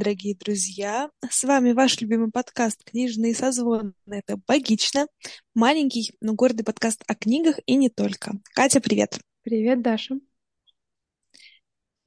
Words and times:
Дорогие 0.00 0.34
друзья! 0.34 1.10
С 1.28 1.44
вами 1.44 1.72
ваш 1.72 2.00
любимый 2.00 2.30
подкаст 2.30 2.82
«Книжные 2.84 3.34
созвоны». 3.34 3.92
Это 4.06 4.38
«Богично», 4.48 5.06
маленький, 5.54 6.14
но 6.22 6.32
гордый 6.32 6.64
подкаст 6.64 7.04
о 7.06 7.14
книгах 7.14 7.60
и 7.66 7.76
не 7.76 7.90
только. 7.90 8.32
Катя, 8.54 8.80
привет! 8.80 9.18
Привет, 9.42 9.82
Даша. 9.82 10.14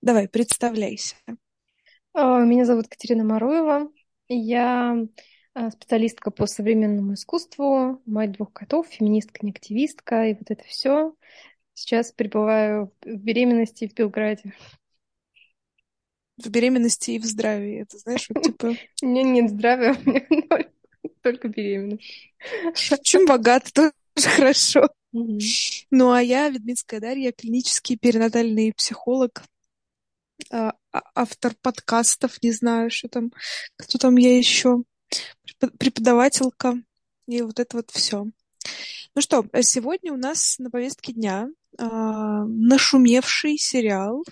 Давай, 0.02 0.28
представляйся. 0.28 1.16
А, 2.16 2.40
меня 2.40 2.66
зовут 2.66 2.88
Катерина 2.88 3.24
Маруева. 3.26 3.92
Я 4.28 4.98
а, 5.54 5.70
специалистка 5.70 6.32
по 6.32 6.48
современному 6.48 7.14
искусству, 7.14 8.02
мать 8.08 8.32
двух 8.32 8.54
котов, 8.54 8.88
феминистка, 8.88 9.46
не 9.46 9.52
активистка, 9.52 10.30
и 10.30 10.34
вот 10.34 10.50
это 10.50 10.64
все. 10.64 11.14
Сейчас 11.76 12.12
пребываю 12.12 12.92
в 13.04 13.18
беременности 13.18 13.88
в 13.88 13.94
Белграде 13.94 14.56
в 16.46 16.50
беременности 16.50 17.12
и 17.12 17.20
в 17.20 17.26
здравии. 17.26 17.82
Это 17.82 17.98
знаешь, 17.98 18.28
вот 18.30 18.44
типа... 18.44 18.76
У 19.02 19.06
меня 19.06 19.24
нет 19.24 19.50
здравия, 19.52 19.94
у 19.94 20.10
меня 20.10 20.26
только 21.22 21.48
беременность. 21.48 22.34
Чем 23.04 23.26
богат, 23.26 23.72
тоже 23.74 23.92
хорошо. 24.16 24.90
Ну, 25.12 26.12
а 26.12 26.22
я, 26.22 26.50
Ведминская 26.50 27.00
Дарья, 27.00 27.32
клинический 27.32 27.98
перинатальный 27.98 28.74
психолог, 28.74 29.44
а, 30.50 30.74
а, 30.92 31.02
автор 31.16 31.54
подкастов, 31.62 32.42
не 32.42 32.52
знаю, 32.52 32.90
что 32.90 33.08
там, 33.08 33.32
кто 33.78 33.98
там 33.98 34.16
я 34.18 34.38
еще, 34.38 34.84
преподавателька, 35.78 36.76
и 37.28 37.42
вот 37.42 37.60
это 37.60 37.78
вот 37.78 37.92
все. 37.92 38.26
Ну 39.16 39.22
что, 39.22 39.46
сегодня 39.62 40.12
у 40.14 40.18
нас 40.18 40.58
на 40.58 40.72
повестке 40.72 41.14
дня 41.14 41.48
э, 41.78 41.84
нашумевший 41.86 43.58
сериал 43.58 44.24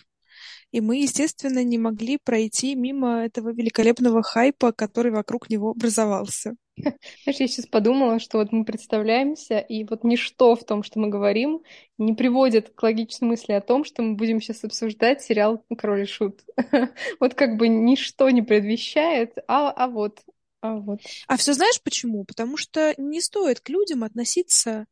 и 0.72 0.82
мы, 0.82 1.02
естественно, 1.02 1.64
не 1.64 1.78
могли 1.78 2.18
пройти 2.18 2.76
мимо 2.76 3.24
этого 3.24 3.52
великолепного 3.54 4.24
хайпа, 4.24 4.72
который 4.72 5.12
вокруг 5.12 5.50
него 5.50 5.72
образовался. 5.72 6.56
Знаешь, 6.78 7.40
я 7.40 7.48
сейчас 7.48 7.68
подумала, 7.68 8.20
что 8.20 8.38
вот 8.38 8.52
мы 8.52 8.64
представляемся, 8.64 9.60
и 9.60 9.84
вот 9.84 10.04
ничто 10.04 10.56
в 10.56 10.64
том, 10.64 10.84
что 10.84 11.00
мы 11.00 11.10
говорим, 11.10 11.62
не 11.98 12.14
приводит 12.14 12.72
к 12.74 12.82
логичной 12.82 13.28
мысли 13.28 13.52
о 13.52 13.62
том, 13.62 13.84
что 13.84 14.02
мы 14.02 14.16
будем 14.16 14.42
сейчас 14.42 14.64
обсуждать 14.64 15.22
сериал 15.22 15.64
«Король 15.78 16.04
и 16.04 16.06
Шут». 16.06 16.42
Вот 17.20 17.34
как 17.36 17.58
бы 17.58 17.68
ничто 17.68 18.30
не 18.30 18.42
предвещает, 18.42 19.38
а, 19.48 19.70
а 19.72 19.88
вот, 19.88 20.22
а 20.62 20.76
вот. 20.76 21.02
А 21.28 21.38
все 21.38 21.54
знаешь 21.54 21.82
почему? 21.84 22.24
Потому 22.24 22.58
что 22.58 22.94
не 22.98 23.22
стоит 23.22 23.60
к 23.60 23.70
людям 23.70 24.04
относиться 24.04 24.86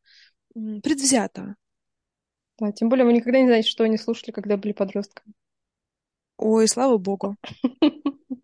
предвзято. 0.54 1.56
Да, 2.58 2.72
тем 2.72 2.88
более 2.88 3.06
вы 3.06 3.14
никогда 3.14 3.40
не 3.40 3.46
знаете, 3.46 3.68
что 3.68 3.84
они 3.84 3.96
слушали, 3.96 4.32
когда 4.32 4.56
были 4.56 4.72
подростками. 4.72 5.32
Ой, 6.42 6.66
слава 6.68 6.96
богу. 6.96 7.36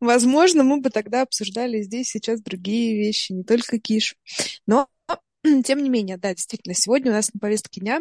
Возможно, 0.00 0.64
мы 0.64 0.80
бы 0.80 0.90
тогда 0.90 1.22
обсуждали 1.22 1.82
здесь 1.82 2.08
сейчас 2.08 2.40
другие 2.40 2.96
вещи, 2.96 3.32
не 3.32 3.44
только 3.44 3.78
киш. 3.78 4.16
Но, 4.66 4.88
тем 5.64 5.82
не 5.82 5.88
менее, 5.88 6.16
да, 6.16 6.34
действительно, 6.34 6.74
сегодня 6.74 7.12
у 7.12 7.14
нас 7.14 7.32
на 7.32 7.38
повестке 7.38 7.80
дня 7.80 8.00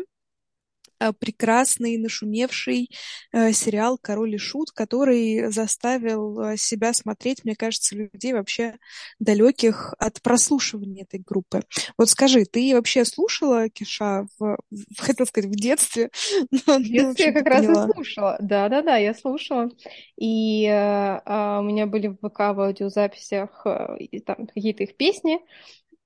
прекрасный, 1.19 1.97
нашумевший 1.97 2.89
э, 3.31 3.51
сериал 3.51 3.97
«Король 3.97 4.35
и 4.35 4.37
Шут», 4.37 4.71
который 4.71 5.51
заставил 5.51 6.39
э, 6.41 6.57
себя 6.57 6.93
смотреть, 6.93 7.43
мне 7.43 7.55
кажется, 7.55 7.95
людей 7.95 8.33
вообще 8.33 8.75
далеких 9.19 9.93
от 9.99 10.21
прослушивания 10.21 11.03
этой 11.03 11.19
группы. 11.19 11.61
Вот 11.97 12.09
скажи, 12.09 12.45
ты 12.45 12.73
вообще 12.73 13.05
слушала 13.05 13.69
Киша, 13.69 14.27
в, 14.39 14.57
хотел 14.97 15.25
сказать, 15.25 15.49
в 15.49 15.55
детстве? 15.55 16.09
В 16.51 16.83
детстве 16.83 17.25
я 17.25 17.31
как 17.31 17.45
раз 17.47 17.63
и 17.63 17.73
слушала. 17.73 18.37
Да-да-да, 18.39 18.97
я 18.97 19.13
слушала. 19.13 19.69
И 20.17 20.65
э, 20.65 20.71
э, 20.71 21.57
у 21.59 21.63
меня 21.63 21.85
были 21.87 22.07
в 22.07 22.15
ВК 22.17 22.39
в 22.39 22.61
аудиозаписях 22.61 23.65
э, 23.65 24.19
там 24.25 24.47
какие-то 24.47 24.83
их 24.83 24.97
песни, 24.97 25.39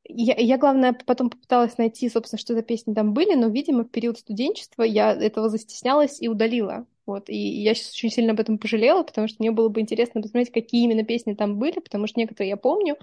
я, 0.03 0.35
я, 0.35 0.57
главное, 0.57 0.93
потом 1.05 1.29
попыталась 1.29 1.77
найти, 1.77 2.09
собственно, 2.09 2.39
что 2.39 2.53
за 2.53 2.61
песни 2.61 2.93
там 2.93 3.13
были, 3.13 3.35
но, 3.35 3.47
видимо, 3.47 3.83
в 3.83 3.89
период 3.89 4.17
студенчества 4.19 4.83
я 4.83 5.13
этого 5.13 5.49
застеснялась 5.49 6.21
и 6.21 6.27
удалила. 6.27 6.85
Вот. 7.05 7.29
И 7.29 7.35
я 7.35 7.73
сейчас 7.73 7.93
очень 7.93 8.09
сильно 8.09 8.33
об 8.33 8.39
этом 8.39 8.57
пожалела, 8.57 9.03
потому 9.03 9.27
что 9.27 9.37
мне 9.39 9.51
было 9.51 9.69
бы 9.69 9.81
интересно 9.81 10.21
посмотреть, 10.21 10.51
какие 10.51 10.83
именно 10.83 11.03
песни 11.03 11.33
там 11.33 11.57
были, 11.57 11.79
потому 11.79 12.07
что 12.07 12.19
некоторые 12.19 12.49
я 12.49 12.57
помню, 12.57 12.97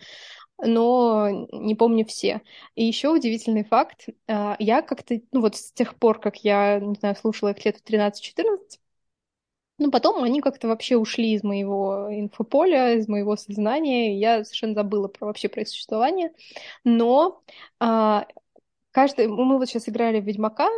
но 0.59 1.29
не 1.53 1.75
помню 1.75 2.05
все. 2.05 2.43
И 2.75 2.85
еще 2.85 3.11
удивительный 3.11 3.65
факт. 3.65 4.07
А, 4.27 4.57
я 4.59 4.83
как-то, 4.83 5.21
ну 5.33 5.41
вот 5.41 5.57
с 5.57 5.73
тех 5.73 5.97
пор, 5.97 6.21
как 6.21 6.39
я, 6.45 6.81
не 6.81 6.95
знаю, 6.95 7.17
слушала 7.17 7.51
их 7.51 7.65
лет 7.65 7.77
в 7.77 7.83
13-14, 7.83 8.79
ну, 9.79 9.93
потом 9.93 10.23
они 10.25 10.41
как-то 10.41 10.67
вообще 10.67 10.97
ушли 10.97 11.33
из 11.33 11.45
моего 11.45 12.09
инфополя, 12.11 12.95
из 12.95 13.07
моего 13.07 13.37
сознания. 13.37 14.15
И 14.15 14.19
я 14.19 14.45
совершенно 14.45 14.75
забыла 14.75 15.07
про 15.07 15.27
вообще 15.27 15.49
про 15.49 15.63
их 15.63 15.69
существование. 15.69 16.33
Но 16.83 17.43
а, 17.79 18.27
каждый... 18.91 19.29
Мы 19.29 19.57
вот 19.57 19.69
сейчас 19.69 19.89
играли 19.89 20.21
в 20.21 20.25
Ведьмака 20.25 20.69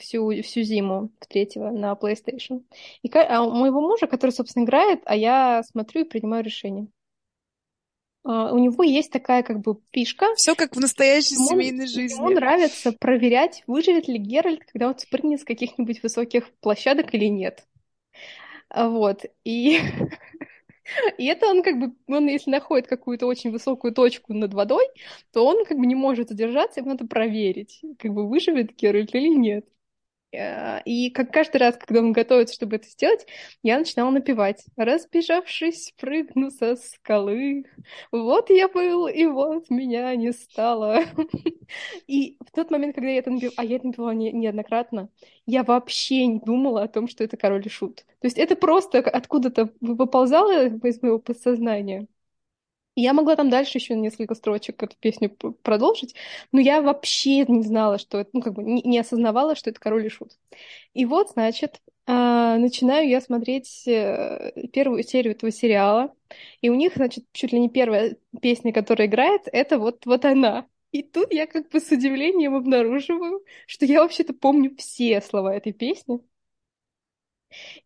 всю, 0.00 0.42
всю 0.42 0.62
зиму, 0.62 1.10
в 1.20 1.26
третьего, 1.28 1.70
на 1.70 1.92
PlayStation. 1.92 2.64
И 3.02 3.10
а 3.14 3.42
у 3.42 3.52
моего 3.52 3.80
мужа, 3.80 4.08
который, 4.08 4.32
собственно, 4.32 4.64
играет, 4.64 5.02
а 5.04 5.14
я 5.14 5.62
смотрю 5.62 6.00
и 6.00 6.08
принимаю 6.08 6.42
решение. 6.44 6.88
Uh, 8.26 8.50
у 8.50 8.58
него 8.58 8.82
есть 8.82 9.10
такая 9.10 9.42
как 9.42 9.60
бы 9.60 9.78
фишка. 9.90 10.34
Все 10.34 10.54
как 10.54 10.76
в 10.76 10.80
настоящей 10.80 11.36
ему, 11.36 11.46
семейной 11.46 11.86
жизни. 11.86 12.16
Ему 12.16 12.28
нравится 12.30 12.92
проверять, 12.92 13.62
выживет 13.66 14.08
ли 14.08 14.18
Геральт, 14.18 14.64
когда 14.70 14.88
он 14.88 14.98
спрыгнет 14.98 15.40
с 15.40 15.44
каких-нибудь 15.44 16.02
высоких 16.02 16.52
площадок 16.60 17.14
или 17.14 17.26
нет. 17.26 17.64
Вот. 18.74 19.24
И... 19.44 19.78
И 21.18 21.26
это 21.26 21.46
он 21.46 21.62
как 21.62 21.78
бы, 21.78 21.94
он 22.06 22.28
если 22.28 22.50
находит 22.50 22.86
какую-то 22.86 23.26
очень 23.26 23.50
высокую 23.50 23.92
точку 23.92 24.32
над 24.32 24.54
водой, 24.54 24.86
то 25.32 25.44
он 25.46 25.64
как 25.66 25.78
бы 25.78 25.86
не 25.86 25.94
может 25.94 26.30
удержаться, 26.30 26.80
ему 26.80 26.90
надо 26.90 27.06
проверить, 27.06 27.82
как 27.98 28.14
бы 28.14 28.26
выживет 28.26 28.74
Геральт 28.74 29.14
или 29.14 29.28
нет. 29.28 29.66
Э, 30.32 30.82
и 30.84 31.10
как 31.10 31.32
каждый 31.32 31.58
раз, 31.58 31.76
когда 31.76 32.00
он 32.00 32.12
готовится, 32.12 32.54
чтобы 32.54 32.76
это 32.76 32.88
сделать, 32.88 33.26
я 33.62 33.78
начинала 33.78 34.10
напевать. 34.10 34.64
Разбежавшись, 34.76 35.94
прыгну 35.98 36.50
со 36.50 36.76
скалы. 36.76 37.64
Вот 38.12 38.50
я 38.50 38.68
был, 38.68 39.06
и 39.06 39.26
вот 39.26 39.70
меня 39.70 40.14
не 40.16 40.32
стало. 40.32 41.04
И 42.06 42.36
в 42.40 42.50
тот 42.52 42.70
момент, 42.70 42.94
когда 42.94 43.10
я 43.10 43.18
это 43.18 43.30
напевала, 43.30 43.54
а 43.58 43.64
я 43.64 43.76
это 43.76 43.86
напевала 43.88 44.10
не, 44.12 44.32
неоднократно, 44.32 45.10
я 45.46 45.62
вообще 45.64 46.26
не 46.26 46.40
думала 46.40 46.82
о 46.82 46.88
том, 46.88 47.08
что 47.08 47.24
это 47.24 47.36
король 47.36 47.66
и 47.66 47.68
шут. 47.68 48.04
То 48.20 48.26
есть 48.26 48.38
это 48.38 48.56
просто 48.56 48.98
откуда-то 48.98 49.70
выползало 49.80 50.66
из 50.66 51.02
моего 51.02 51.18
подсознания. 51.18 52.06
Я 53.00 53.12
могла 53.12 53.36
там 53.36 53.48
дальше 53.48 53.78
еще 53.78 53.94
несколько 53.94 54.34
строчек 54.34 54.82
эту 54.82 54.96
песню 54.98 55.30
продолжить, 55.30 56.16
но 56.50 56.60
я 56.60 56.82
вообще 56.82 57.44
не 57.46 57.62
знала, 57.62 57.96
что 57.96 58.18
это, 58.18 58.30
ну, 58.32 58.40
как 58.42 58.54
бы 58.54 58.64
не, 58.64 58.98
осознавала, 58.98 59.54
что 59.54 59.70
это 59.70 59.78
король 59.78 60.06
и 60.06 60.08
шут. 60.08 60.32
И 60.94 61.06
вот, 61.06 61.30
значит, 61.30 61.80
а, 62.06 62.56
начинаю 62.58 63.08
я 63.08 63.20
смотреть 63.20 63.86
э, 63.86 64.50
первую 64.72 65.04
серию 65.04 65.34
этого 65.34 65.52
сериала, 65.52 66.12
и 66.60 66.70
у 66.70 66.74
них, 66.74 66.94
значит, 66.96 67.24
чуть 67.32 67.52
ли 67.52 67.60
не 67.60 67.68
первая 67.68 68.16
песня, 68.42 68.72
которая 68.72 69.06
играет, 69.06 69.42
это 69.52 69.78
вот, 69.78 70.04
вот 70.04 70.24
она. 70.24 70.66
И 70.90 71.04
тут 71.04 71.32
я 71.32 71.46
как 71.46 71.70
бы 71.70 71.78
с 71.78 71.92
удивлением 71.92 72.56
обнаруживаю, 72.56 73.44
что 73.68 73.86
я 73.86 74.02
вообще-то 74.02 74.32
помню 74.34 74.74
все 74.76 75.20
слова 75.20 75.54
этой 75.54 75.72
песни. 75.72 76.18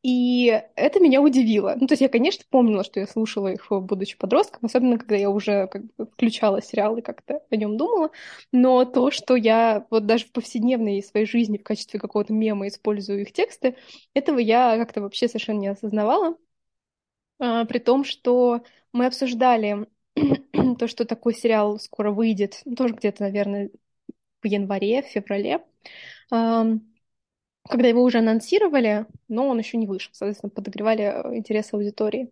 И 0.03 0.63
это 0.77 1.01
меня 1.01 1.21
удивило. 1.23 1.75
Ну, 1.79 1.87
то 1.87 1.93
есть 1.93 2.03
я, 2.03 2.09
конечно, 2.09 2.45
помнила, 2.51 2.85
что 2.85 3.01
я 3.01 3.07
слушала 3.07 3.49
их, 3.49 3.67
будучи 3.71 4.17
подростком, 4.19 4.61
особенно 4.65 4.99
когда 4.99 5.17
я 5.17 5.31
уже 5.31 5.67
как 5.69 5.85
бы 5.95 6.07
включала 6.07 6.61
сериал 6.63 6.97
и 6.97 7.03
как-то 7.03 7.43
о 7.51 7.57
нем 7.57 7.77
думала. 7.77 8.11
Но 8.53 8.85
то, 8.85 9.11
что 9.11 9.37
я 9.37 9.87
вот 9.91 10.07
даже 10.07 10.27
в 10.27 10.33
повседневной 10.33 11.03
своей 11.03 11.27
жизни 11.27 11.59
в 11.59 11.63
качестве 11.63 12.01
какого-то 12.01 12.33
мема 12.33 12.69
использую 12.69 13.23
их 13.23 13.33
тексты, 13.33 13.77
этого 14.15 14.39
я 14.39 14.77
как-то 14.77 15.01
вообще 15.01 15.29
совершенно 15.29 15.59
не 15.59 15.69
осознавала. 15.69 16.37
А, 17.39 17.65
при 17.65 17.79
том, 17.79 18.05
что 18.05 18.63
мы 18.93 19.07
обсуждали 19.07 19.87
то, 20.79 20.87
что 20.89 21.05
такой 21.05 21.35
сериал 21.35 21.79
скоро 21.79 22.11
выйдет, 22.11 22.63
тоже 22.77 22.95
где-то, 22.95 23.25
наверное, 23.25 23.71
в 24.43 24.47
январе, 24.47 25.03
в 25.03 25.07
феврале 25.07 25.65
когда 27.69 27.89
его 27.89 28.03
уже 28.03 28.19
анонсировали, 28.19 29.07
но 29.29 29.49
он 29.49 29.59
еще 29.59 29.77
не 29.77 29.87
вышел, 29.87 30.11
соответственно, 30.13 30.51
подогревали 30.51 31.05
э, 31.05 31.37
интерес 31.37 31.73
аудитории. 31.73 32.31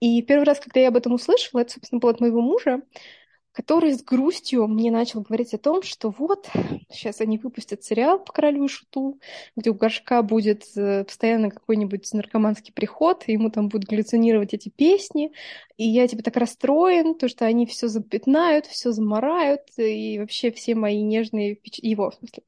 И 0.00 0.22
первый 0.22 0.44
раз, 0.44 0.60
когда 0.60 0.80
я 0.80 0.88
об 0.88 0.96
этом 0.96 1.12
услышала, 1.12 1.60
это, 1.60 1.72
собственно, 1.74 2.00
было 2.00 2.12
от 2.12 2.20
моего 2.20 2.40
мужа, 2.40 2.82
который 3.52 3.92
с 3.92 4.02
грустью 4.02 4.66
мне 4.66 4.90
начал 4.90 5.20
говорить 5.20 5.52
о 5.52 5.58
том, 5.58 5.82
что 5.82 6.10
вот, 6.10 6.48
сейчас 6.90 7.20
они 7.20 7.36
выпустят 7.38 7.84
сериал 7.84 8.18
по 8.18 8.32
королю 8.32 8.64
и 8.64 8.68
шуту, 8.68 9.20
где 9.56 9.70
у 9.70 9.74
Горшка 9.74 10.22
будет 10.22 10.64
э, 10.76 11.04
постоянно 11.04 11.50
какой-нибудь 11.50 12.10
наркоманский 12.14 12.72
приход, 12.72 13.24
и 13.26 13.32
ему 13.32 13.50
там 13.50 13.68
будут 13.68 13.88
галлюцинировать 13.88 14.54
эти 14.54 14.70
песни, 14.70 15.32
и 15.76 15.84
я 15.84 16.08
типа 16.08 16.22
так 16.22 16.36
расстроен, 16.36 17.14
то, 17.14 17.28
что 17.28 17.44
они 17.44 17.66
все 17.66 17.88
запятнают, 17.88 18.66
все 18.66 18.90
заморают, 18.92 19.62
и 19.76 20.18
вообще 20.18 20.50
все 20.50 20.74
мои 20.74 21.02
нежные, 21.02 21.58
его, 21.62 22.10
в 22.10 22.14
смысле, 22.14 22.42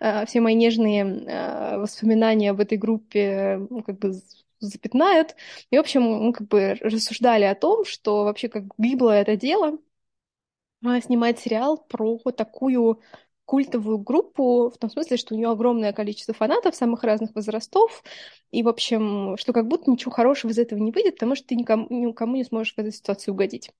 я 0.00 0.26
все 0.26 0.40
мои 0.40 0.54
нежные 0.54 1.04
а, 1.28 1.78
воспоминания 1.78 2.50
об 2.50 2.60
этой 2.60 2.78
группе, 2.78 3.64
ну, 3.70 3.82
как 3.82 3.98
бы 3.98 4.14
запятнают. 4.58 5.34
И, 5.70 5.76
в 5.76 5.80
общем, 5.80 6.02
мы 6.02 6.32
как 6.32 6.48
бы 6.48 6.76
рассуждали 6.80 7.44
о 7.44 7.54
том, 7.54 7.84
что 7.84 8.24
вообще 8.24 8.48
как 8.48 8.64
гибло 8.78 9.10
это 9.10 9.36
дело 9.36 9.78
а, 10.84 11.00
снимать 11.00 11.38
сериал 11.38 11.78
про 11.88 12.18
такую 12.36 13.00
культовую 13.44 13.98
группу, 13.98 14.70
в 14.70 14.78
том 14.78 14.88
смысле, 14.90 15.16
что 15.16 15.34
у 15.34 15.36
нее 15.38 15.50
огромное 15.50 15.92
количество 15.92 16.32
фанатов 16.32 16.74
самых 16.74 17.02
разных 17.02 17.34
возрастов, 17.34 18.02
и, 18.50 18.62
в 18.62 18.68
общем, 18.68 19.36
что 19.36 19.52
как 19.52 19.68
будто 19.68 19.90
ничего 19.90 20.10
хорошего 20.10 20.52
из 20.52 20.58
этого 20.58 20.78
не 20.78 20.92
выйдет, 20.92 21.14
потому 21.14 21.34
что 21.34 21.48
ты 21.48 21.56
никому, 21.56 21.86
никому 21.90 22.36
не 22.36 22.44
сможешь 22.44 22.74
в 22.74 22.78
этой 22.78 22.92
ситуации 22.92 23.30
угодить. 23.30 23.70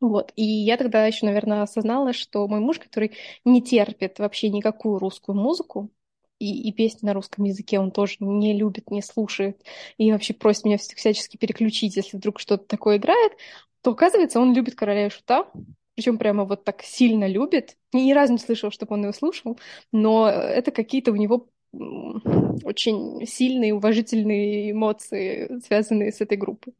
Вот. 0.00 0.32
И 0.36 0.44
я 0.44 0.76
тогда 0.76 1.06
еще, 1.06 1.26
наверное, 1.26 1.62
осознала, 1.62 2.12
что 2.12 2.46
мой 2.48 2.60
муж, 2.60 2.78
который 2.78 3.12
не 3.44 3.62
терпит 3.62 4.18
вообще 4.18 4.48
никакую 4.50 4.98
русскую 4.98 5.36
музыку, 5.36 5.90
и, 6.38 6.68
и 6.68 6.72
песни 6.72 7.06
на 7.06 7.14
русском 7.14 7.44
языке 7.44 7.78
он 7.78 7.92
тоже 7.92 8.16
не 8.18 8.52
любит, 8.52 8.90
не 8.90 9.00
слушает, 9.00 9.62
и 9.98 10.10
вообще 10.10 10.34
просит 10.34 10.64
меня 10.64 10.76
всячески 10.76 11.36
переключить, 11.36 11.96
если 11.96 12.16
вдруг 12.16 12.40
что-то 12.40 12.64
такое 12.64 12.96
играет, 12.96 13.32
то, 13.80 13.92
оказывается, 13.92 14.40
он 14.40 14.52
любит 14.54 14.74
«Короля 14.74 15.06
и 15.06 15.10
Шута», 15.10 15.48
причем 15.94 16.18
прямо 16.18 16.44
вот 16.44 16.64
так 16.64 16.82
сильно 16.82 17.26
любит. 17.26 17.76
Ни 17.92 18.12
разу 18.12 18.32
не 18.32 18.38
слышал, 18.38 18.70
чтобы 18.70 18.94
он 18.94 19.02
его 19.02 19.12
слушал, 19.12 19.58
но 19.90 20.28
это 20.28 20.70
какие-то 20.70 21.12
у 21.12 21.16
него 21.16 21.48
очень 21.72 23.26
сильные, 23.26 23.74
уважительные 23.74 24.72
эмоции, 24.72 25.58
связанные 25.64 26.12
с 26.12 26.20
этой 26.20 26.36
группой. 26.36 26.74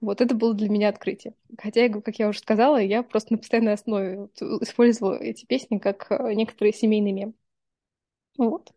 Вот 0.00 0.20
это 0.20 0.34
было 0.34 0.54
для 0.54 0.70
меня 0.70 0.88
открытие. 0.88 1.34
Хотя, 1.58 1.88
как 1.88 2.18
я 2.18 2.28
уже 2.28 2.38
сказала, 2.38 2.78
я 2.78 3.02
просто 3.02 3.34
на 3.34 3.38
постоянной 3.38 3.74
основе 3.74 4.28
использовала 4.60 5.16
эти 5.16 5.44
песни 5.44 5.78
как 5.78 6.06
э, 6.10 6.32
некоторые 6.32 6.72
семейные 6.72 7.12
мем. 7.12 7.34
Вот. 8.38 8.72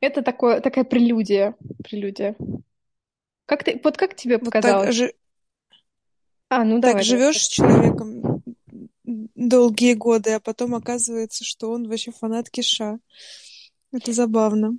Это 0.00 0.22
такое, 0.22 0.60
такая 0.60 0.84
прелюдия. 0.84 1.54
прелюдия. 1.84 2.34
Как 3.46 3.62
ты, 3.62 3.80
вот 3.84 3.96
как 3.96 4.16
тебе 4.16 4.38
вот 4.38 4.46
показалось? 4.46 4.86
Так, 4.86 4.94
жи... 4.94 5.14
А, 6.48 6.64
ну 6.64 6.80
так 6.80 6.92
давай, 6.92 7.04
живешь 7.04 7.44
с 7.44 7.48
человеком 7.48 8.33
долгие 9.48 9.94
годы, 9.94 10.32
а 10.32 10.40
потом 10.40 10.74
оказывается, 10.74 11.44
что 11.44 11.70
он 11.70 11.88
вообще 11.88 12.12
фанат 12.12 12.50
Киша. 12.50 12.98
Это 13.92 14.12
забавно. 14.12 14.78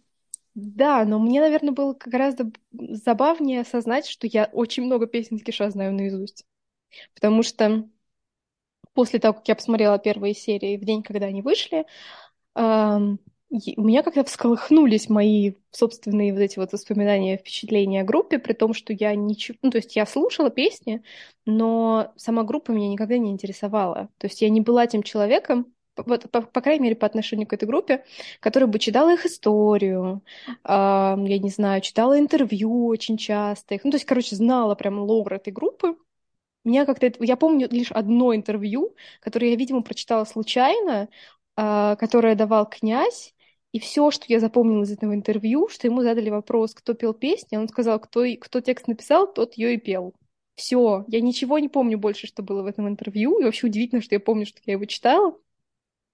Да, 0.55 1.03
но 1.05 1.19
мне, 1.19 1.41
наверное, 1.41 1.73
было 1.73 1.93
гораздо 1.93 2.51
забавнее 2.71 3.61
осознать, 3.61 4.07
что 4.07 4.25
я 4.27 4.49
очень 4.53 4.83
много 4.83 5.05
песен 5.05 5.39
Киша 5.39 5.69
знаю 5.69 5.93
наизусть. 5.93 6.45
Потому 7.13 7.43
что 7.43 7.89
после 8.93 9.19
того, 9.19 9.33
как 9.35 9.47
я 9.47 9.55
посмотрела 9.55 9.99
первые 9.99 10.33
серии 10.33 10.77
в 10.77 10.85
день, 10.85 11.03
когда 11.03 11.27
они 11.27 11.41
вышли, 11.41 11.85
эм, 12.55 13.19
у 13.77 13.83
меня 13.83 14.03
как-то 14.03 14.23
всколыхнулись 14.23 15.09
мои 15.09 15.53
собственные 15.71 16.33
вот 16.33 16.39
эти 16.39 16.59
вот 16.59 16.73
воспоминания, 16.73 17.37
впечатления 17.37 18.01
о 18.01 18.03
группе, 18.05 18.39
при 18.39 18.53
том, 18.53 18.73
что 18.73 18.93
я 18.93 19.15
ничего... 19.15 19.57
Ну, 19.61 19.71
то 19.71 19.77
есть 19.77 19.95
я 19.95 20.05
слушала 20.05 20.49
песни, 20.49 21.03
но 21.45 22.13
сама 22.15 22.43
группа 22.43 22.71
меня 22.71 22.89
никогда 22.89 23.17
не 23.17 23.31
интересовала. 23.31 24.09
То 24.17 24.27
есть 24.27 24.41
я 24.41 24.49
не 24.49 24.61
была 24.61 24.87
тем 24.87 25.03
человеком, 25.03 25.73
вот, 25.97 26.29
по, 26.31 26.41
по 26.41 26.61
крайней 26.61 26.83
мере, 26.83 26.95
по 26.95 27.05
отношению 27.05 27.47
к 27.47 27.53
этой 27.53 27.65
группе, 27.65 28.03
который 28.39 28.67
бы 28.67 28.79
читала 28.79 29.13
их 29.13 29.25
историю, 29.25 30.23
э, 30.47 30.51
я 30.65 31.39
не 31.39 31.49
знаю, 31.49 31.81
читала 31.81 32.19
интервью 32.19 32.87
очень 32.87 33.17
часто. 33.17 33.75
Их, 33.75 33.83
ну, 33.83 33.91
то 33.91 33.95
есть, 33.95 34.05
короче, 34.05 34.35
знала 34.35 34.75
прям 34.75 34.99
лор 34.99 35.33
этой 35.33 35.53
группы. 35.53 35.97
Меня 36.63 36.85
как-то... 36.85 37.11
Я 37.19 37.37
помню 37.37 37.67
лишь 37.69 37.91
одно 37.91 38.35
интервью, 38.35 38.95
которое 39.21 39.51
я, 39.51 39.55
видимо, 39.55 39.83
прочитала 39.83 40.25
случайно, 40.25 41.09
э, 41.57 41.95
которое 41.99 42.35
давал 42.35 42.67
князь, 42.69 43.34
и 43.75 43.79
все, 43.79 44.09
что 44.09 44.23
я 44.29 44.39
запомнила 44.39 44.83
из 44.83 44.91
этого 44.93 45.13
интервью, 45.13 45.67
что 45.67 45.85
ему 45.85 46.01
задали 46.01 46.29
вопрос, 46.29 46.73
кто 46.73 46.93
пел 46.93 47.13
песни, 47.13 47.57
он 47.57 47.67
сказал, 47.67 47.99
кто, 47.99 48.23
кто 48.39 48.61
текст 48.61 48.87
написал, 48.87 49.27
тот 49.33 49.55
ее 49.55 49.73
и 49.73 49.77
пел. 49.77 50.13
Все, 50.55 51.03
я 51.09 51.19
ничего 51.19 51.59
не 51.59 51.67
помню 51.67 51.97
больше, 51.97 52.25
что 52.25 52.41
было 52.41 52.63
в 52.63 52.67
этом 52.67 52.87
интервью, 52.87 53.37
и 53.37 53.43
вообще 53.43 53.67
удивительно, 53.67 54.01
что 54.01 54.15
я 54.15 54.21
помню, 54.21 54.45
что 54.45 54.61
я 54.65 54.75
его 54.75 54.85
читала, 54.85 55.37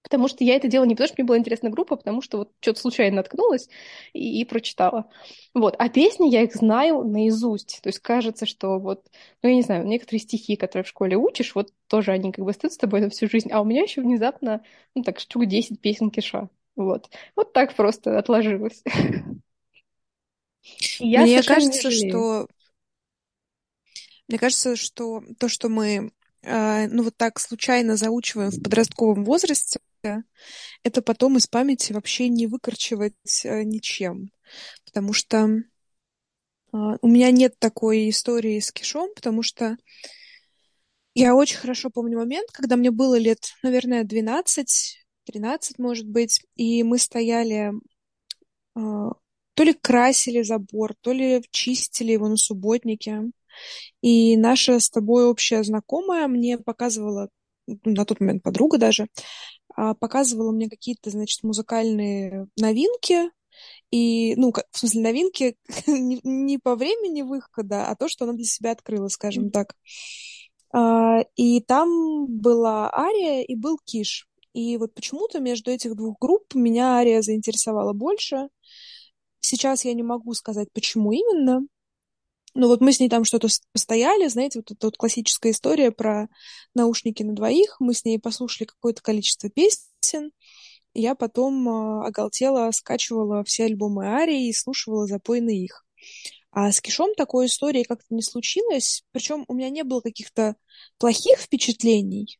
потому 0.02 0.26
что 0.26 0.42
я 0.42 0.56
это 0.56 0.66
делала 0.66 0.88
не 0.88 0.96
потому, 0.96 1.06
что 1.06 1.14
мне 1.18 1.24
была 1.28 1.38
интересна 1.38 1.70
группа, 1.70 1.94
а 1.94 1.98
потому 1.98 2.20
что 2.20 2.38
вот 2.38 2.50
что-то 2.58 2.80
случайно 2.80 3.18
наткнулась 3.18 3.68
и, 4.12 4.40
и 4.40 4.44
прочитала. 4.44 5.08
Вот, 5.54 5.76
а 5.78 5.88
песни 5.88 6.30
я 6.30 6.42
их 6.42 6.56
знаю 6.56 7.04
наизусть, 7.04 7.78
то 7.80 7.90
есть 7.90 8.00
кажется, 8.00 8.44
что 8.44 8.80
вот, 8.80 9.06
ну 9.40 9.50
я 9.50 9.54
не 9.54 9.62
знаю, 9.62 9.86
некоторые 9.86 10.18
стихи, 10.18 10.56
которые 10.56 10.82
в 10.82 10.88
школе 10.88 11.16
учишь, 11.16 11.54
вот 11.54 11.72
тоже 11.86 12.10
они 12.10 12.32
как 12.32 12.44
бы 12.44 12.52
стоят 12.54 12.72
с 12.72 12.76
тобой 12.78 13.02
на 13.02 13.08
всю 13.08 13.28
жизнь, 13.28 13.52
а 13.52 13.60
у 13.60 13.64
меня 13.64 13.82
еще 13.82 14.00
внезапно, 14.00 14.64
ну 14.96 15.04
так, 15.04 15.20
штук 15.20 15.46
10 15.46 15.80
песен 15.80 16.10
киша. 16.10 16.48
Вот. 16.76 17.10
Вот 17.36 17.52
так 17.52 17.74
просто 17.76 18.18
отложилось. 18.18 18.82
Я 20.98 21.22
Мне 21.22 21.42
кажется, 21.42 21.90
что 21.90 22.46
мне 24.28 24.38
кажется, 24.38 24.76
что 24.76 25.22
то, 25.38 25.48
что 25.48 25.68
мы 25.68 26.12
э, 26.42 26.86
ну 26.88 27.02
вот 27.02 27.16
так 27.16 27.38
случайно 27.38 27.96
заучиваем 27.96 28.50
в 28.50 28.62
подростковом 28.62 29.24
возрасте, 29.24 29.80
это 30.82 31.02
потом 31.02 31.36
из 31.36 31.46
памяти 31.46 31.92
вообще 31.92 32.28
не 32.28 32.46
выкорчевать 32.46 33.44
э, 33.44 33.62
ничем. 33.62 34.30
Потому 34.84 35.12
что 35.12 35.36
э, 35.46 35.62
у 36.72 37.08
меня 37.08 37.30
нет 37.30 37.58
такой 37.58 38.08
истории 38.08 38.58
с 38.60 38.72
кишом, 38.72 39.10
потому 39.14 39.42
что 39.42 39.76
я 41.14 41.34
очень 41.34 41.58
хорошо 41.58 41.90
помню 41.90 42.18
момент, 42.18 42.50
когда 42.52 42.76
мне 42.76 42.90
было 42.90 43.18
лет, 43.18 43.52
наверное, 43.62 44.04
12, 44.04 45.01
13, 45.24 45.78
может 45.78 46.06
быть, 46.06 46.44
и 46.56 46.82
мы 46.82 46.98
стояли, 46.98 47.72
а, 48.74 49.12
то 49.54 49.62
ли 49.62 49.72
красили 49.74 50.42
забор, 50.42 50.94
то 51.00 51.12
ли 51.12 51.42
чистили 51.50 52.12
его 52.12 52.28
на 52.28 52.36
субботнике. 52.36 53.30
И 54.00 54.36
наша 54.36 54.80
с 54.80 54.90
тобой 54.90 55.26
общая 55.26 55.62
знакомая 55.62 56.26
мне 56.28 56.58
показывала, 56.58 57.28
ну, 57.66 57.78
на 57.84 58.04
тот 58.04 58.20
момент 58.20 58.42
подруга 58.42 58.78
даже, 58.78 59.08
а, 59.74 59.94
показывала 59.94 60.52
мне 60.52 60.68
какие-то, 60.68 61.10
значит, 61.10 61.42
музыкальные 61.42 62.48
новинки, 62.56 63.30
и, 63.90 64.34
ну, 64.36 64.52
в 64.52 64.78
смысле, 64.78 65.02
новинки 65.02 65.56
не, 65.86 66.20
не 66.24 66.58
по 66.58 66.74
времени 66.74 67.22
выхода, 67.22 67.86
а 67.86 67.96
то, 67.96 68.08
что 68.08 68.24
она 68.24 68.34
для 68.34 68.44
себя 68.44 68.72
открыла, 68.72 69.08
скажем 69.08 69.50
так. 69.50 69.74
А, 70.72 71.20
и 71.36 71.60
там 71.60 72.26
была 72.26 72.90
Ария 72.92 73.42
и 73.42 73.54
был 73.54 73.78
Киш. 73.84 74.26
И 74.52 74.76
вот 74.76 74.94
почему-то 74.94 75.40
между 75.40 75.70
этих 75.70 75.96
двух 75.96 76.18
групп 76.20 76.54
меня 76.54 76.96
Ария 76.96 77.22
заинтересовала 77.22 77.92
больше. 77.92 78.48
Сейчас 79.40 79.84
я 79.84 79.94
не 79.94 80.02
могу 80.02 80.34
сказать, 80.34 80.68
почему 80.72 81.12
именно. 81.12 81.66
Но 82.54 82.68
вот 82.68 82.80
мы 82.80 82.92
с 82.92 83.00
ней 83.00 83.08
там 83.08 83.24
что-то 83.24 83.48
постояли, 83.72 84.28
знаете, 84.28 84.58
вот 84.58 84.70
эта 84.70 84.86
вот 84.86 84.96
классическая 84.98 85.52
история 85.52 85.90
про 85.90 86.28
наушники 86.74 87.22
на 87.22 87.34
двоих. 87.34 87.76
Мы 87.80 87.94
с 87.94 88.04
ней 88.04 88.18
послушали 88.18 88.66
какое-то 88.66 89.00
количество 89.00 89.48
песен. 89.48 90.32
Я 90.94 91.14
потом 91.14 91.66
э, 91.66 92.06
оголтела, 92.06 92.70
скачивала 92.72 93.42
все 93.44 93.64
альбомы 93.64 94.04
Арии 94.04 94.48
и 94.48 94.52
слушала 94.52 95.06
запойны 95.06 95.64
их. 95.64 95.86
А 96.50 96.70
с 96.70 96.82
Кишом 96.82 97.14
такой 97.14 97.46
истории 97.46 97.82
как-то 97.82 98.14
не 98.14 98.20
случилось. 98.20 99.02
Причем 99.10 99.46
у 99.48 99.54
меня 99.54 99.70
не 99.70 99.84
было 99.84 100.02
каких-то 100.02 100.56
плохих 100.98 101.38
впечатлений, 101.38 102.38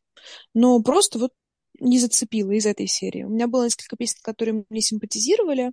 но 0.53 0.79
просто 0.83 1.17
вот 1.17 1.31
не 1.79 1.99
зацепило 1.99 2.51
из 2.51 2.65
этой 2.65 2.87
серии. 2.87 3.23
У 3.23 3.29
меня 3.29 3.47
было 3.47 3.65
несколько 3.65 3.95
песен, 3.95 4.17
которые 4.21 4.65
мне 4.69 4.81
симпатизировали, 4.81 5.71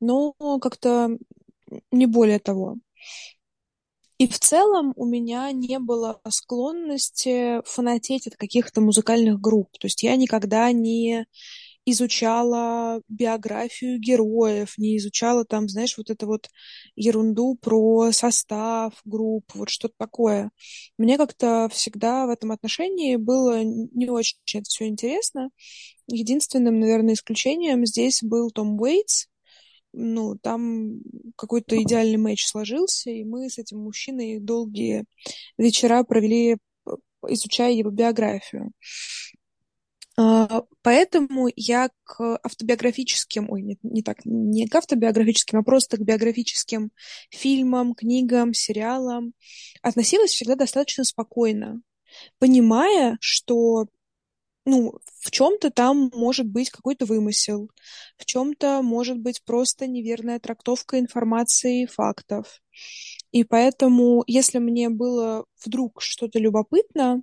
но 0.00 0.34
как-то 0.60 1.16
не 1.90 2.06
более 2.06 2.38
того. 2.38 2.76
И 4.18 4.28
в 4.28 4.38
целом 4.38 4.92
у 4.96 5.06
меня 5.06 5.50
не 5.50 5.78
было 5.78 6.20
склонности 6.28 7.62
фанатеть 7.64 8.26
от 8.26 8.36
каких-то 8.36 8.82
музыкальных 8.82 9.40
групп. 9.40 9.70
То 9.78 9.86
есть 9.86 10.02
я 10.02 10.14
никогда 10.16 10.70
не 10.72 11.26
изучала 11.90 13.02
биографию 13.08 13.98
героев, 13.98 14.74
не 14.78 14.96
изучала 14.96 15.44
там, 15.44 15.68
знаешь, 15.68 15.96
вот 15.96 16.10
эту 16.10 16.26
вот 16.26 16.48
ерунду 16.96 17.56
про 17.60 18.12
состав 18.12 18.94
групп, 19.04 19.44
вот 19.54 19.68
что-то 19.68 19.94
такое. 19.98 20.50
Мне 20.98 21.16
как-то 21.16 21.68
всегда 21.72 22.26
в 22.26 22.30
этом 22.30 22.52
отношении 22.52 23.16
было 23.16 23.62
не 23.62 24.08
очень 24.08 24.38
это 24.54 24.64
все 24.68 24.86
интересно. 24.86 25.50
Единственным, 26.06 26.80
наверное, 26.80 27.14
исключением 27.14 27.86
здесь 27.86 28.22
был 28.22 28.50
Том 28.50 28.80
Уэйтс. 28.80 29.26
Ну, 29.92 30.36
там 30.36 31.00
какой-то 31.36 31.80
идеальный 31.82 32.16
матч 32.16 32.46
сложился, 32.46 33.10
и 33.10 33.24
мы 33.24 33.50
с 33.50 33.58
этим 33.58 33.78
мужчиной 33.78 34.38
долгие 34.38 35.04
вечера 35.58 36.04
провели, 36.04 36.58
изучая 37.26 37.72
его 37.72 37.90
биографию. 37.90 38.72
А, 40.22 40.64
поэтому 40.82 41.48
я 41.56 41.88
к 42.04 42.38
автобиографическим, 42.42 43.50
ой, 43.50 43.62
нет, 43.62 43.78
не 43.82 44.02
так, 44.02 44.18
не 44.26 44.66
к 44.66 44.74
автобиографическим, 44.74 45.58
а 45.58 45.62
просто 45.62 45.96
к 45.96 46.02
биографическим 46.02 46.90
фильмам, 47.30 47.94
книгам, 47.94 48.52
сериалам 48.52 49.32
относилась 49.80 50.32
всегда 50.32 50.56
достаточно 50.56 51.04
спокойно, 51.04 51.80
понимая, 52.38 53.16
что 53.20 53.86
ну, 54.66 54.98
в 55.22 55.30
чем-то 55.30 55.70
там 55.70 56.10
может 56.14 56.46
быть 56.46 56.68
какой-то 56.68 57.06
вымысел, 57.06 57.70
в 58.18 58.26
чем-то 58.26 58.82
может 58.82 59.18
быть 59.18 59.42
просто 59.42 59.86
неверная 59.86 60.38
трактовка 60.38 60.98
информации 60.98 61.84
и 61.84 61.86
фактов. 61.86 62.60
И 63.32 63.42
поэтому, 63.42 64.22
если 64.26 64.58
мне 64.58 64.90
было 64.90 65.46
вдруг 65.64 66.02
что-то 66.02 66.38
любопытно, 66.38 67.22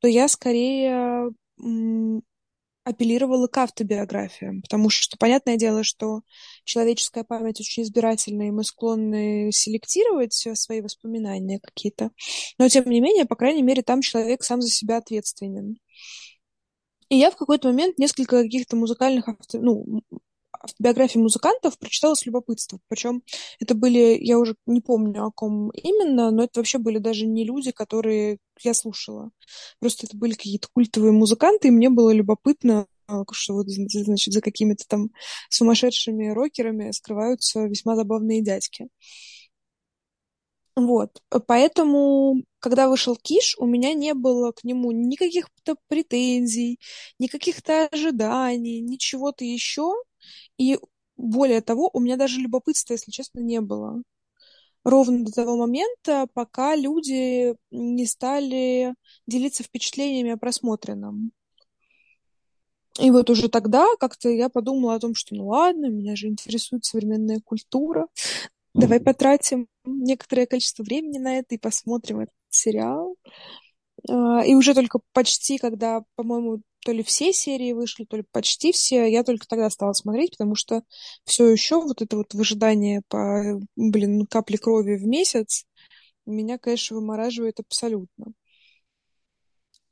то 0.00 0.08
я 0.08 0.28
скорее 0.28 1.30
апеллировала 2.84 3.46
к 3.46 3.56
автобиографиям, 3.56 4.60
потому 4.60 4.90
что 4.90 5.16
понятное 5.16 5.56
дело, 5.56 5.82
что 5.82 6.20
человеческая 6.64 7.24
память 7.24 7.58
очень 7.60 7.82
избирательна, 7.82 8.48
и 8.48 8.50
мы 8.50 8.62
склонны 8.62 9.50
селектировать 9.52 10.34
свои 10.54 10.82
воспоминания 10.82 11.60
какие-то. 11.60 12.10
Но, 12.58 12.68
тем 12.68 12.88
не 12.90 13.00
менее, 13.00 13.24
по 13.24 13.36
крайней 13.36 13.62
мере, 13.62 13.82
там 13.82 14.02
человек 14.02 14.42
сам 14.42 14.60
за 14.60 14.68
себя 14.68 14.98
ответственен. 14.98 15.78
И 17.08 17.16
я 17.16 17.30
в 17.30 17.36
какой-то 17.36 17.68
момент 17.68 17.98
несколько 17.98 18.42
каких-то 18.42 18.76
музыкальных 18.76 19.28
авто... 19.28 19.58
ну, 19.58 20.02
автобиографий 20.64 21.20
музыкантов 21.20 21.78
прочитала 21.78 22.14
с 22.14 22.26
любопытством. 22.26 22.80
Причем 22.88 23.22
это 23.60 23.74
были, 23.74 24.18
я 24.20 24.38
уже 24.38 24.56
не 24.66 24.80
помню, 24.80 25.24
о 25.24 25.30
ком 25.30 25.70
именно, 25.70 26.30
но 26.30 26.44
это 26.44 26.60
вообще 26.60 26.78
были 26.78 26.98
даже 26.98 27.26
не 27.26 27.44
люди, 27.44 27.70
которые 27.70 28.38
я 28.62 28.74
слушала. 28.74 29.30
Просто 29.80 30.06
это 30.06 30.16
были 30.16 30.32
какие-то 30.32 30.68
культовые 30.72 31.12
музыканты, 31.12 31.68
и 31.68 31.70
мне 31.70 31.90
было 31.90 32.10
любопытно, 32.10 32.86
а, 33.06 33.22
что 33.32 33.54
вот, 33.54 33.66
значит, 33.68 34.32
за 34.32 34.40
какими-то 34.40 34.84
там 34.88 35.10
сумасшедшими 35.50 36.28
рокерами 36.28 36.90
скрываются 36.92 37.64
весьма 37.64 37.96
забавные 37.96 38.42
дядьки. 38.42 38.88
Вот. 40.76 41.22
Поэтому, 41.46 42.42
когда 42.58 42.88
вышел 42.88 43.16
Киш, 43.16 43.54
у 43.58 43.66
меня 43.66 43.92
не 43.94 44.12
было 44.12 44.50
к 44.50 44.64
нему 44.64 44.90
никаких-то 44.90 45.76
претензий, 45.88 46.80
никаких-то 47.20 47.86
ожиданий, 47.86 48.80
ничего-то 48.80 49.44
еще. 49.44 49.94
И 50.58 50.78
более 51.16 51.60
того, 51.60 51.90
у 51.92 52.00
меня 52.00 52.16
даже 52.16 52.40
любопытства, 52.40 52.94
если 52.94 53.10
честно, 53.10 53.40
не 53.40 53.60
было. 53.60 54.02
Ровно 54.84 55.24
до 55.24 55.32
того 55.32 55.56
момента, 55.56 56.26
пока 56.34 56.76
люди 56.76 57.54
не 57.70 58.06
стали 58.06 58.94
делиться 59.26 59.62
впечатлениями 59.62 60.32
о 60.32 60.36
просмотренном. 60.36 61.32
И 63.00 63.10
вот 63.10 63.30
уже 63.30 63.48
тогда 63.48 63.86
как-то 63.98 64.28
я 64.28 64.48
подумала 64.48 64.94
о 64.94 65.00
том, 65.00 65.14
что 65.14 65.34
ну 65.34 65.48
ладно, 65.48 65.86
меня 65.86 66.14
же 66.14 66.28
интересует 66.28 66.84
современная 66.84 67.40
культура. 67.40 68.06
Давай 68.72 69.00
потратим 69.00 69.68
некоторое 69.84 70.46
количество 70.46 70.82
времени 70.82 71.18
на 71.18 71.38
это 71.38 71.54
и 71.54 71.58
посмотрим 71.58 72.20
этот 72.20 72.34
сериал. 72.50 73.16
А, 74.08 74.44
и 74.44 74.54
уже 74.54 74.74
только 74.74 75.00
почти, 75.12 75.58
когда, 75.58 76.04
по-моему, 76.14 76.60
то 76.84 76.92
ли 76.92 77.02
все 77.02 77.32
серии 77.32 77.72
вышли, 77.72 78.04
то 78.04 78.16
ли 78.16 78.24
почти 78.30 78.72
все, 78.72 79.06
я 79.10 79.24
только 79.24 79.46
тогда 79.46 79.70
стала 79.70 79.92
смотреть, 79.94 80.32
потому 80.32 80.54
что 80.54 80.82
все 81.24 81.48
еще 81.48 81.80
вот 81.80 82.02
это 82.02 82.16
вот 82.16 82.34
выжидание 82.34 83.02
по, 83.08 83.60
блин, 83.76 84.26
капли 84.26 84.56
крови 84.56 84.96
в 84.96 85.06
месяц 85.06 85.64
меня, 86.26 86.58
конечно, 86.58 86.96
вымораживает 86.96 87.60
абсолютно. 87.60 88.26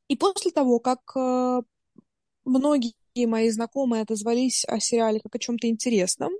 И 0.08 0.16
после 0.16 0.50
того, 0.50 0.78
как 0.78 1.00
э, 1.16 1.62
многие 2.44 2.94
мои 3.26 3.50
знакомые 3.50 4.02
отозвались 4.02 4.64
о 4.66 4.80
сериале 4.80 5.20
как 5.20 5.34
о 5.34 5.38
чем-то 5.38 5.68
интересном, 5.68 6.32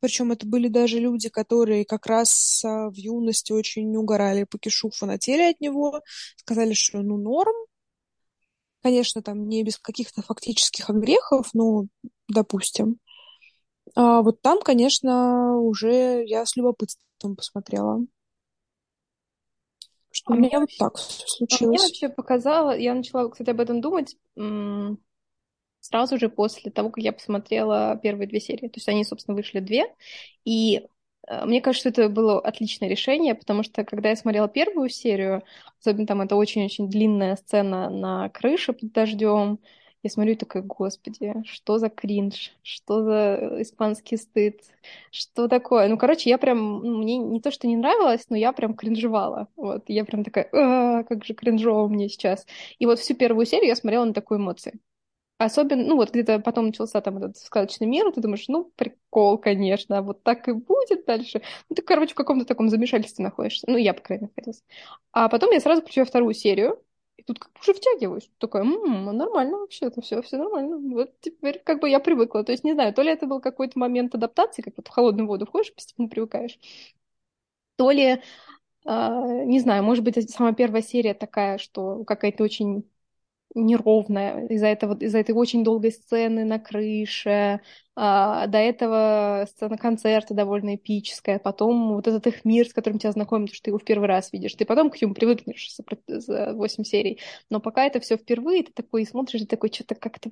причем 0.00 0.32
это 0.32 0.46
были 0.46 0.68
даже 0.68 0.98
люди, 0.98 1.28
которые 1.28 1.84
как 1.84 2.06
раз 2.06 2.62
а, 2.64 2.90
в 2.90 2.94
юности 2.94 3.52
очень 3.52 3.96
угорали 3.96 4.44
по 4.44 4.58
кишу, 4.58 4.90
фанатели 4.90 5.50
от 5.50 5.60
него, 5.60 6.02
сказали, 6.36 6.74
что 6.74 6.98
ну 7.02 7.16
норм. 7.16 7.54
Конечно, 8.86 9.20
там 9.20 9.48
не 9.48 9.64
без 9.64 9.78
каких-то 9.78 10.22
фактических 10.22 10.88
огрехов, 10.90 11.50
но 11.54 11.86
допустим. 12.28 13.00
А 13.96 14.22
вот 14.22 14.40
там, 14.42 14.62
конечно, 14.62 15.56
уже 15.58 16.22
я 16.24 16.46
с 16.46 16.54
любопытством 16.54 17.34
посмотрела. 17.34 17.98
Что 20.12 20.34
а 20.34 20.36
у 20.36 20.38
меня 20.38 20.60
вот 20.60 20.68
так 20.78 20.96
случилось. 20.98 21.62
А 21.62 21.66
мне 21.66 21.78
вообще 21.80 22.08
показало, 22.08 22.78
я 22.78 22.94
начала, 22.94 23.28
кстати, 23.28 23.50
об 23.50 23.58
этом 23.58 23.80
думать, 23.80 24.16
сразу 25.80 26.16
же 26.16 26.28
после 26.28 26.70
того, 26.70 26.90
как 26.90 27.02
я 27.02 27.12
посмотрела 27.12 27.98
первые 28.00 28.28
две 28.28 28.38
серии. 28.38 28.68
То 28.68 28.76
есть 28.76 28.88
они, 28.88 29.02
собственно, 29.02 29.34
вышли 29.34 29.58
две. 29.58 29.92
И 30.44 30.86
мне 31.44 31.60
кажется, 31.60 31.90
что 31.90 32.02
это 32.02 32.12
было 32.12 32.40
отличное 32.40 32.88
решение, 32.88 33.34
потому 33.34 33.62
что 33.62 33.84
когда 33.84 34.10
я 34.10 34.16
смотрела 34.16 34.48
первую 34.48 34.88
серию, 34.88 35.42
особенно 35.80 36.06
там 36.06 36.20
это 36.22 36.36
очень-очень 36.36 36.88
длинная 36.88 37.36
сцена 37.36 37.90
на 37.90 38.28
крыше 38.30 38.72
под 38.72 38.92
дождем, 38.92 39.58
я 40.02 40.10
смотрю 40.10 40.34
и 40.34 40.36
такая, 40.36 40.62
господи, 40.62 41.34
что 41.46 41.78
за 41.78 41.88
кринж, 41.88 42.52
что 42.62 43.02
за 43.02 43.56
испанский 43.62 44.16
стыд, 44.16 44.60
что 45.10 45.48
такое? 45.48 45.88
Ну, 45.88 45.98
короче, 45.98 46.30
я 46.30 46.38
прям, 46.38 46.80
ну, 46.80 46.98
мне 46.98 47.16
не 47.18 47.40
то, 47.40 47.50
что 47.50 47.66
не 47.66 47.76
нравилось, 47.76 48.26
но 48.28 48.36
я 48.36 48.52
прям 48.52 48.74
кринжевала. 48.74 49.48
Вот, 49.56 49.84
я 49.88 50.04
прям 50.04 50.22
такая, 50.22 50.48
а, 50.52 51.02
как 51.04 51.24
же 51.24 51.34
кринжово 51.34 51.88
мне 51.88 52.08
сейчас. 52.08 52.46
И 52.78 52.86
вот 52.86 53.00
всю 53.00 53.14
первую 53.14 53.46
серию 53.46 53.68
я 53.68 53.76
смотрела 53.76 54.04
на 54.04 54.14
такой 54.14 54.38
эмоции. 54.38 54.78
Особенно, 55.38 55.84
ну 55.84 55.96
вот 55.96 56.10
где-то 56.12 56.38
потом 56.38 56.66
начался 56.66 57.00
там 57.02 57.18
этот 57.18 57.36
сказочный 57.36 57.86
мир, 57.86 58.10
ты 58.10 58.22
думаешь, 58.22 58.46
ну, 58.48 58.72
прикол, 58.74 59.36
конечно, 59.36 60.00
вот 60.00 60.22
так 60.22 60.48
и 60.48 60.52
будет 60.52 61.04
дальше. 61.04 61.42
Ну, 61.68 61.76
ты, 61.76 61.82
короче, 61.82 62.12
в 62.12 62.16
каком-то 62.16 62.46
таком 62.46 62.70
замешательстве 62.70 63.22
находишься. 63.24 63.66
Ну, 63.68 63.76
я, 63.76 63.92
по 63.92 64.00
крайней 64.00 64.22
мере, 64.22 64.30
находилась. 64.34 64.64
А 65.12 65.28
потом 65.28 65.50
я 65.50 65.60
сразу 65.60 65.82
включаю 65.82 66.06
вторую 66.06 66.32
серию, 66.32 66.82
и 67.18 67.22
тут 67.22 67.38
как 67.38 67.52
бы 67.52 67.60
уже 67.60 67.74
втягиваюсь. 67.74 68.30
Такая, 68.38 68.62
м-м, 68.64 69.14
нормально 69.14 69.58
вообще, 69.58 69.86
это 69.86 70.00
все, 70.00 70.22
все 70.22 70.38
нормально. 70.38 70.78
Вот 70.78 71.10
теперь 71.20 71.60
как 71.62 71.80
бы 71.80 71.90
я 71.90 72.00
привыкла. 72.00 72.42
То 72.42 72.52
есть, 72.52 72.64
не 72.64 72.72
знаю, 72.72 72.94
то 72.94 73.02
ли 73.02 73.10
это 73.10 73.26
был 73.26 73.40
какой-то 73.40 73.78
момент 73.78 74.14
адаптации, 74.14 74.62
как 74.62 74.74
вот 74.78 74.88
в 74.88 74.90
холодную 74.90 75.26
воду 75.28 75.44
входишь, 75.44 75.74
постепенно 75.74 76.08
привыкаешь, 76.08 76.58
то 77.76 77.90
ли, 77.90 78.22
э, 78.86 79.44
не 79.46 79.60
знаю, 79.60 79.84
может 79.84 80.04
быть, 80.04 80.30
самая 80.30 80.54
первая 80.54 80.82
серия 80.82 81.14
такая, 81.14 81.58
что 81.58 82.04
какая-то 82.04 82.44
очень 82.44 82.90
неровная 83.56 84.46
из-за 84.48 84.66
этого, 84.66 84.96
из-за 84.98 85.18
этой 85.18 85.32
очень 85.32 85.64
долгой 85.64 85.92
сцены 85.92 86.44
на 86.44 86.58
крыше, 86.58 87.60
а, 87.94 88.46
до 88.46 88.58
этого 88.58 89.46
сцена 89.48 89.78
концерта 89.78 90.34
довольно 90.34 90.76
эпическая, 90.76 91.38
потом 91.38 91.94
вот 91.94 92.06
этот 92.06 92.26
их 92.26 92.44
мир, 92.44 92.68
с 92.68 92.72
которым 92.74 92.98
тебя 92.98 93.12
знакомят, 93.12 93.52
что 93.52 93.62
ты 93.64 93.70
его 93.70 93.78
в 93.78 93.84
первый 93.84 94.06
раз 94.06 94.32
видишь, 94.32 94.54
ты 94.54 94.64
потом 94.66 94.90
к 94.90 95.00
нему 95.00 95.14
привыкнешь 95.14 95.74
за 96.06 96.52
8 96.54 96.84
серий, 96.84 97.20
но 97.50 97.60
пока 97.60 97.84
это 97.86 98.00
все 98.00 98.16
впервые, 98.16 98.64
ты 98.64 98.72
такой 98.72 99.06
смотришь, 99.06 99.42
и 99.42 99.46
такой, 99.46 99.72
что-то 99.72 99.94
как-то 99.94 100.30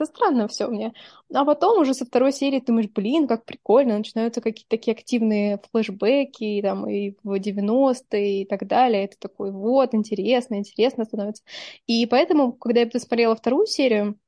это 0.00 0.06
странно 0.06 0.48
все 0.48 0.66
мне. 0.68 0.92
А 1.32 1.44
потом 1.44 1.80
уже 1.80 1.94
со 1.94 2.04
второй 2.04 2.32
серии 2.32 2.60
ты 2.60 2.66
думаешь, 2.66 2.88
блин, 2.90 3.26
как 3.28 3.44
прикольно, 3.44 3.98
начинаются 3.98 4.40
какие-то 4.40 4.70
такие 4.70 4.92
активные 4.94 5.60
флешбеки, 5.70 6.60
там, 6.62 6.88
и 6.88 7.14
в 7.22 7.38
90-е 7.38 8.42
и 8.42 8.44
так 8.46 8.66
далее. 8.66 9.04
Это 9.04 9.16
такой, 9.18 9.52
вот, 9.52 9.94
интересно, 9.94 10.56
интересно 10.56 11.04
становится. 11.04 11.42
И 11.86 12.06
поэтому, 12.06 12.52
когда 12.52 12.80
я 12.80 12.86
посмотрела 12.86 13.36
вторую 13.36 13.66
серию, 13.66 14.18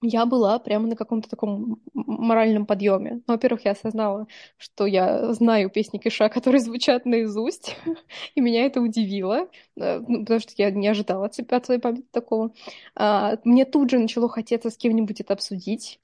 я 0.00 0.26
была 0.26 0.58
прямо 0.58 0.86
на 0.86 0.96
каком-то 0.96 1.28
таком 1.28 1.80
моральном 1.94 2.66
подъеме. 2.66 3.22
Ну, 3.26 3.34
во-первых, 3.34 3.64
я 3.64 3.72
осознала, 3.72 4.26
что 4.56 4.86
я 4.86 5.32
знаю 5.32 5.70
песни 5.70 5.98
Киша, 5.98 6.28
которые 6.28 6.60
звучат 6.60 7.04
наизусть, 7.04 7.76
и 8.34 8.40
меня 8.40 8.64
это 8.64 8.80
удивило, 8.80 9.48
э, 9.76 10.00
ну, 10.06 10.20
потому 10.20 10.40
что 10.40 10.52
я 10.56 10.70
не 10.70 10.86
ожидала 10.88 11.26
от 11.26 11.34
себя 11.34 11.56
от 11.56 11.66
своей 11.66 11.80
памяти 11.80 12.06
такого. 12.12 12.52
А, 12.94 13.38
мне 13.44 13.64
тут 13.64 13.90
же 13.90 13.98
начало 13.98 14.28
хотеться 14.28 14.70
с 14.70 14.76
кем-нибудь 14.76 15.20
это 15.20 15.34
обсудить, 15.34 16.00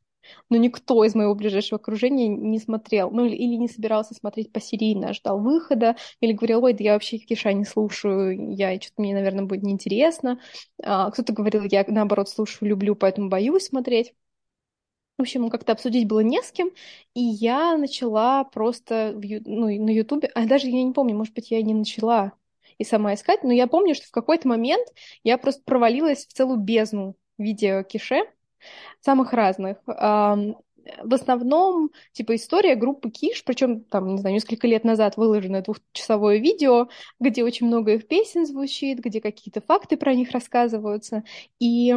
но 0.50 0.57
никто 0.57 1.04
из 1.04 1.14
моего 1.14 1.35
ближайшего 1.35 1.78
окружения 1.81 2.28
не 2.28 2.59
смотрел, 2.59 3.11
ну 3.11 3.25
или, 3.25 3.57
не 3.57 3.69
собирался 3.69 4.14
смотреть 4.14 4.52
посерийно, 4.52 5.12
ждал 5.12 5.40
выхода, 5.40 5.97
или 6.21 6.33
говорил, 6.33 6.64
ой, 6.64 6.73
да 6.73 6.85
я 6.85 6.93
вообще 6.95 7.19
Киша 7.19 7.52
не 7.52 7.64
слушаю, 7.64 8.54
я 8.54 8.75
что-то 8.81 9.02
мне, 9.02 9.14
наверное, 9.14 9.45
будет 9.45 9.62
неинтересно. 9.62 10.40
А, 10.83 11.11
кто-то 11.11 11.33
говорил, 11.33 11.62
я 11.64 11.85
наоборот 11.88 12.28
слушаю, 12.28 12.69
люблю, 12.69 12.95
поэтому 12.95 13.28
боюсь 13.28 13.66
смотреть. 13.66 14.14
В 15.16 15.23
общем, 15.23 15.49
как-то 15.49 15.73
обсудить 15.73 16.09
было 16.09 16.21
не 16.21 16.43
с 16.43 16.50
кем, 16.50 16.71
и 17.14 17.21
я 17.21 17.76
начала 17.76 18.43
просто 18.45 19.12
в, 19.14 19.25
ну, 19.47 19.66
на 19.66 19.90
Ютубе, 19.90 20.28
а 20.35 20.45
даже 20.47 20.66
я 20.69 20.83
не 20.83 20.93
помню, 20.93 21.14
может 21.16 21.35
быть, 21.35 21.52
я 21.52 21.59
и 21.59 21.62
не 21.62 21.75
начала 21.75 22.33
и 22.78 22.85
сама 22.85 23.14
искать, 23.14 23.45
но 23.45 23.52
я 23.52 23.69
помню, 23.69 23.95
что 23.95 24.07
в 24.07 24.11
какой-то 24.11 24.49
момент 24.49 24.88
я 25.23 25.38
просто 25.38 25.62
провалилась 25.64 26.26
в 26.26 26.33
целую 26.33 26.59
бездну 26.59 27.16
видео 27.38 27.85
Кише, 27.85 28.25
самых 29.00 29.33
разных. 29.33 29.78
В 29.87 31.14
основном, 31.14 31.92
типа, 32.12 32.35
история 32.35 32.75
группы 32.75 33.09
Киш, 33.09 33.42
причем 33.44 33.85
там, 33.85 34.16
не 34.16 34.18
знаю, 34.18 34.35
несколько 34.35 34.66
лет 34.66 34.85
назад 34.85 35.16
выложено 35.16 35.62
двухчасовое 35.62 36.37
видео, 36.37 36.88
где 37.18 37.42
очень 37.42 37.68
много 37.68 37.94
их 37.94 38.06
песен 38.06 38.44
звучит, 38.44 38.99
где 38.99 39.23
какие-то 39.23 39.62
факты 39.62 39.97
про 39.97 40.14
них 40.14 40.33
рассказываются. 40.33 41.25
И 41.59 41.94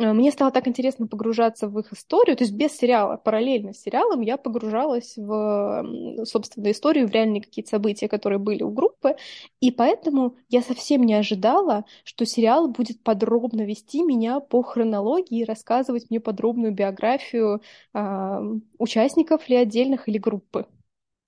мне 0.00 0.32
стало 0.32 0.50
так 0.50 0.66
интересно 0.66 1.06
погружаться 1.06 1.68
в 1.68 1.78
их 1.78 1.92
историю, 1.92 2.36
то 2.36 2.44
есть 2.44 2.54
без 2.54 2.72
сериала, 2.76 3.16
параллельно 3.16 3.72
с 3.74 3.82
сериалом 3.82 4.22
я 4.22 4.36
погружалась 4.36 5.14
в, 5.16 6.24
собственно, 6.24 6.70
историю, 6.70 7.06
в 7.06 7.12
реальные 7.12 7.42
какие-то 7.42 7.70
события, 7.70 8.08
которые 8.08 8.38
были 8.38 8.62
у 8.62 8.70
группы, 8.70 9.16
и 9.60 9.70
поэтому 9.70 10.36
я 10.48 10.62
совсем 10.62 11.02
не 11.02 11.14
ожидала, 11.14 11.84
что 12.04 12.24
сериал 12.24 12.68
будет 12.68 13.02
подробно 13.02 13.62
вести 13.62 14.02
меня 14.02 14.40
по 14.40 14.62
хронологии, 14.62 15.44
рассказывать 15.44 16.10
мне 16.10 16.20
подробную 16.20 16.72
биографию 16.72 17.60
э, 17.94 18.40
участников 18.78 19.48
ли 19.48 19.56
отдельных 19.56 20.08
или 20.08 20.18
группы. 20.18 20.66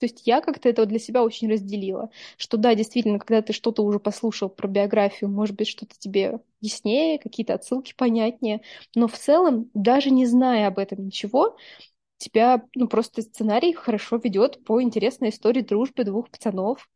То 0.03 0.07
есть 0.07 0.27
я 0.27 0.41
как-то 0.41 0.67
это 0.67 0.85
для 0.85 0.99
себя 0.99 1.23
очень 1.23 1.49
разделила, 1.49 2.09
что 2.35 2.57
да, 2.57 2.75
действительно, 2.75 3.19
когда 3.19 3.41
ты 3.41 3.53
что-то 3.53 3.83
уже 3.85 4.01
послушал 4.01 4.49
про 4.49 4.67
биографию, 4.67 5.29
может 5.29 5.55
быть, 5.55 5.69
что-то 5.69 5.95
тебе 5.97 6.41
яснее, 6.59 7.17
какие-то 7.19 7.53
отсылки 7.53 7.93
понятнее, 7.95 8.63
но 8.95 9.07
в 9.07 9.17
целом, 9.17 9.71
даже 9.73 10.09
не 10.09 10.25
зная 10.25 10.67
об 10.67 10.77
этом 10.77 11.05
ничего, 11.05 11.55
тебя, 12.17 12.65
ну, 12.75 12.89
просто 12.89 13.21
сценарий 13.21 13.71
хорошо 13.71 14.17
ведет 14.17 14.65
по 14.65 14.81
интересной 14.81 15.29
истории 15.29 15.61
дружбы 15.61 16.03
двух 16.03 16.29
пацанов, 16.29 16.89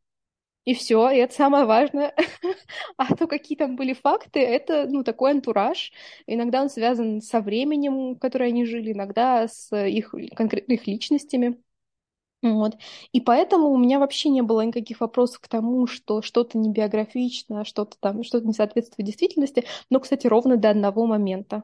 и 0.66 0.74
все, 0.74 1.10
и 1.12 1.20
это 1.20 1.34
самое 1.34 1.64
важное. 1.64 2.14
а 2.98 3.16
то, 3.16 3.28
какие 3.28 3.58
там 3.58 3.78
были 3.78 3.94
факты, 3.94 4.42
это, 4.42 4.86
ну, 4.90 5.06
такой 5.06 5.32
антураж. 5.32 5.94
Иногда 6.26 6.62
он 6.62 6.70
связан 6.70 7.22
со 7.22 7.40
временем, 7.40 8.16
в 8.16 8.20
которое 8.20 8.50
они 8.50 8.66
жили, 8.66 8.92
иногда 8.92 9.48
с 9.48 9.74
их 9.74 10.14
конкретными 10.36 10.82
личностями. 10.86 11.58
Вот. 12.44 12.78
И 13.12 13.20
поэтому 13.20 13.70
у 13.70 13.78
меня 13.78 14.00
вообще 14.00 14.30
не 14.30 14.42
было 14.42 14.62
никаких 14.62 15.00
вопросов 15.02 15.40
к 15.40 15.48
тому, 15.48 15.88
что 15.88 16.22
что-то 16.22 16.58
не 16.58 16.70
биографично, 16.70 17.66
что-то 17.66 17.98
там, 18.00 18.24
что-то 18.24 18.46
не 18.46 18.54
соответствует 18.54 19.08
действительности. 19.08 19.66
Но, 19.90 20.00
кстати, 20.00 20.28
ровно 20.28 20.56
до 20.58 20.70
одного 20.70 21.08
момента 21.08 21.64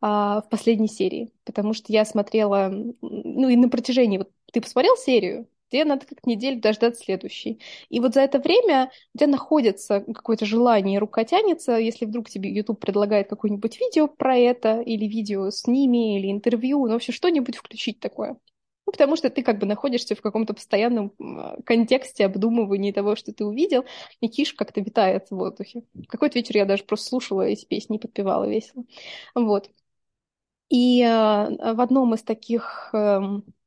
а, 0.00 0.42
в 0.42 0.48
последней 0.48 0.88
серии. 0.88 1.32
Потому 1.44 1.72
что 1.72 1.92
я 1.92 2.04
смотрела, 2.04 2.68
ну 3.00 3.48
и 3.48 3.56
на 3.56 3.68
протяжении... 3.68 4.18
Вот 4.18 4.30
ты 4.52 4.60
посмотрел 4.60 4.96
серию? 4.96 5.48
Тебе 5.70 5.84
надо 5.86 6.04
как 6.04 6.26
неделю 6.26 6.60
дождаться 6.60 7.04
следующей. 7.04 7.60
И 7.88 8.00
вот 8.00 8.12
за 8.12 8.20
это 8.22 8.40
время 8.40 8.90
у 9.14 9.18
тебя 9.18 9.28
находится 9.28 10.00
какое-то 10.00 10.44
желание, 10.44 10.98
рука 10.98 11.24
тянется, 11.24 11.76
если 11.76 12.04
вдруг 12.04 12.28
тебе 12.28 12.52
YouTube 12.52 12.78
предлагает 12.78 13.30
какое-нибудь 13.30 13.80
видео 13.80 14.06
про 14.08 14.36
это, 14.36 14.80
или 14.82 15.06
видео 15.06 15.48
с 15.50 15.66
ними, 15.66 16.18
или 16.18 16.30
интервью, 16.30 16.84
ну 16.86 16.92
вообще 16.92 17.12
что-нибудь 17.12 17.56
включить 17.56 18.00
такое. 18.00 18.36
Потому 18.92 19.16
что 19.16 19.30
ты 19.30 19.42
как 19.42 19.58
бы 19.58 19.66
находишься 19.66 20.14
в 20.14 20.20
каком-то 20.20 20.54
постоянном 20.54 21.12
контексте 21.64 22.26
обдумывания 22.26 22.92
того, 22.92 23.16
что 23.16 23.32
ты 23.32 23.44
увидел, 23.44 23.84
и 24.20 24.28
киш 24.28 24.52
как-то 24.52 24.80
витает 24.80 25.28
в 25.30 25.36
воздухе. 25.36 25.82
Какой-то 26.08 26.38
вечер 26.38 26.56
я 26.58 26.66
даже 26.66 26.84
просто 26.84 27.08
слушала 27.08 27.42
эти 27.42 27.64
песни 27.64 27.96
и 27.96 28.00
подпевала 28.00 28.44
весело. 28.48 28.84
Вот. 29.34 29.70
И 30.68 31.02
э, 31.02 31.06
в 31.74 31.80
одном 31.80 32.14
из 32.14 32.22
таких 32.22 32.90
э, 32.92 33.20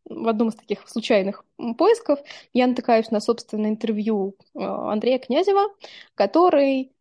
в 0.05 0.27
одном 0.27 0.49
из 0.49 0.55
таких 0.55 0.87
случайных 0.87 1.43
поисков 1.77 2.19
я 2.53 2.67
натыкаюсь 2.67 3.11
на 3.11 3.19
собственное 3.19 3.71
интервью 3.71 4.35
э, 4.53 4.59
Андрея 4.61 5.19
Князева, 5.19 5.73
который 6.13 6.94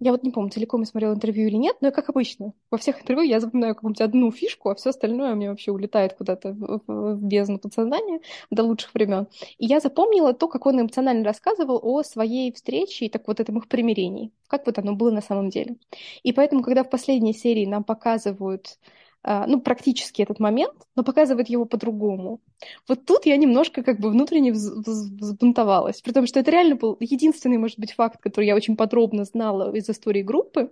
я 0.00 0.10
вот 0.10 0.22
не 0.22 0.30
помню, 0.30 0.50
целиком 0.50 0.80
я 0.80 0.86
смотрела 0.86 1.14
интервью 1.14 1.46
или 1.48 1.56
нет, 1.56 1.76
но 1.80 1.90
как 1.92 2.08
обычно, 2.08 2.52
во 2.70 2.78
всех 2.78 3.00
интервью 3.00 3.28
я 3.28 3.40
запоминаю 3.40 3.74
какую-нибудь 3.74 4.00
одну 4.00 4.30
фишку, 4.30 4.70
а 4.70 4.74
все 4.74 4.90
остальное 4.90 5.32
у 5.32 5.36
меня 5.36 5.50
вообще 5.50 5.70
улетает 5.70 6.14
куда-то 6.14 6.52
в, 6.52 7.16
бездну 7.16 7.58
подсознания 7.58 8.20
до 8.50 8.64
лучших 8.64 8.94
времен. 8.94 9.28
И 9.58 9.66
я 9.66 9.80
запомнила 9.80 10.32
то, 10.32 10.48
как 10.48 10.66
он 10.66 10.80
эмоционально 10.80 11.24
рассказывал 11.24 11.78
о 11.82 12.02
своей 12.02 12.52
встрече 12.52 13.06
и 13.06 13.08
так 13.08 13.26
вот 13.26 13.40
этом 13.40 13.58
их 13.58 13.68
примирении, 13.68 14.32
как 14.48 14.66
вот 14.66 14.78
оно 14.78 14.94
было 14.94 15.10
на 15.10 15.22
самом 15.22 15.50
деле. 15.50 15.76
И 16.22 16.32
поэтому, 16.32 16.62
когда 16.62 16.84
в 16.84 16.90
последней 16.90 17.34
серии 17.34 17.66
нам 17.66 17.84
показывают 17.84 18.78
а, 18.78 19.01
ну, 19.24 19.60
практически 19.60 20.22
этот 20.22 20.40
момент, 20.40 20.74
но 20.96 21.04
показывает 21.04 21.48
его 21.48 21.64
по-другому. 21.64 22.40
Вот 22.88 23.04
тут 23.04 23.26
я 23.26 23.36
немножко 23.36 23.82
как 23.82 24.00
бы 24.00 24.10
внутренне 24.10 24.52
взбунтовалась, 24.52 26.00
при 26.00 26.12
том, 26.12 26.26
что 26.26 26.40
это 26.40 26.50
реально 26.50 26.76
был 26.76 26.96
единственный, 27.00 27.58
может 27.58 27.78
быть, 27.78 27.92
факт, 27.92 28.20
который 28.20 28.46
я 28.46 28.56
очень 28.56 28.76
подробно 28.76 29.24
знала 29.24 29.74
из 29.74 29.88
истории 29.88 30.22
группы, 30.22 30.70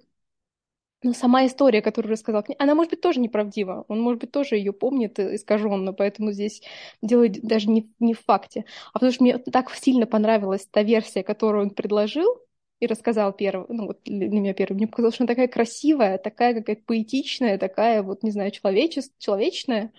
но 1.03 1.15
сама 1.15 1.47
история, 1.47 1.81
которую 1.81 2.13
рассказал, 2.13 2.45
она, 2.59 2.75
может 2.75 2.91
быть, 2.91 3.01
тоже 3.01 3.21
неправдива. 3.21 3.87
Он, 3.89 4.01
может 4.01 4.21
быть, 4.21 4.33
тоже 4.33 4.57
ее 4.57 4.73
помнит 4.73 5.19
искаженно, 5.19 5.95
поэтому 5.95 6.33
здесь 6.33 6.63
дело 7.01 7.27
даже 7.29 7.71
не, 7.71 7.91
не 8.01 8.13
в 8.13 8.21
факте. 8.21 8.67
А 8.93 8.95
потому 8.95 9.13
что 9.13 9.23
мне 9.23 9.39
так 9.39 9.71
сильно 9.75 10.07
понравилась 10.07 10.67
та 10.67 10.83
версия, 10.83 11.23
которую 11.23 11.65
он 11.65 11.71
предложил, 11.71 12.39
и 12.81 12.87
рассказал 12.87 13.33
первый, 13.33 13.67
ну 13.69 13.87
вот 13.87 14.01
для 14.05 14.29
меня 14.29 14.55
первый, 14.55 14.75
мне 14.75 14.87
показалось, 14.89 15.15
что 15.15 15.25
она 15.25 15.29
такая 15.29 15.49
красивая, 15.49 16.19
такая 16.19 16.55
какая-то 16.55 16.83
поэтичная, 16.87 17.59
такая 17.59 18.03
вот, 18.03 18.23
не 18.23 18.31
знаю, 18.31 18.51
человечес... 18.51 19.11
человечная, 19.19 19.93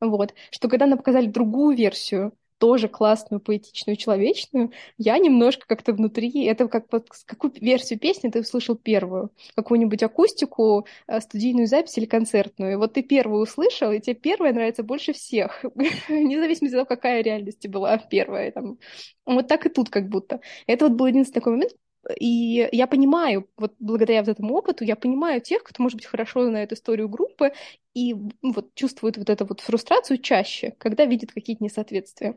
вот, 0.00 0.34
что 0.50 0.68
когда 0.68 0.86
нам 0.86 0.98
показали 0.98 1.26
другую 1.26 1.76
версию, 1.76 2.32
тоже 2.58 2.88
классную, 2.88 3.40
поэтичную, 3.40 3.96
человечную, 3.96 4.72
я 4.98 5.18
немножко 5.18 5.66
как-то 5.66 5.92
внутри, 5.92 6.44
это 6.44 6.68
как 6.68 6.86
вот 6.90 7.08
какую 7.26 7.52
версию 7.60 7.98
песни 7.98 8.30
ты 8.30 8.40
услышал 8.40 8.76
первую? 8.76 9.30
Какую-нибудь 9.54 10.02
акустику, 10.02 10.86
э, 11.06 11.20
студийную 11.20 11.66
запись 11.66 11.98
или 11.98 12.06
концертную? 12.06 12.72
И 12.72 12.76
вот 12.76 12.94
ты 12.94 13.02
первую 13.02 13.42
услышал, 13.42 13.92
и 13.92 14.00
тебе 14.00 14.14
первая 14.14 14.52
нравится 14.52 14.82
больше 14.82 15.12
всех, 15.12 15.64
вне 16.08 16.40
зависимости 16.40 16.74
от 16.74 16.86
того, 16.88 16.96
какая 16.96 17.22
реальность 17.22 17.68
была 17.68 17.98
первая. 17.98 18.50
Там. 18.52 18.78
Вот 19.26 19.48
так 19.48 19.66
и 19.66 19.68
тут 19.68 19.90
как 19.90 20.08
будто. 20.08 20.40
Это 20.66 20.88
вот 20.88 20.96
был 20.96 21.06
единственный 21.06 21.40
такой 21.40 21.52
момент, 21.52 21.72
и 22.18 22.68
я 22.72 22.86
понимаю, 22.86 23.48
вот 23.56 23.74
благодаря 23.78 24.20
вот 24.20 24.28
этому 24.28 24.54
опыту, 24.54 24.84
я 24.84 24.96
понимаю 24.96 25.40
тех, 25.40 25.62
кто, 25.62 25.82
может 25.82 25.96
быть, 25.96 26.06
хорошо 26.06 26.44
знает 26.46 26.72
историю 26.72 27.08
группы 27.08 27.52
и 27.94 28.14
вот 28.42 28.74
чувствует 28.74 29.16
вот 29.16 29.30
эту 29.30 29.46
вот 29.46 29.60
фрустрацию 29.60 30.18
чаще, 30.18 30.74
когда 30.78 31.04
видит 31.06 31.32
какие-то 31.32 31.64
несоответствия. 31.64 32.36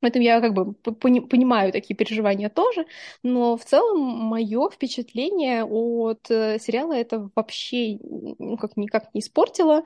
Поэтому 0.00 0.24
я 0.24 0.40
как 0.40 0.54
бы 0.54 0.72
понимаю 0.74 1.72
такие 1.72 1.94
переживания 1.96 2.48
тоже, 2.48 2.86
но 3.22 3.56
в 3.56 3.64
целом 3.64 4.00
мое 4.00 4.70
впечатление 4.70 5.64
от 5.64 6.30
э, 6.30 6.58
сериала 6.58 6.94
это 6.94 7.30
вообще 7.34 7.98
ну, 8.38 8.56
как 8.56 8.76
никак 8.76 9.12
не 9.14 9.20
испортило. 9.20 9.84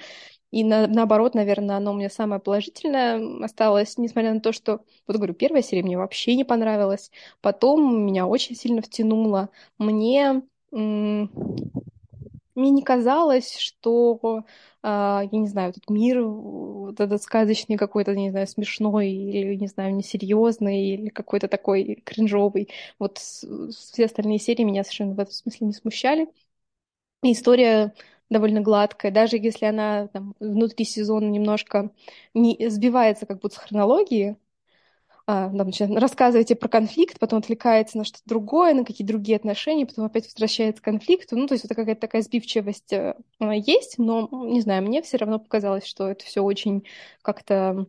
И 0.51 0.63
на, 0.63 0.87
наоборот, 0.87 1.35
наверное, 1.35 1.77
оно 1.77 1.93
у 1.93 1.97
меня 1.97 2.09
самое 2.09 2.41
положительное 2.41 3.45
осталось, 3.45 3.99
несмотря 3.99 4.33
на 4.33 4.41
то, 4.41 4.53
что, 4.53 4.83
вот 5.09 5.17
говорю, 5.17 5.35
первая 5.35 5.63
серия 5.63 5.83
мне 5.83 5.99
вообще 5.99 6.37
не 6.37 6.45
понравилась. 6.45 7.11
Потом 7.41 8.07
меня 8.07 8.27
очень 8.27 8.55
сильно 8.55 8.81
втянуло. 8.81 9.51
Мне 9.79 10.43
мне 12.55 12.71
не 12.71 12.83
казалось, 12.83 13.57
что, 13.59 14.45
а, 14.83 15.23
я 15.31 15.39
не 15.39 15.49
знаю, 15.49 15.71
этот 15.71 15.91
мир, 15.91 16.23
вот 16.23 17.01
этот 17.01 17.23
сказочный 17.23 17.77
какой-то, 17.77 18.15
не 18.15 18.31
знаю, 18.31 18.47
смешной 18.47 19.11
или, 19.11 19.55
не 19.55 19.67
знаю, 19.69 19.95
несерьезный 19.95 20.87
или 20.95 21.09
какой-то 21.09 21.49
такой 21.49 22.03
кринжовый. 22.05 22.69
Вот 22.99 23.19
все 23.19 24.05
остальные 24.05 24.39
серии 24.39 24.63
меня 24.65 24.85
совершенно 24.85 25.15
в 25.15 25.21
этом 25.21 25.33
смысле 25.33 25.67
не 25.69 25.73
смущали. 25.73 26.29
История 27.23 27.95
довольно 28.31 28.61
гладкая, 28.61 29.11
даже 29.13 29.37
если 29.37 29.67
она 29.67 30.09
там, 30.09 30.35
внутри 30.41 30.85
сезона 30.85 31.27
немножко 31.29 31.91
не 32.35 32.69
сбивается 32.69 33.27
как 33.27 33.41
будто 33.41 33.57
с 33.57 33.59
хронологии, 33.59 34.37
там, 35.27 35.97
рассказываете 35.97 36.55
про 36.55 36.69
конфликт, 36.69 37.19
потом 37.19 37.39
отвлекается 37.39 37.99
на 37.99 38.05
что-то 38.05 38.23
другое, 38.27 38.75
на 38.75 38.85
какие-то 38.85 39.13
другие 39.13 39.37
отношения, 39.37 39.87
потом 39.87 40.05
опять 40.05 40.27
возвращается 40.27 40.83
к 40.83 40.85
конфликту. 40.85 41.37
Ну, 41.37 41.47
то 41.47 41.55
есть 41.55 41.65
вот 41.65 41.75
какая-то 41.75 42.01
такая 42.01 42.23
сбивчивость 42.23 42.93
э, 42.93 43.15
есть, 43.41 43.99
но, 43.99 44.29
не 44.33 44.61
знаю, 44.61 44.83
мне 44.83 45.03
все 45.03 45.17
равно 45.17 45.39
показалось, 45.39 45.87
что 45.87 46.09
это 46.09 46.25
все 46.25 46.43
очень 46.43 46.85
как-то 47.23 47.87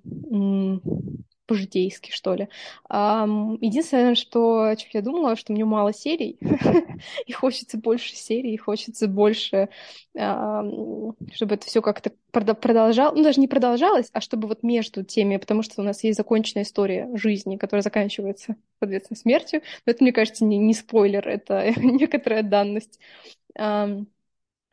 по-житейски, 1.45 2.11
что 2.11 2.33
ли. 2.33 2.49
Единственное, 2.89 4.15
что, 4.15 4.63
о 4.63 4.75
чем 4.75 4.89
я 4.93 5.01
думала, 5.01 5.35
что 5.35 5.53
мне 5.53 5.65
мало 5.65 5.93
серий, 5.93 6.37
и 7.25 7.31
хочется 7.31 7.77
больше 7.77 8.15
серий, 8.15 8.53
и 8.53 8.57
хочется 8.57 9.07
больше, 9.07 9.69
чтобы 10.13 11.55
это 11.55 11.65
все 11.65 11.81
как-то 11.81 12.11
продолжалось, 12.31 13.17
ну, 13.17 13.23
даже 13.23 13.39
не 13.39 13.47
продолжалось, 13.47 14.09
а 14.13 14.21
чтобы 14.21 14.47
вот 14.47 14.63
между 14.63 15.03
теми, 15.03 15.37
потому 15.37 15.61
что 15.61 15.81
у 15.81 15.85
нас 15.85 16.03
есть 16.03 16.17
законченная 16.17 16.63
история 16.63 17.09
жизни, 17.15 17.57
которая 17.57 17.81
заканчивается, 17.81 18.55
соответственно, 18.79 19.17
смертью, 19.17 19.61
но 19.85 19.91
это, 19.91 20.03
мне 20.03 20.13
кажется, 20.13 20.45
не, 20.45 20.57
не 20.57 20.73
спойлер, 20.73 21.27
это 21.27 21.73
некоторая 21.79 22.43
данность 22.43 22.99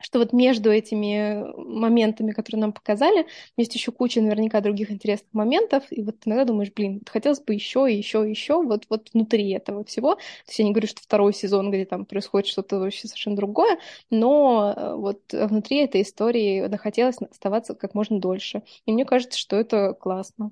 что 0.03 0.19
вот 0.19 0.33
между 0.33 0.71
этими 0.71 1.43
моментами, 1.57 2.31
которые 2.31 2.61
нам 2.61 2.73
показали, 2.73 3.25
есть 3.57 3.73
еще 3.75 3.91
куча 3.91 4.21
наверняка 4.21 4.61
других 4.61 4.91
интересных 4.91 5.33
моментов, 5.33 5.83
и 5.89 6.01
вот 6.03 6.15
иногда 6.25 6.45
думаешь, 6.45 6.71
блин, 6.75 7.01
хотелось 7.09 7.39
бы 7.39 7.53
еще, 7.53 7.87
еще, 7.89 8.29
еще, 8.29 8.61
вот, 8.61 8.85
вот 8.89 9.09
внутри 9.13 9.49
этого 9.51 9.83
всего. 9.85 10.15
То 10.15 10.21
есть 10.47 10.59
я 10.59 10.65
не 10.65 10.71
говорю, 10.71 10.87
что 10.87 11.01
второй 11.01 11.33
сезон, 11.33 11.71
где 11.71 11.85
там 11.85 12.05
происходит 12.05 12.47
что-то 12.47 12.79
вообще 12.79 13.07
совершенно 13.07 13.35
другое, 13.37 13.79
но 14.09 14.73
э, 14.75 14.95
вот 14.95 15.21
внутри 15.31 15.77
этой 15.77 16.01
истории 16.01 16.69
хотелось 16.77 17.17
оставаться 17.21 17.73
как 17.75 17.93
можно 17.93 18.19
дольше. 18.19 18.63
И 18.85 18.91
мне 18.91 19.05
кажется, 19.05 19.37
что 19.39 19.55
это 19.55 19.93
классно. 19.93 20.51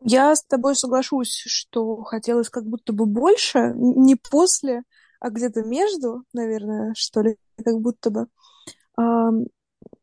Я 0.00 0.34
с 0.34 0.44
тобой 0.44 0.76
соглашусь, 0.76 1.42
что 1.46 2.02
хотелось 2.04 2.50
как 2.50 2.64
будто 2.64 2.92
бы 2.92 3.06
больше, 3.06 3.72
не 3.74 4.14
после, 4.16 4.82
а 5.20 5.30
где-то 5.30 5.62
между, 5.62 6.24
наверное, 6.32 6.94
что 6.96 7.22
ли, 7.22 7.36
как 7.64 7.80
будто 7.80 8.10
бы. 8.10 8.26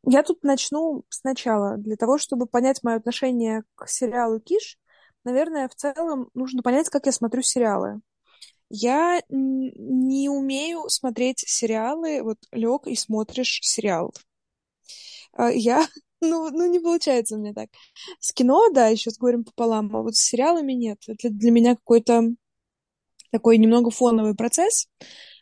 Я 0.08 0.24
тут 0.24 0.44
начну 0.44 1.04
сначала. 1.10 1.78
Для 1.78 1.96
того, 1.96 2.18
чтобы 2.18 2.46
понять 2.46 2.84
мое 2.84 2.98
отношение 2.98 3.64
к 3.76 3.88
сериалу 3.88 4.40
«Киш», 4.40 4.78
наверное, 5.24 5.68
в 5.68 5.76
целом 5.76 6.30
нужно 6.34 6.62
понять, 6.62 6.90
как 6.90 7.06
я 7.08 7.12
смотрю 7.12 7.42
сериалы. 7.42 8.02
Я 8.70 9.22
не 9.30 10.30
умею 10.30 10.90
смотреть 10.90 11.40
сериалы. 11.40 12.22
Вот 12.24 12.38
лег 12.52 12.88
и 12.88 12.96
смотришь 12.96 13.60
сериал. 13.62 14.14
А, 15.34 15.52
я 15.52 15.86
Ну, 16.22 16.50
ну, 16.50 16.66
не 16.66 16.80
получается 16.80 17.36
у 17.36 17.40
меня 17.40 17.54
так. 17.54 17.70
С 18.20 18.32
кино, 18.32 18.70
да, 18.72 18.88
еще 18.88 19.12
с 19.12 19.18
горем 19.18 19.44
пополам, 19.44 19.96
а 19.96 20.02
вот 20.02 20.16
с 20.16 20.22
сериалами 20.22 20.74
нет. 20.74 20.98
Это 21.08 21.30
для 21.30 21.52
меня 21.52 21.76
какой-то 21.76 22.32
такой 23.36 23.58
немного 23.58 23.92
фоновый 23.92 24.34
процесс. 24.34 24.88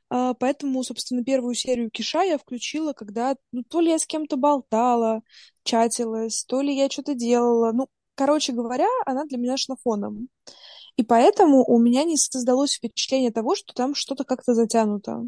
А, 0.10 0.34
поэтому, 0.34 0.84
собственно, 0.84 1.24
первую 1.24 1.54
серию 1.54 1.92
Киша 1.92 2.24
я 2.24 2.38
включила, 2.40 2.94
когда 2.94 3.36
ну, 3.52 3.62
то 3.64 3.82
ли 3.82 3.92
я 3.92 4.00
с 4.00 4.06
кем-то 4.08 4.36
болтала, 4.36 5.22
чатилась, 5.64 6.44
то 6.46 6.62
ли 6.62 6.76
я 6.76 6.90
что-то 6.90 7.14
делала. 7.14 7.72
Ну, 7.72 7.88
короче 8.16 8.52
говоря, 8.52 8.88
она 9.06 9.26
для 9.26 9.38
меня 9.38 9.58
шла 9.58 9.76
фоном. 9.84 10.28
И 10.98 11.04
поэтому 11.04 11.64
у 11.66 11.80
меня 11.80 12.04
не 12.04 12.18
создалось 12.18 12.76
впечатление 12.76 13.32
того, 13.32 13.56
что 13.56 13.74
там 13.74 13.94
что-то 13.94 14.24
как-то 14.24 14.56
затянуто. 14.56 15.24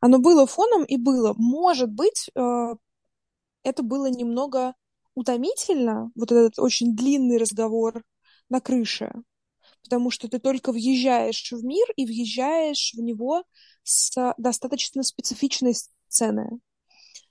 Оно 0.00 0.18
было 0.18 0.46
фоном 0.46 0.84
и 0.84 0.96
было. 0.96 1.34
Может 1.36 1.90
быть, 1.90 2.30
э, 2.34 2.74
это 3.64 3.82
было 3.82 4.06
немного 4.06 4.74
утомительно, 5.14 6.10
вот 6.14 6.32
этот 6.32 6.58
очень 6.58 6.96
длинный 6.96 7.36
разговор 7.36 8.02
на 8.48 8.60
крыше, 8.60 9.12
потому 9.82 10.10
что 10.10 10.28
ты 10.28 10.38
только 10.38 10.72
въезжаешь 10.72 11.52
в 11.52 11.64
мир 11.64 11.86
и 11.96 12.06
въезжаешь 12.06 12.92
в 12.96 13.00
него 13.00 13.44
с 13.82 14.34
достаточно 14.38 15.02
специфичной 15.02 15.74
сцены 16.08 16.60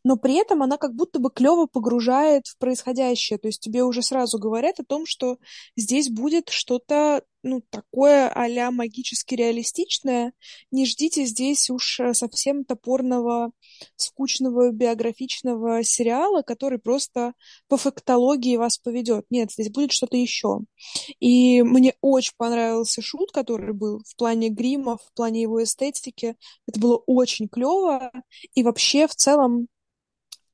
но 0.03 0.17
при 0.17 0.35
этом 0.35 0.63
она 0.63 0.77
как 0.77 0.95
будто 0.95 1.19
бы 1.19 1.29
клево 1.29 1.67
погружает 1.67 2.47
в 2.47 2.57
происходящее. 2.57 3.39
То 3.39 3.47
есть 3.47 3.61
тебе 3.61 3.83
уже 3.83 4.01
сразу 4.01 4.39
говорят 4.39 4.79
о 4.79 4.85
том, 4.85 5.05
что 5.05 5.37
здесь 5.75 6.09
будет 6.09 6.49
что-то 6.49 7.23
ну, 7.43 7.61
такое 7.69 8.29
а 8.29 8.71
магически 8.71 9.35
реалистичное. 9.35 10.33
Не 10.71 10.85
ждите 10.85 11.25
здесь 11.25 11.69
уж 11.69 11.99
э, 11.99 12.13
совсем 12.13 12.65
топорного, 12.65 13.51
скучного 13.95 14.71
биографичного 14.71 15.83
сериала, 15.83 16.43
который 16.43 16.77
просто 16.79 17.33
по 17.67 17.77
фактологии 17.77 18.57
вас 18.57 18.77
поведет. 18.77 19.25
Нет, 19.29 19.51
здесь 19.51 19.71
будет 19.71 19.91
что-то 19.91 20.17
еще. 20.17 20.59
И 21.19 21.63
мне 21.63 21.95
очень 22.01 22.33
понравился 22.37 23.01
шут, 23.01 23.31
который 23.31 23.73
был 23.73 24.01
в 24.05 24.15
плане 24.15 24.49
грима, 24.49 24.97
в 24.97 25.13
плане 25.15 25.41
его 25.41 25.63
эстетики. 25.63 26.35
Это 26.67 26.79
было 26.79 26.97
очень 27.07 27.47
клево. 27.47 28.11
И 28.53 28.63
вообще, 28.63 29.07
в 29.07 29.15
целом, 29.15 29.67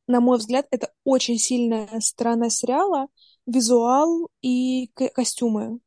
на 0.08 0.22
мой 0.22 0.38
взгляд, 0.38 0.67
это 0.72 0.91
очень 1.04 1.38
сильная 1.38 2.00
сторона 2.00 2.50
сериала, 2.50 3.08
визуал 3.46 4.30
и 4.41 4.88
костюмы. 5.13 5.80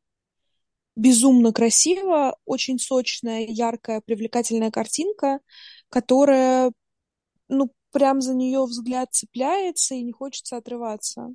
Безумно 0.96 1.52
красиво, 1.52 2.37
очень 2.44 2.78
сочная, 2.78 3.46
яркая, 3.46 4.02
привлекательная 4.02 4.70
картинка, 4.70 5.40
которая, 5.88 6.72
ну, 7.48 7.70
прям 7.92 8.20
за 8.20 8.35
нее 8.35 8.64
взгляд 8.64 9.09
цепляется 9.12 9.94
и 9.94 10.02
не 10.02 10.12
хочется 10.12 10.56
отрываться. 10.56 11.28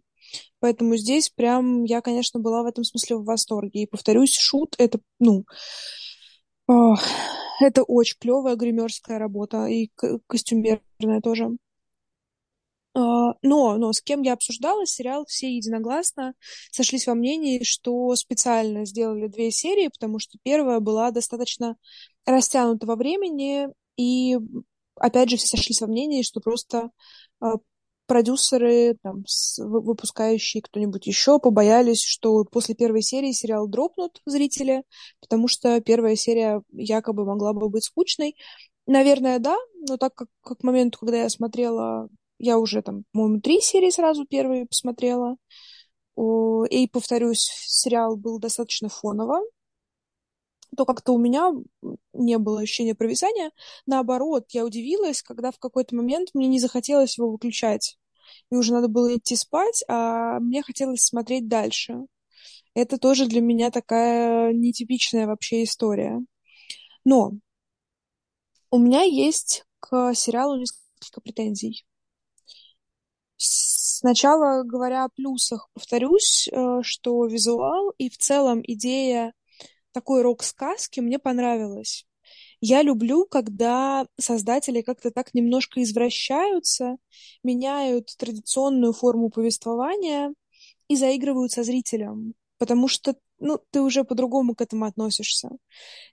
Поэтому 0.59 0.97
здесь 0.97 1.29
прям 1.29 1.83
я, 1.83 2.01
конечно, 2.01 2.39
была 2.39 2.63
в 2.63 2.67
этом 2.67 2.83
смысле 2.83 3.17
в 3.17 3.25
восторге. 3.25 3.83
И 3.83 3.87
повторюсь, 3.87 4.37
шут 4.37 4.75
это, 4.77 4.99
ну, 5.19 5.45
это 7.59 7.83
очень 7.83 8.17
клевая 8.19 8.55
гримерская 8.55 9.19
работа 9.19 9.65
и 9.65 9.89
костюмерная 10.27 11.21
тоже. 11.21 11.51
А, 12.95 13.33
но, 13.41 13.77
но 13.77 13.91
с 13.91 14.01
кем 14.01 14.21
я 14.21 14.33
обсуждала 14.33 14.85
сериал, 14.85 15.25
все 15.25 15.53
единогласно 15.53 16.33
сошлись 16.71 17.07
во 17.07 17.13
мнении, 17.13 17.63
что 17.63 18.15
специально 18.15 18.85
сделали 18.85 19.27
две 19.27 19.51
серии, 19.51 19.89
потому 19.89 20.17
что 20.17 20.37
первая 20.43 20.79
была 20.79 21.11
достаточно 21.11 21.75
растянута 22.25 22.87
во 22.87 22.95
времени, 22.95 23.67
и 23.97 24.37
опять 24.95 25.29
же 25.29 25.35
все 25.35 25.47
сошлись 25.47 25.81
во 25.81 25.87
мнении, 25.87 26.21
что 26.21 26.39
просто 26.39 26.89
а, 27.41 27.55
продюсеры, 28.07 28.97
там, 29.03 29.25
выпускающие 29.57 30.63
кто-нибудь 30.63 31.05
еще 31.05 31.39
побоялись, 31.39 32.01
что 32.01 32.45
после 32.45 32.75
первой 32.75 33.01
серии 33.01 33.33
сериал 33.33 33.67
дропнут 33.67 34.21
зрители, 34.25 34.83
потому 35.19 35.49
что 35.49 35.81
первая 35.81 36.15
серия 36.15 36.61
якобы 36.71 37.25
могла 37.25 37.51
бы 37.51 37.67
быть 37.67 37.83
скучной. 37.83 38.37
Наверное, 38.87 39.39
да, 39.39 39.57
но 39.87 39.97
так 39.97 40.13
как, 40.15 40.29
как 40.41 40.59
к 40.59 40.63
моменту, 40.63 40.99
когда 40.99 41.17
я 41.23 41.29
смотрела 41.29 42.07
я 42.37 42.57
уже 42.57 42.81
там, 42.81 43.05
по-моему, 43.11 43.41
три 43.41 43.61
серии 43.61 43.89
сразу 43.89 44.25
первые 44.25 44.65
посмотрела. 44.65 45.37
И, 46.17 46.87
повторюсь, 46.87 47.51
сериал 47.67 48.15
был 48.15 48.39
достаточно 48.39 48.89
фоново, 48.89 49.41
то 50.75 50.85
как-то 50.85 51.13
у 51.13 51.17
меня 51.17 51.51
не 52.13 52.37
было 52.37 52.61
ощущения 52.61 52.95
провисания. 52.95 53.51
Наоборот, 53.85 54.45
я 54.49 54.65
удивилась, 54.65 55.21
когда 55.21 55.51
в 55.51 55.59
какой-то 55.59 55.95
момент 55.95 56.29
мне 56.33 56.47
не 56.47 56.59
захотелось 56.59 57.17
его 57.17 57.31
выключать. 57.31 57.97
И 58.49 58.55
уже 58.55 58.73
надо 58.73 58.87
было 58.87 59.15
идти 59.15 59.35
спать, 59.35 59.83
а 59.87 60.39
мне 60.39 60.63
хотелось 60.63 61.03
смотреть 61.03 61.47
дальше. 61.47 61.99
Это 62.73 62.97
тоже 62.97 63.27
для 63.27 63.41
меня 63.41 63.71
такая 63.71 64.51
нетипичная 64.51 65.27
вообще 65.27 65.63
история. 65.63 66.21
Но 67.05 67.33
у 68.71 68.77
меня 68.77 69.03
есть 69.03 69.63
к 69.79 70.13
сериалу 70.13 70.57
несколько 70.57 71.21
претензий. 71.21 71.85
Сначала 74.05 74.61
говоря 74.61 75.05
о 75.05 75.09
плюсах, 75.09 75.67
повторюсь, 75.73 76.47
э, 76.51 76.81
что 76.83 77.25
визуал 77.25 77.89
и 77.97 78.11
в 78.11 78.19
целом 78.19 78.61
идея 78.63 79.33
такой 79.93 80.21
рок-сказки 80.21 80.99
мне 80.99 81.17
понравилась. 81.17 82.05
Я 82.61 82.83
люблю, 82.83 83.25
когда 83.25 84.05
создатели 84.19 84.81
как-то 84.81 85.09
так 85.09 85.33
немножко 85.33 85.81
извращаются, 85.81 86.97
меняют 87.41 88.15
традиционную 88.15 88.93
форму 88.93 89.31
повествования 89.31 90.35
и 90.87 90.95
заигрывают 90.95 91.53
со 91.53 91.63
зрителем, 91.63 92.35
потому 92.59 92.87
что 92.87 93.15
ну, 93.39 93.59
ты 93.71 93.81
уже 93.81 94.03
по-другому 94.03 94.53
к 94.53 94.61
этому 94.61 94.85
относишься. 94.85 95.49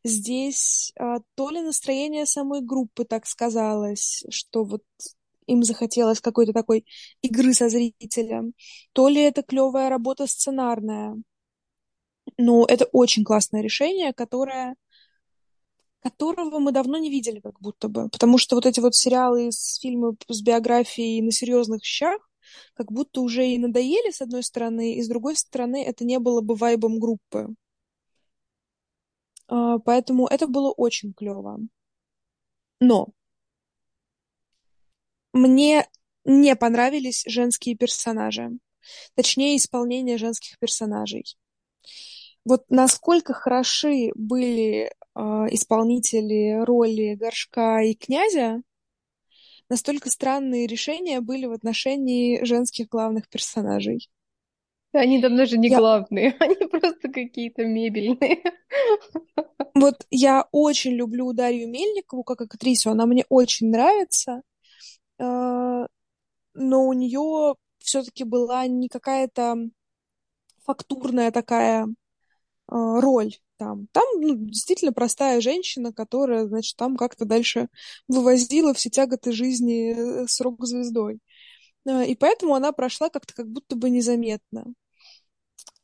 Здесь 0.03 0.95
а, 0.99 1.19
то 1.35 1.51
ли 1.51 1.61
настроение 1.61 2.25
самой 2.25 2.63
группы 2.63 3.05
так 3.05 3.27
сказалось, 3.27 4.25
что 4.31 4.65
вот 4.65 4.83
им 5.47 5.63
захотелось 5.63 6.21
какой-то 6.21 6.53
такой 6.53 6.85
игры 7.23 7.55
со 7.55 7.69
зрителем, 7.69 8.55
то 8.93 9.09
ли 9.09 9.21
это 9.21 9.43
клевая 9.43 9.89
работа 9.91 10.27
сценарная. 10.27 11.17
Но 12.39 12.65
это 12.67 12.87
очень 12.93 13.25
классное 13.25 13.63
решение, 13.63 14.13
которое 14.13 14.77
которого 16.03 16.59
мы 16.59 16.73
давно 16.73 16.99
не 16.99 17.11
видели 17.11 17.41
как 17.41 17.61
будто 17.61 17.89
бы. 17.89 18.09
Потому 18.09 18.39
что 18.39 18.57
вот 18.57 18.67
эти 18.67 18.81
вот 18.81 18.95
сериалы 18.95 19.53
с 19.53 19.79
фильмы 19.79 20.17
с 20.29 20.43
биографией 20.43 21.23
на 21.23 21.31
серьезных 21.31 21.83
вещах 21.83 22.29
как 22.75 22.91
будто 22.93 23.21
уже 23.21 23.47
и 23.47 23.59
надоели 23.59 24.11
с 24.11 24.21
одной 24.21 24.43
стороны, 24.43 24.95
и 24.95 25.03
с 25.03 25.09
другой 25.09 25.37
стороны 25.37 25.85
это 25.85 26.05
не 26.05 26.19
было 26.19 26.41
бы 26.41 26.55
вайбом 26.57 26.99
группы. 26.99 27.55
А, 29.49 29.79
поэтому 29.79 30.27
это 30.27 30.47
было 30.47 30.73
очень 30.73 31.13
клево. 31.15 31.61
Но 32.81 33.09
мне 35.33 35.87
не 36.25 36.57
понравились 36.57 37.25
женские 37.27 37.77
персонажи. 37.77 38.51
Точнее, 39.15 39.57
исполнение 39.57 40.19
женских 40.19 40.59
персонажей. 40.59 41.25
Вот 42.45 42.65
насколько 42.69 43.33
хороши 43.33 44.11
были 44.15 44.91
э, 45.15 45.21
исполнители 45.51 46.63
роли 46.65 47.15
Горшка 47.15 47.83
и 47.83 47.95
Князя, 47.95 48.63
настолько 49.69 50.11
странные 50.11 50.67
решения 50.67 51.21
были 51.21 51.47
в 51.47 51.53
отношении 51.53 52.45
женских 52.45 52.89
главных 52.89 53.29
персонажей. 53.29 54.09
Они 54.93 55.23
там 55.23 55.37
даже 55.37 55.57
не 55.57 55.69
я... 55.69 55.79
главные, 55.79 56.37
они 56.41 56.67
просто 56.67 57.09
какие-то 57.09 57.65
мебельные. 57.65 58.43
Вот 59.75 60.05
я 60.11 60.47
очень 60.53 60.93
люблю 60.93 61.33
Дарью 61.33 61.69
Мельникову 61.69 62.25
как 62.25 62.43
актрису, 62.43 62.91
она 62.91 63.07
мне 63.07 63.25
очень 63.29 63.71
нравится. 63.71 64.43
Э, 65.23 65.87
но 66.55 66.87
у 66.87 66.93
нее 66.93 67.55
все-таки 67.79 68.25
была 68.25 68.67
не 68.67 68.89
какая-то 68.89 69.57
фактурная 70.65 71.31
такая 71.31 71.87
э, 71.87 71.89
роль 72.69 73.37
там. 73.57 73.87
Там 73.93 74.05
ну, 74.21 74.35
действительно 74.37 74.93
простая 74.93 75.41
женщина, 75.41 75.93
которая, 75.93 76.47
значит, 76.47 76.77
там 76.77 76.97
как-то 76.97 77.25
дальше 77.25 77.69
вывозила 78.09 78.75
все 78.75 78.91
тяготы 78.91 79.33
жизни 79.33 80.23
э, 80.25 80.27
с 80.27 80.41
рок-звездой. 80.41 81.21
И 81.85 82.15
поэтому 82.15 82.55
она 82.55 82.71
прошла 82.73 83.11
как-то 83.11 83.35
как 83.35 83.49
будто 83.49 83.75
бы 83.75 83.91
незаметно. 83.91 84.67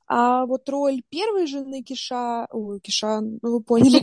А 0.06 0.46
вот 0.46 0.68
роль 0.68 1.02
первой 1.08 1.46
жены 1.46 1.82
Киша, 1.82 2.46
ой, 2.52 2.80
Киша, 2.80 3.20
ну 3.20 3.38
вы 3.42 3.60
поняли, 3.60 4.00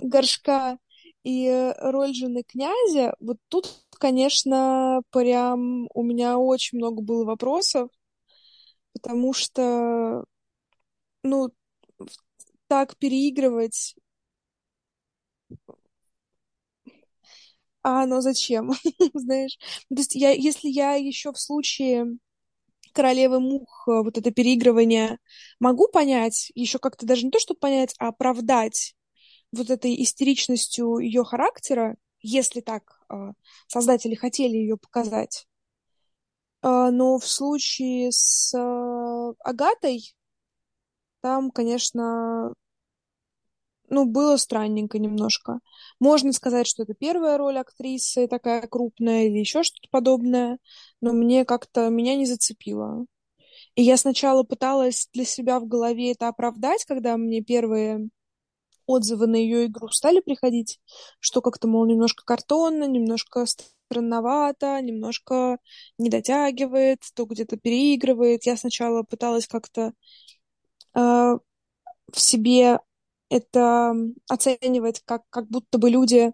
Горшка, 0.08 0.78
и 1.22 1.74
роль 1.78 2.14
жены 2.14 2.44
князя, 2.44 3.14
вот 3.20 3.36
тут 3.48 3.85
конечно, 3.98 5.02
прям 5.10 5.88
у 5.94 6.02
меня 6.02 6.38
очень 6.38 6.78
много 6.78 7.02
было 7.02 7.24
вопросов, 7.24 7.90
потому 8.92 9.32
что, 9.32 10.24
ну, 11.22 11.50
так 12.68 12.96
переигрывать. 12.96 13.96
А, 17.82 18.06
но 18.06 18.20
зачем? 18.20 18.72
Знаешь, 19.14 19.56
то 19.88 19.96
есть 19.96 20.14
я, 20.14 20.30
если 20.30 20.68
я 20.68 20.94
еще 20.94 21.32
в 21.32 21.38
случае 21.38 22.18
королевы 22.92 23.40
мух, 23.40 23.84
э, 23.88 24.02
вот 24.02 24.18
это 24.18 24.30
переигрывание, 24.32 25.18
могу 25.60 25.88
понять, 25.88 26.52
еще 26.54 26.78
как-то 26.80 27.06
даже 27.06 27.24
не 27.26 27.30
то, 27.32 27.40
чтобы 27.40 27.60
понять, 27.60 27.94
а 27.98 28.08
оправдать 28.08 28.94
вот 29.52 29.70
этой 29.70 30.02
истеричностью 30.02 30.98
ее 30.98 31.24
характера, 31.24 31.96
если 32.22 32.60
так 32.60 32.95
создатели 33.68 34.14
хотели 34.14 34.56
ее 34.56 34.76
показать. 34.76 35.46
Э, 36.62 36.90
но 36.90 37.18
в 37.18 37.26
случае 37.26 38.12
с 38.12 38.54
Агатой 39.44 40.14
там, 41.20 41.50
конечно, 41.50 42.52
ну, 43.88 44.04
было 44.04 44.36
странненько 44.36 44.98
немножко. 44.98 45.60
Можно 46.00 46.32
сказать, 46.32 46.66
что 46.66 46.82
это 46.82 46.94
первая 46.94 47.38
роль 47.38 47.58
актрисы 47.58 48.26
такая 48.28 48.62
крупная 48.66 49.24
или 49.26 49.38
еще 49.38 49.62
что-то 49.62 49.88
подобное, 49.90 50.58
но 51.00 51.12
мне 51.12 51.44
как-то 51.44 51.88
меня 51.88 52.16
не 52.16 52.26
зацепило. 52.26 53.06
И 53.74 53.82
я 53.82 53.96
сначала 53.96 54.42
пыталась 54.42 55.08
для 55.12 55.24
себя 55.24 55.60
в 55.60 55.66
голове 55.66 56.12
это 56.12 56.28
оправдать, 56.28 56.84
когда 56.84 57.16
мне 57.16 57.42
первые 57.42 58.08
отзывы 58.86 59.26
на 59.26 59.36
ее 59.36 59.66
игру 59.66 59.88
стали 59.88 60.20
приходить, 60.20 60.80
что 61.20 61.40
как-то, 61.42 61.68
мол, 61.68 61.86
немножко 61.86 62.24
картонно, 62.24 62.84
немножко 62.84 63.44
странновато, 63.46 64.80
немножко 64.80 65.58
не 65.98 66.10
дотягивает, 66.10 67.00
то 67.14 67.24
где-то 67.24 67.56
переигрывает. 67.56 68.44
Я 68.46 68.56
сначала 68.56 69.02
пыталась 69.02 69.46
как-то 69.46 69.92
э, 70.94 71.38
в 72.12 72.20
себе 72.20 72.80
это 73.28 73.94
оценивать 74.28 75.02
как, 75.04 75.22
как 75.30 75.48
будто 75.48 75.78
бы 75.78 75.90
люди 75.90 76.32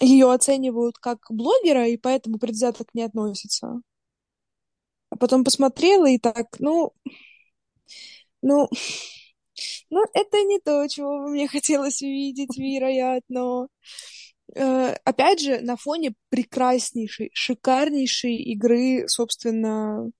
ее 0.00 0.32
оценивают 0.32 0.98
как 0.98 1.18
блогера, 1.30 1.86
и 1.88 1.96
поэтому 1.96 2.38
предвзято 2.38 2.84
к 2.84 2.94
ней 2.94 3.04
относятся. 3.04 3.80
А 5.10 5.16
потом 5.16 5.44
посмотрела 5.44 6.06
и 6.08 6.18
так, 6.18 6.58
ну, 6.58 6.92
ну, 8.42 8.68
ну, 9.90 10.04
это 10.12 10.42
не 10.44 10.58
то, 10.58 10.86
чего 10.88 11.18
бы 11.18 11.30
мне 11.30 11.48
хотелось 11.48 12.02
увидеть, 12.02 12.56
вероятно. 12.56 13.68
Э, 14.54 14.94
опять 15.04 15.40
же, 15.40 15.60
на 15.60 15.76
фоне 15.76 16.14
прекраснейшей, 16.28 17.30
шикарнейшей 17.32 18.36
игры, 18.36 19.08
собственно, 19.08 20.10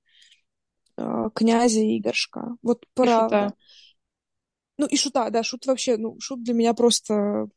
э, 0.96 1.30
князя 1.34 1.80
Игоршка. 1.80 2.56
Вот 2.62 2.84
правда. 2.94 3.54
Ну, 4.78 4.86
и 4.86 4.96
Шута, 4.96 5.30
да, 5.30 5.42
Шут 5.42 5.66
вообще, 5.66 5.96
ну, 5.96 6.18
Шут 6.20 6.42
для 6.42 6.54
меня 6.54 6.74
просто... 6.74 7.48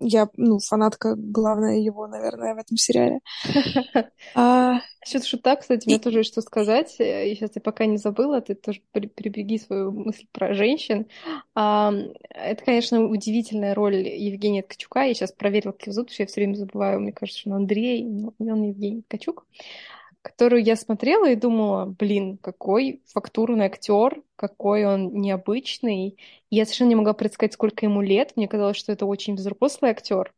Я, 0.00 0.28
ну, 0.36 0.58
фанатка 0.58 1.14
главная 1.16 1.78
его, 1.78 2.06
наверное, 2.06 2.54
в 2.54 2.58
этом 2.58 2.76
сериале. 2.76 3.20
А... 4.34 4.80
Насчет 5.06 5.24
Шута, 5.24 5.54
кстати, 5.54 5.86
мне 5.86 6.00
тоже 6.00 6.18
есть 6.18 6.32
что 6.32 6.40
сказать. 6.40 6.96
И 6.98 7.36
сейчас 7.36 7.52
я 7.54 7.60
пока 7.62 7.86
не 7.86 7.96
забыла, 7.96 8.40
ты 8.40 8.56
тоже 8.56 8.80
прибеги 8.90 9.56
свою 9.56 9.92
мысль 9.92 10.26
про 10.32 10.52
женщин. 10.52 11.06
А, 11.54 11.92
это, 12.30 12.64
конечно, 12.64 13.04
удивительная 13.04 13.72
роль 13.74 13.96
Евгения 13.96 14.62
Ткачука. 14.62 15.02
Я 15.02 15.14
сейчас 15.14 15.30
проверила, 15.30 15.70
как 15.70 15.82
его 15.82 15.92
зовут, 15.92 16.08
потому 16.08 16.14
что 16.14 16.22
я 16.24 16.26
все 16.26 16.40
время 16.40 16.54
забываю. 16.54 17.00
Мне 17.00 17.12
кажется, 17.12 17.40
что 17.40 17.50
он 17.50 17.56
Андрей, 17.56 18.02
но 18.02 18.34
он 18.40 18.64
Евгений 18.64 19.02
Ткачук 19.02 19.46
которую 20.26 20.64
я 20.64 20.74
смотрела 20.74 21.30
и 21.30 21.36
думала, 21.36 21.86
блин, 21.86 22.36
какой 22.38 23.00
фактурный 23.06 23.66
актер, 23.66 24.22
какой 24.34 24.84
он 24.84 25.12
необычный. 25.14 26.18
Я 26.50 26.64
совершенно 26.64 26.88
не 26.88 26.94
могла 26.96 27.12
предсказать, 27.12 27.52
сколько 27.52 27.86
ему 27.86 28.02
лет. 28.02 28.32
Мне 28.34 28.48
казалось, 28.48 28.76
что 28.76 28.90
это 28.90 29.06
очень 29.06 29.36
взрослый 29.36 29.92
актер. 29.92 30.34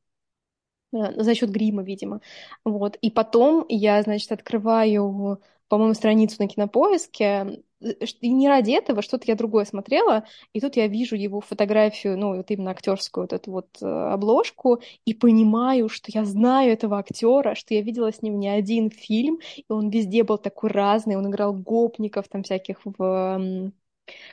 Э, 0.93 1.23
за 1.23 1.35
счет 1.35 1.51
грима, 1.51 1.83
видимо. 1.83 2.21
Вот. 2.65 2.97
И 2.97 3.11
потом 3.11 3.65
я, 3.71 4.03
значит, 4.03 4.31
открываю, 4.31 5.41
по-моему, 5.69 5.95
страницу 5.95 6.37
на 6.39 6.49
кинопоиске, 6.49 7.63
Э, 7.81 7.93
и 8.21 8.31
не 8.31 8.49
ради 8.49 8.73
этого, 8.73 9.03
что-то 9.03 9.25
я 9.27 9.35
другое 9.35 9.65
смотрела, 9.65 10.25
и 10.53 10.61
тут 10.61 10.77
я 10.77 10.87
вижу 10.89 11.17
его 11.17 11.41
фотографию, 11.41 12.19
ну, 12.19 12.37
вот 12.37 12.51
именно 12.51 12.71
актерскую 12.73 13.25
вот 13.25 13.33
эту 13.33 13.51
вот 13.53 13.69
э, 13.83 13.87
обложку, 13.87 14.81
и 15.05 15.15
понимаю, 15.15 15.89
что 15.89 16.11
я 16.13 16.25
знаю 16.25 16.73
этого 16.73 16.99
актера, 16.99 17.55
что 17.55 17.75
я 17.75 17.83
видела 17.83 18.13
с 18.13 18.23
ним 18.23 18.39
не 18.39 18.49
один 18.49 18.91
фильм, 18.91 19.39
и 19.57 19.65
он 19.69 19.91
везде 19.91 20.25
был 20.25 20.39
такой 20.39 20.71
разный, 20.71 21.17
он 21.17 21.29
играл 21.29 21.53
гопников 21.55 22.29
там 22.29 22.43
всяких 22.43 22.81
в 22.85 23.73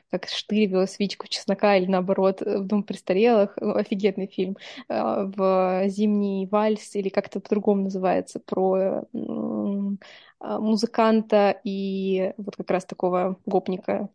как 0.10 0.28
штырь 0.30 0.88
свечку 0.88 1.28
чеснока 1.28 1.76
или 1.76 1.88
наоборот 1.88 2.41
в 2.41 2.65
Дом 2.65 2.84
престарелых, 2.84 3.58
ну, 3.60 3.76
офигенный 3.76 4.28
фильм, 4.28 4.58
э, 4.88 5.26
в 5.36 5.84
Зимний 5.88 6.48
вальс 6.48 6.95
или 6.95 7.10
как-то 7.10 7.39
по-другому 7.39 7.84
называется, 7.84 8.39
про 8.39 9.04
музыканта 10.39 11.60
и 11.63 12.34
вот 12.38 12.56
как 12.56 12.69
раз 12.71 12.86
такого 12.86 13.38
гопника 13.45 14.10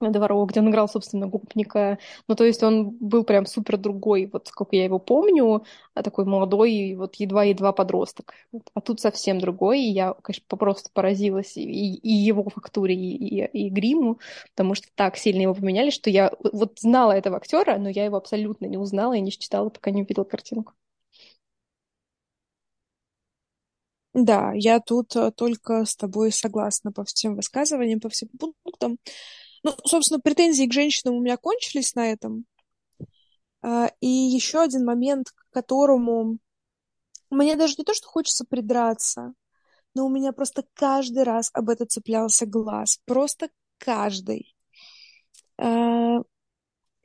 дворового, 0.00 0.46
где 0.46 0.60
он 0.60 0.70
играл, 0.70 0.88
собственно, 0.88 1.26
гопника. 1.26 1.98
Ну, 2.26 2.34
то 2.34 2.44
есть 2.44 2.62
он 2.62 2.90
был 3.00 3.22
прям 3.22 3.44
супер 3.44 3.76
другой, 3.76 4.30
вот 4.32 4.48
сколько 4.48 4.74
я 4.74 4.84
его 4.84 4.98
помню, 4.98 5.64
а 5.94 6.02
такой 6.02 6.24
молодой, 6.24 6.94
вот 6.96 7.16
едва-едва 7.16 7.72
подросток. 7.72 8.32
А 8.72 8.80
тут 8.80 9.00
совсем 9.00 9.38
другой, 9.40 9.80
и 9.82 9.90
я, 9.90 10.14
конечно, 10.22 10.44
просто 10.56 10.88
поразилась 10.94 11.56
и, 11.58 11.62
и 11.94 12.08
его 12.12 12.48
фактуре, 12.48 12.94
и, 12.94 13.44
и, 13.44 13.66
и 13.66 13.68
гриму, 13.68 14.18
потому 14.56 14.74
что 14.74 14.88
так 14.94 15.16
сильно 15.18 15.42
его 15.42 15.54
поменяли, 15.54 15.90
что 15.90 16.08
я 16.08 16.32
вот 16.52 16.80
знала 16.80 17.12
этого 17.12 17.36
актера, 17.36 17.76
но 17.76 17.90
я 17.90 18.06
его 18.06 18.16
абсолютно 18.16 18.64
не 18.66 18.78
узнала 18.78 19.12
и 19.14 19.20
не 19.20 19.30
читала, 19.32 19.68
пока 19.68 19.90
не 19.90 20.02
увидела 20.02 20.24
картинку. 20.24 20.72
Да, 24.12 24.52
я 24.54 24.80
тут 24.80 25.14
э, 25.14 25.30
только 25.30 25.84
с 25.84 25.94
тобой 25.94 26.32
согласна 26.32 26.90
по 26.92 27.04
всем 27.04 27.36
высказываниям, 27.36 28.00
по 28.00 28.08
всем 28.08 28.28
пунктам. 28.28 28.98
Ну, 29.62 29.74
собственно, 29.84 30.20
претензии 30.20 30.66
к 30.66 30.72
женщинам 30.72 31.16
у 31.16 31.20
меня 31.20 31.36
кончились 31.36 31.94
на 31.94 32.10
этом. 32.10 32.44
А, 33.62 33.90
и 34.00 34.08
еще 34.08 34.60
один 34.60 34.84
момент, 34.84 35.30
к 35.30 35.50
которому 35.52 36.38
мне 37.30 37.56
даже 37.56 37.74
не 37.78 37.84
то, 37.84 37.94
что 37.94 38.08
хочется 38.08 38.44
придраться, 38.44 39.34
но 39.94 40.06
у 40.06 40.08
меня 40.08 40.32
просто 40.32 40.64
каждый 40.74 41.22
раз 41.22 41.50
об 41.52 41.68
это 41.68 41.86
цеплялся 41.86 42.46
глаз. 42.46 43.00
Просто 43.04 43.50
каждый. 43.78 44.56
А, 45.58 46.18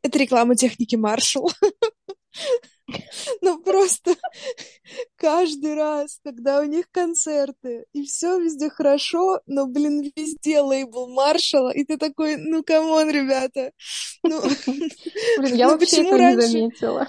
это 0.01 0.17
реклама 0.19 0.55
техники 0.55 0.95
Маршалл. 0.95 1.51
Ну 3.41 3.59
просто 3.59 4.15
каждый 5.15 5.75
раз, 5.75 6.19
когда 6.23 6.61
у 6.61 6.65
них 6.65 6.89
концерты, 6.91 7.85
и 7.93 8.03
все 8.03 8.39
везде 8.39 8.69
хорошо, 8.69 9.41
но, 9.45 9.65
блин, 9.67 10.11
везде 10.15 10.61
лейбл 10.61 11.07
Marshall'а, 11.07 11.69
и 11.69 11.83
ты 11.83 11.97
такой, 11.97 12.37
ну, 12.37 12.63
come 12.63 12.90
on, 12.90 13.09
ребята. 13.09 13.71
Ну, 14.23 14.41
блин, 15.37 15.55
я 15.55 15.67
ну, 15.67 15.73
вообще 15.73 16.03
это 16.03 16.17
не 16.17 16.41
заметила. 16.41 17.07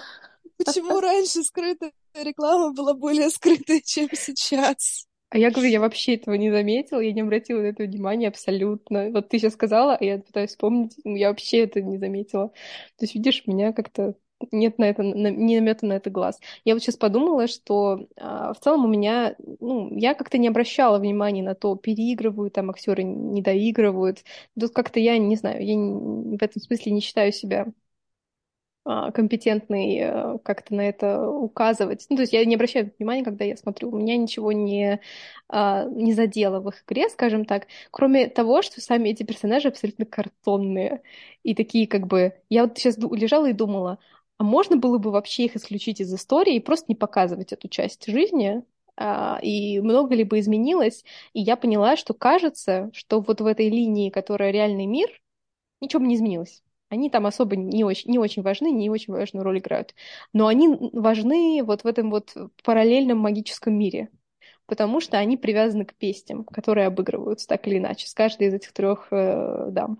Почему 0.57 0.99
раньше 0.99 1.43
скрытая 1.43 1.91
реклама 2.15 2.73
была 2.73 2.93
более 2.93 3.29
скрытая, 3.29 3.81
чем 3.83 4.09
сейчас? 4.13 5.05
А 5.29 5.37
я 5.37 5.51
говорю, 5.51 5.69
я 5.69 5.81
вообще 5.81 6.15
этого 6.15 6.35
не 6.35 6.49
заметила, 6.49 7.01
я 7.01 7.11
не 7.11 7.21
обратила 7.21 7.59
на 7.59 7.67
это 7.67 7.83
внимания 7.83 8.29
абсолютно. 8.29 9.09
Вот 9.11 9.27
ты 9.27 9.37
сейчас 9.37 9.53
сказала, 9.53 9.97
а 9.97 10.03
я 10.03 10.19
пытаюсь 10.19 10.51
вспомнить, 10.51 10.95
я 11.03 11.29
вообще 11.29 11.59
это 11.59 11.81
не 11.81 11.97
заметила. 11.97 12.47
То 12.47 13.03
есть, 13.03 13.13
видишь, 13.13 13.43
меня 13.45 13.73
как-то 13.73 14.15
нет 14.51 14.77
на 14.77 14.85
это, 14.85 15.03
на, 15.03 15.29
не 15.31 15.59
намета 15.59 15.85
на 15.85 15.93
это 15.93 16.09
глаз. 16.09 16.39
Я 16.65 16.73
вот 16.73 16.81
сейчас 16.81 16.97
подумала, 16.97 17.47
что 17.47 18.07
а, 18.17 18.53
в 18.53 18.59
целом 18.59 18.85
у 18.85 18.87
меня, 18.87 19.35
ну, 19.59 19.95
я 19.97 20.13
как-то 20.13 20.37
не 20.37 20.47
обращала 20.47 20.99
внимания 20.99 21.43
на 21.43 21.55
то, 21.55 21.75
переигрывают 21.75 22.53
там 22.53 22.69
актеры, 22.69 23.03
не 23.03 23.41
доигрывают. 23.41 24.23
Тут 24.59 24.73
как-то 24.73 24.99
я 24.99 25.17
не 25.17 25.35
знаю, 25.35 25.65
я 25.65 25.75
не, 25.75 26.37
в 26.37 26.43
этом 26.43 26.61
смысле 26.61 26.91
не 26.91 27.01
считаю 27.01 27.31
себя 27.31 27.67
а, 28.89 29.11
компетентный 29.11 29.97
э, 29.99 30.37
как-то 30.45 30.73
на 30.73 30.87
это 30.87 31.27
указывать. 31.29 32.05
Ну, 32.09 32.15
то 32.15 32.21
есть 32.21 32.31
я 32.31 32.45
не 32.45 32.55
обращаю 32.55 32.89
внимания, 32.97 33.21
когда 33.25 33.43
я 33.43 33.57
смотрю, 33.57 33.91
у 33.91 33.97
меня 33.97 34.15
ничего 34.15 34.53
не, 34.53 35.01
а, 35.49 35.83
не 35.85 36.13
задело 36.13 36.61
в 36.61 36.69
их 36.69 36.83
игре, 36.87 37.09
скажем 37.09 37.43
так, 37.43 37.67
кроме 37.91 38.29
того, 38.29 38.61
что 38.61 38.79
сами 38.79 39.09
эти 39.09 39.23
персонажи 39.23 39.67
абсолютно 39.67 40.05
картонные 40.05 41.01
и 41.43 41.53
такие 41.53 41.85
как 41.85 42.07
бы... 42.07 42.33
Я 42.49 42.63
вот 42.65 42.77
сейчас 42.77 42.97
лежала 42.97 43.49
и 43.49 43.53
думала, 43.53 43.99
а 44.37 44.43
можно 44.43 44.77
было 44.77 44.97
бы 44.97 45.11
вообще 45.11 45.45
их 45.45 45.55
исключить 45.55 46.01
из 46.01 46.13
истории 46.13 46.55
и 46.55 46.59
просто 46.59 46.85
не 46.89 46.95
показывать 46.95 47.53
эту 47.53 47.67
часть 47.67 48.07
жизни, 48.07 48.63
а, 48.95 49.39
и 49.41 49.79
много 49.79 50.15
ли 50.15 50.23
бы 50.23 50.39
изменилось, 50.39 51.03
и 51.33 51.41
я 51.41 51.55
поняла, 51.55 51.97
что 51.97 52.13
кажется, 52.13 52.89
что 52.93 53.21
вот 53.21 53.41
в 53.41 53.45
этой 53.45 53.69
линии, 53.69 54.09
которая 54.09 54.51
реальный 54.51 54.85
мир, 54.85 55.09
ничего 55.81 56.01
бы 56.01 56.07
не 56.07 56.15
изменилось. 56.15 56.63
Они 56.89 57.09
там 57.09 57.25
особо 57.25 57.55
не 57.55 57.83
очень, 57.83 58.11
не 58.11 58.19
очень 58.19 58.43
важны, 58.43 58.71
не 58.71 58.89
очень 58.89 59.13
важную 59.13 59.43
роль 59.43 59.59
играют. 59.59 59.93
Но 60.33 60.47
они 60.47 60.69
важны 60.93 61.61
вот 61.63 61.83
в 61.83 61.87
этом 61.87 62.09
вот 62.11 62.33
параллельном 62.63 63.19
магическом 63.19 63.73
мире, 63.77 64.09
потому 64.65 65.01
что 65.01 65.17
они 65.17 65.37
привязаны 65.37 65.85
к 65.85 65.95
песням, 65.95 66.45
которые 66.45 66.87
обыгрываются 66.87 67.47
так 67.47 67.67
или 67.67 67.77
иначе 67.77 68.07
с 68.07 68.13
каждой 68.13 68.47
из 68.47 68.53
этих 68.53 68.71
трех 68.73 69.07
э, 69.11 69.67
дам. 69.71 69.99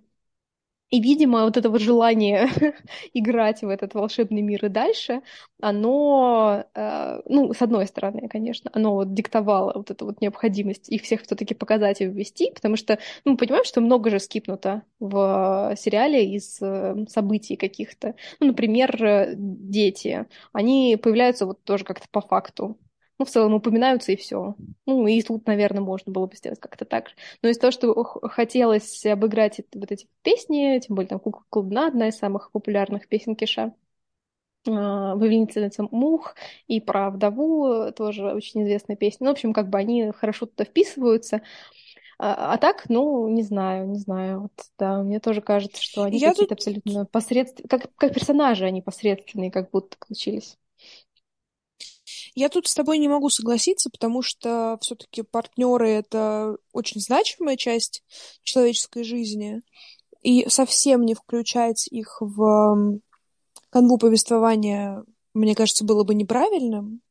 И, 0.90 1.02
видимо, 1.02 1.44
вот 1.44 1.58
это 1.58 1.70
вот 1.70 1.82
желание 1.82 2.48
играть 3.14 3.62
в 3.62 3.68
этот 3.68 3.94
волшебный 3.94 4.42
мир 4.42 4.66
и 4.66 4.70
дальше, 4.70 5.22
оно, 5.62 6.64
э, 6.74 7.22
ну, 7.26 7.54
с 7.54 7.62
одной 7.62 7.88
стороны, 7.88 8.30
конечно, 8.30 8.72
оно 8.74 8.94
вот 8.94 9.14
диктовало 9.14 9.74
вот 9.76 9.92
эту 9.92 10.06
вот 10.06 10.22
необходимость 10.22 10.90
их 10.90 11.02
всех 11.04 11.24
все-таки 11.24 11.54
показать 11.54 12.00
и 12.02 12.06
ввести, 12.06 12.52
потому 12.54 12.78
что, 12.78 13.00
ну, 13.26 13.32
мы 13.32 13.38
понимаем, 13.38 13.66
что 13.66 13.82
много 13.82 14.10
же 14.10 14.20
скипнуто 14.20 14.84
в 15.00 15.76
сериале 15.78 16.26
из 16.34 16.62
э, 16.62 17.06
событий 17.10 17.58
каких-то. 17.58 18.16
Ну, 18.40 18.48
например, 18.48 19.04
э, 19.04 19.34
дети, 19.36 20.26
они 20.54 20.98
появляются 21.02 21.46
вот 21.46 21.64
тоже 21.64 21.84
как-то 21.84 22.08
по 22.10 22.22
факту 22.22 22.78
ну, 23.20 23.26
в 23.26 23.30
целом 23.30 23.54
упоминаются 23.54 24.12
и 24.12 24.16
все. 24.16 24.56
Ну, 24.86 25.08
и 25.08 25.22
тут, 25.22 25.48
наверное, 25.48 25.82
можно 25.82 26.12
было 26.12 26.28
бы 26.28 26.36
сделать 26.36 26.60
как-то 26.60 26.86
так 26.86 27.10
же. 27.10 27.16
Но 27.42 27.50
из 27.50 27.58
того, 27.58 27.72
что 27.72 28.04
хотелось 28.04 29.06
обыграть 29.06 29.62
вот 29.74 29.92
эти 29.92 30.08
песни, 30.22 30.80
тем 30.80 30.96
более 30.96 31.10
там 31.10 31.20
«Кукла 31.20 31.44
колдуна» 31.50 31.88
одна 31.88 32.10
из 32.10 32.18
самых 32.18 32.52
популярных 32.52 33.08
песен 33.08 33.36
Киша, 33.36 33.74
«Повелительница 34.64 35.88
мух» 35.92 36.36
и 36.68 36.82
про 36.82 37.10
вдову 37.10 37.92
тоже 37.94 38.34
очень 38.34 38.64
известная 38.64 38.98
песня. 38.98 39.26
Ну, 39.26 39.32
в 39.32 39.34
общем, 39.34 39.54
как 39.54 39.70
бы 39.70 39.78
они 39.78 40.12
хорошо 40.12 40.46
туда 40.46 40.66
вписываются. 40.66 41.42
А, 42.20 42.54
а 42.54 42.58
так, 42.58 42.90
ну, 42.90 43.28
не 43.30 43.44
знаю, 43.44 43.88
не 43.88 44.00
знаю. 44.00 44.42
Вот, 44.42 44.52
да, 44.78 45.02
мне 45.04 45.20
тоже 45.20 45.42
кажется, 45.42 45.82
что 45.82 46.04
они 46.04 46.20
какие-то 46.20 46.42
тут... 46.42 46.52
абсолютно 46.54 47.06
посредственные, 47.06 47.70
как, 47.70 47.96
как 47.96 48.14
персонажи 48.14 48.66
они 48.66 48.82
посредственные, 48.82 49.52
как 49.52 49.72
будто 49.72 49.98
получились. 49.98 50.58
Я 52.38 52.50
тут 52.50 52.68
с 52.68 52.76
тобой 52.76 53.00
не 53.00 53.08
могу 53.08 53.32
согласиться, 53.32 53.90
потому 53.90 54.22
что 54.22 54.78
все-таки 54.82 55.24
партнеры 55.24 55.90
это 55.90 56.58
очень 56.72 57.02
значимая 57.02 57.58
часть 57.58 58.04
человеческой 58.44 59.04
жизни, 59.04 59.64
и 60.22 60.48
совсем 60.48 61.04
не 61.04 61.16
включать 61.16 61.88
их 61.88 62.18
в 62.22 63.00
канву 63.72 63.98
повествования, 63.98 65.04
мне 65.34 65.56
кажется, 65.56 65.84
было 65.84 66.04
бы 66.04 66.14
неправильным. 66.14 67.02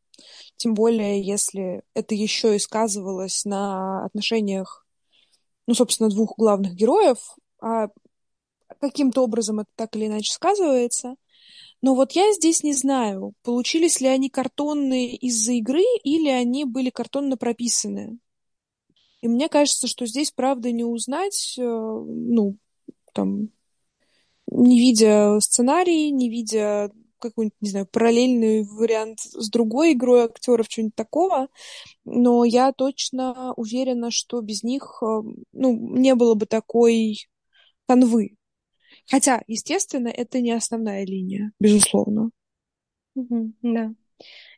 Тем 0.58 0.74
более, 0.74 1.20
если 1.20 1.82
это 1.92 2.14
еще 2.14 2.54
и 2.54 2.60
сказывалось 2.60 3.44
на 3.44 4.04
отношениях, 4.04 4.86
ну, 5.66 5.74
собственно, 5.74 6.08
двух 6.08 6.34
главных 6.38 6.74
героев, 6.74 7.18
а 7.60 7.88
каким-то 8.80 9.24
образом 9.24 9.58
это 9.58 9.70
так 9.74 9.96
или 9.96 10.06
иначе 10.06 10.32
сказывается. 10.32 11.16
Но 11.82 11.94
вот 11.94 12.12
я 12.12 12.32
здесь 12.32 12.62
не 12.62 12.72
знаю, 12.72 13.34
получились 13.42 14.00
ли 14.00 14.08
они 14.08 14.30
картонные 14.30 15.14
из-за 15.16 15.52
игры 15.52 15.84
или 16.04 16.28
они 16.28 16.64
были 16.64 16.90
картонно 16.90 17.36
прописаны. 17.36 18.18
И 19.20 19.28
мне 19.28 19.48
кажется, 19.48 19.86
что 19.86 20.06
здесь, 20.06 20.30
правда, 20.30 20.72
не 20.72 20.84
узнать, 20.84 21.56
э, 21.58 21.62
ну, 21.62 22.56
там, 23.12 23.50
не 24.46 24.78
видя 24.78 25.40
сценарий, 25.40 26.10
не 26.10 26.30
видя 26.30 26.90
какой-нибудь, 27.18 27.56
не 27.60 27.70
знаю, 27.70 27.86
параллельный 27.86 28.64
вариант 28.64 29.20
с 29.20 29.48
другой 29.50 29.92
игрой 29.92 30.24
актеров, 30.24 30.66
что-нибудь 30.68 30.94
такого. 30.94 31.48
Но 32.04 32.44
я 32.44 32.72
точно 32.72 33.52
уверена, 33.54 34.10
что 34.10 34.40
без 34.40 34.62
них, 34.62 34.98
э, 35.02 35.22
ну, 35.52 35.96
не 35.98 36.14
было 36.14 36.34
бы 36.34 36.46
такой 36.46 37.18
канвы. 37.86 38.36
Хотя, 39.10 39.42
естественно, 39.46 40.08
это 40.08 40.40
не 40.40 40.52
основная 40.52 41.04
линия, 41.04 41.52
безусловно. 41.60 42.30
Mm-hmm, 43.16 43.52
да. 43.62 43.94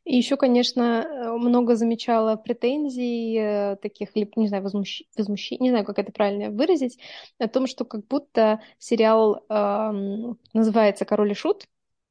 И 0.05 0.17
еще, 0.17 0.37
конечно, 0.37 1.35
много 1.39 1.77
замечала 1.77 2.37
претензий, 2.37 3.37
э, 3.37 3.77
таких, 3.77 4.15
не 4.15 4.49
знаю, 4.49 4.63
возмущ... 4.63 5.03
возмущений, 5.17 5.65
не 5.65 5.71
знаю, 5.71 5.85
как 5.85 5.99
это 5.99 6.13
правильно 6.13 6.51
выразить, 6.51 6.99
о 7.39 7.49
том, 7.49 7.67
что 7.67 7.85
как 7.85 8.07
будто 8.07 8.63
сериал 8.79 9.45
э, 9.49 10.35
называется 10.55 11.05
«Король 11.05 11.33
и 11.33 11.35
шут», 11.35 11.67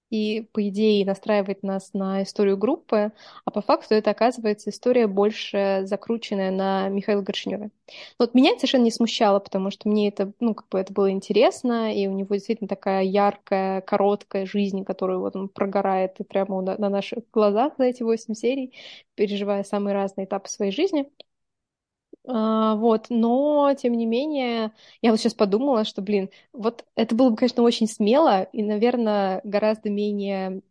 и, 0.09 0.47
по 0.53 0.67
идее, 0.67 1.05
настраивает 1.05 1.63
нас 1.63 1.93
на 1.93 2.23
историю 2.23 2.57
группы, 2.57 3.11
а 3.45 3.51
по 3.51 3.61
факту 3.61 3.93
это 3.95 4.11
оказывается 4.11 4.69
история 4.69 5.07
больше 5.07 5.81
закрученная 5.83 6.51
на 6.51 6.87
Михаила 6.89 7.21
Горшинева. 7.21 7.69
Вот 8.19 8.33
меня 8.33 8.51
это 8.51 8.59
совершенно 8.59 8.83
не 8.83 8.91
смущало, 8.91 9.39
потому 9.39 9.71
что 9.71 9.89
мне 9.89 10.09
это, 10.09 10.31
ну, 10.39 10.53
как 10.53 10.69
бы 10.69 10.79
это 10.79 10.93
было 10.93 11.11
интересно, 11.11 11.93
и 11.93 12.07
у 12.07 12.11
него 12.13 12.35
действительно 12.35 12.67
такая 12.67 13.03
яркая, 13.03 13.81
короткая 13.81 14.45
жизнь, 14.45 14.83
которую 14.83 15.19
вот 15.19 15.35
он 15.35 15.49
прогорает 15.49 16.17
прямо 16.29 16.61
на, 16.61 16.77
на 16.77 16.89
наших 16.89 17.19
глазах 17.31 17.73
за 17.77 17.85
эти 17.85 18.03
восемь 18.03 18.33
серий, 18.33 18.73
переживая 19.15 19.63
самые 19.63 19.93
разные 19.93 20.25
этапы 20.25 20.49
своей 20.49 20.71
жизни. 20.71 21.09
А, 22.29 22.75
вот, 22.75 23.05
но, 23.09 23.73
тем 23.77 23.93
не 23.93 24.05
менее, 24.05 24.71
я 25.01 25.11
вот 25.11 25.19
сейчас 25.19 25.33
подумала, 25.33 25.85
что, 25.85 26.01
блин, 26.01 26.29
вот 26.51 26.83
это 26.95 27.15
было 27.15 27.29
бы, 27.29 27.37
конечно, 27.37 27.63
очень 27.63 27.87
смело 27.87 28.43
и, 28.43 28.63
наверное, 28.63 29.39
гораздо 29.45 29.89
менее 29.89 30.61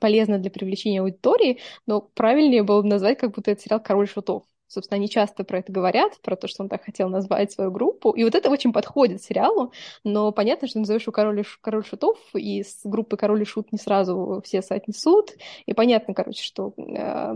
полезно 0.00 0.38
для 0.38 0.50
привлечения 0.50 1.00
аудитории, 1.02 1.60
но 1.86 2.00
правильнее 2.00 2.64
было 2.64 2.82
бы 2.82 2.88
назвать, 2.88 3.18
как 3.18 3.30
будто 3.32 3.52
это 3.52 3.62
сериал 3.62 3.80
«Король 3.80 4.08
шутов». 4.08 4.42
Собственно, 4.66 4.96
они 4.96 5.08
часто 5.08 5.44
про 5.44 5.58
это 5.58 5.70
говорят, 5.70 6.20
про 6.22 6.36
то, 6.36 6.48
что 6.48 6.62
он 6.62 6.68
так 6.68 6.84
хотел 6.84 7.08
назвать 7.08 7.52
свою 7.52 7.70
группу. 7.70 8.10
И 8.12 8.24
вот 8.24 8.34
это 8.34 8.50
очень 8.50 8.72
подходит 8.72 9.22
сериалу, 9.22 9.72
но 10.04 10.32
понятно, 10.32 10.66
что 10.68 10.78
назовешь 10.78 11.02
его 11.02 11.12
король, 11.12 11.44
король 11.60 11.84
шутов, 11.84 12.18
и 12.34 12.62
с 12.62 12.80
группы 12.84 13.16
король 13.16 13.42
и 13.42 13.44
шут 13.44 13.72
не 13.72 13.78
сразу 13.78 14.42
все 14.44 14.62
соотнесут. 14.62 15.32
И 15.66 15.74
понятно, 15.74 16.14
короче, 16.14 16.42
что 16.42 16.72
э, 16.76 17.34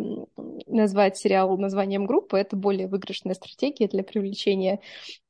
назвать 0.66 1.18
сериал 1.18 1.56
названием 1.58 2.06
группы— 2.06 2.38
это 2.38 2.56
более 2.56 2.88
выигрышная 2.88 3.34
стратегия 3.34 3.88
для 3.88 4.02
привлечения 4.02 4.80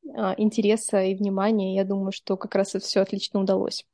э, 0.05 0.35
интереса 0.37 1.03
и 1.03 1.15
внимания. 1.15 1.75
Я 1.75 1.85
думаю, 1.85 2.13
что 2.13 2.37
как 2.37 2.55
раз 2.55 2.75
это 2.75 2.85
все 2.85 3.01
отлично 3.01 3.41
удалось 3.41 3.85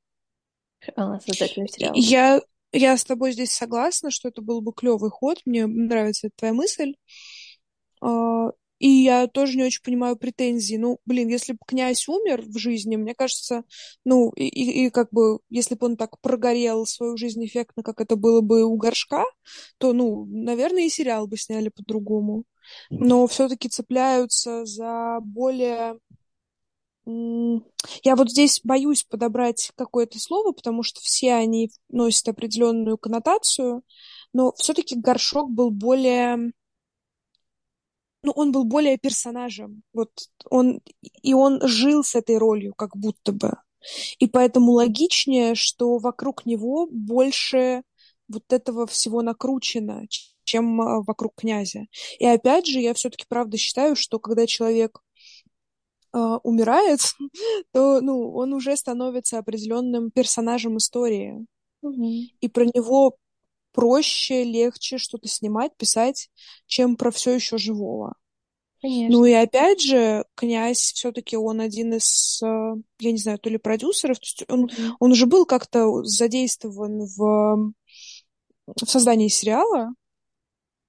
э, 0.86 1.18
создателям 1.26 1.68
сериала. 1.68 1.94
Я, 1.96 2.40
я 2.72 2.96
с 2.96 3.04
тобой 3.04 3.32
здесь 3.32 3.52
согласна, 3.52 4.10
что 4.10 4.28
это 4.28 4.42
был 4.42 4.60
бы 4.60 4.72
клевый 4.72 5.10
ход. 5.10 5.38
Мне 5.46 5.66
нравится 5.66 6.28
твоя 6.36 6.52
мысль. 6.52 6.94
А, 8.04 8.52
и 8.78 8.88
я 8.88 9.26
тоже 9.28 9.56
не 9.56 9.64
очень 9.64 9.82
понимаю 9.82 10.16
претензий. 10.16 10.76
Ну, 10.76 10.98
блин, 11.06 11.28
если 11.28 11.52
бы 11.52 11.58
князь 11.66 12.06
умер 12.08 12.42
в 12.46 12.58
жизни, 12.58 12.96
мне 12.96 13.14
кажется, 13.14 13.64
ну, 14.04 14.30
и, 14.32 14.44
и, 14.46 14.86
и 14.86 14.90
как 14.90 15.08
бы, 15.10 15.38
если 15.48 15.74
бы 15.74 15.86
он 15.86 15.96
так 15.96 16.20
прогорел 16.20 16.84
свою 16.84 17.16
жизнь 17.16 17.44
эффектно, 17.44 17.82
как 17.82 18.00
это 18.00 18.16
было 18.16 18.42
бы 18.42 18.64
у 18.64 18.76
Горшка, 18.76 19.24
то, 19.78 19.92
ну, 19.92 20.26
наверное, 20.26 20.84
и 20.84 20.90
сериал 20.90 21.26
бы 21.26 21.38
сняли 21.38 21.70
по-другому. 21.70 22.44
Но 22.90 23.26
все-таки 23.26 23.68
цепляются 23.68 24.66
за 24.66 25.18
более... 25.22 25.98
Я 27.06 28.16
вот 28.16 28.30
здесь 28.30 28.60
боюсь 28.64 29.04
подобрать 29.04 29.70
какое-то 29.76 30.18
слово, 30.18 30.52
потому 30.52 30.82
что 30.82 31.00
все 31.00 31.34
они 31.34 31.70
носят 31.90 32.28
определенную 32.28 32.96
коннотацию, 32.96 33.82
но 34.32 34.52
все-таки 34.56 34.96
Горшок 34.96 35.50
был 35.50 35.70
более 35.70 36.52
ну, 38.24 38.32
он 38.34 38.52
был 38.52 38.64
более 38.64 38.96
персонажем. 38.98 39.82
Вот 39.92 40.10
он, 40.50 40.80
и 41.22 41.34
он 41.34 41.60
жил 41.66 42.02
с 42.02 42.14
этой 42.14 42.38
ролью, 42.38 42.74
как 42.74 42.96
будто 42.96 43.32
бы. 43.32 43.52
И 44.18 44.26
поэтому 44.26 44.72
логичнее, 44.72 45.54
что 45.54 45.98
вокруг 45.98 46.46
него 46.46 46.88
больше 46.90 47.82
вот 48.28 48.44
этого 48.50 48.86
всего 48.86 49.20
накручено, 49.20 50.06
чем 50.44 50.80
а, 50.80 51.02
вокруг 51.02 51.34
князя. 51.36 51.86
И 52.18 52.24
опять 52.24 52.66
же, 52.66 52.80
я 52.80 52.94
все-таки 52.94 53.26
правда 53.28 53.58
считаю, 53.58 53.94
что 53.94 54.18
когда 54.18 54.46
человек 54.46 55.00
э, 56.14 56.18
умирает, 56.42 57.00
то 57.72 58.00
ну, 58.00 58.32
он 58.34 58.54
уже 58.54 58.74
становится 58.76 59.38
определенным 59.38 60.10
персонажем 60.10 60.78
истории. 60.78 61.46
Mm-hmm. 61.84 62.22
И 62.40 62.48
про 62.48 62.64
него 62.64 63.18
проще, 63.74 64.44
легче 64.44 64.96
что-то 64.96 65.28
снимать, 65.28 65.76
писать, 65.76 66.30
чем 66.66 66.96
про 66.96 67.10
все 67.10 67.34
еще 67.34 67.58
живого. 67.58 68.14
Конечно. 68.80 69.16
Ну 69.16 69.24
и 69.24 69.32
опять 69.32 69.80
же, 69.80 70.24
князь 70.34 70.92
все-таки 70.92 71.36
он 71.36 71.60
один 71.60 71.94
из, 71.94 72.40
э, 72.42 72.74
я 73.00 73.12
не 73.12 73.18
знаю, 73.18 73.38
то 73.38 73.48
ли 73.48 73.56
продюсеров, 73.56 74.18
то 74.18 74.24
есть 74.24 74.44
он, 74.48 74.66
mm-hmm. 74.66 74.92
он 75.00 75.12
уже 75.12 75.26
был 75.26 75.46
как-то 75.46 76.02
задействован 76.04 77.06
в, 77.06 77.72
в 78.66 78.86
создании 78.86 79.28
сериала. 79.28 79.94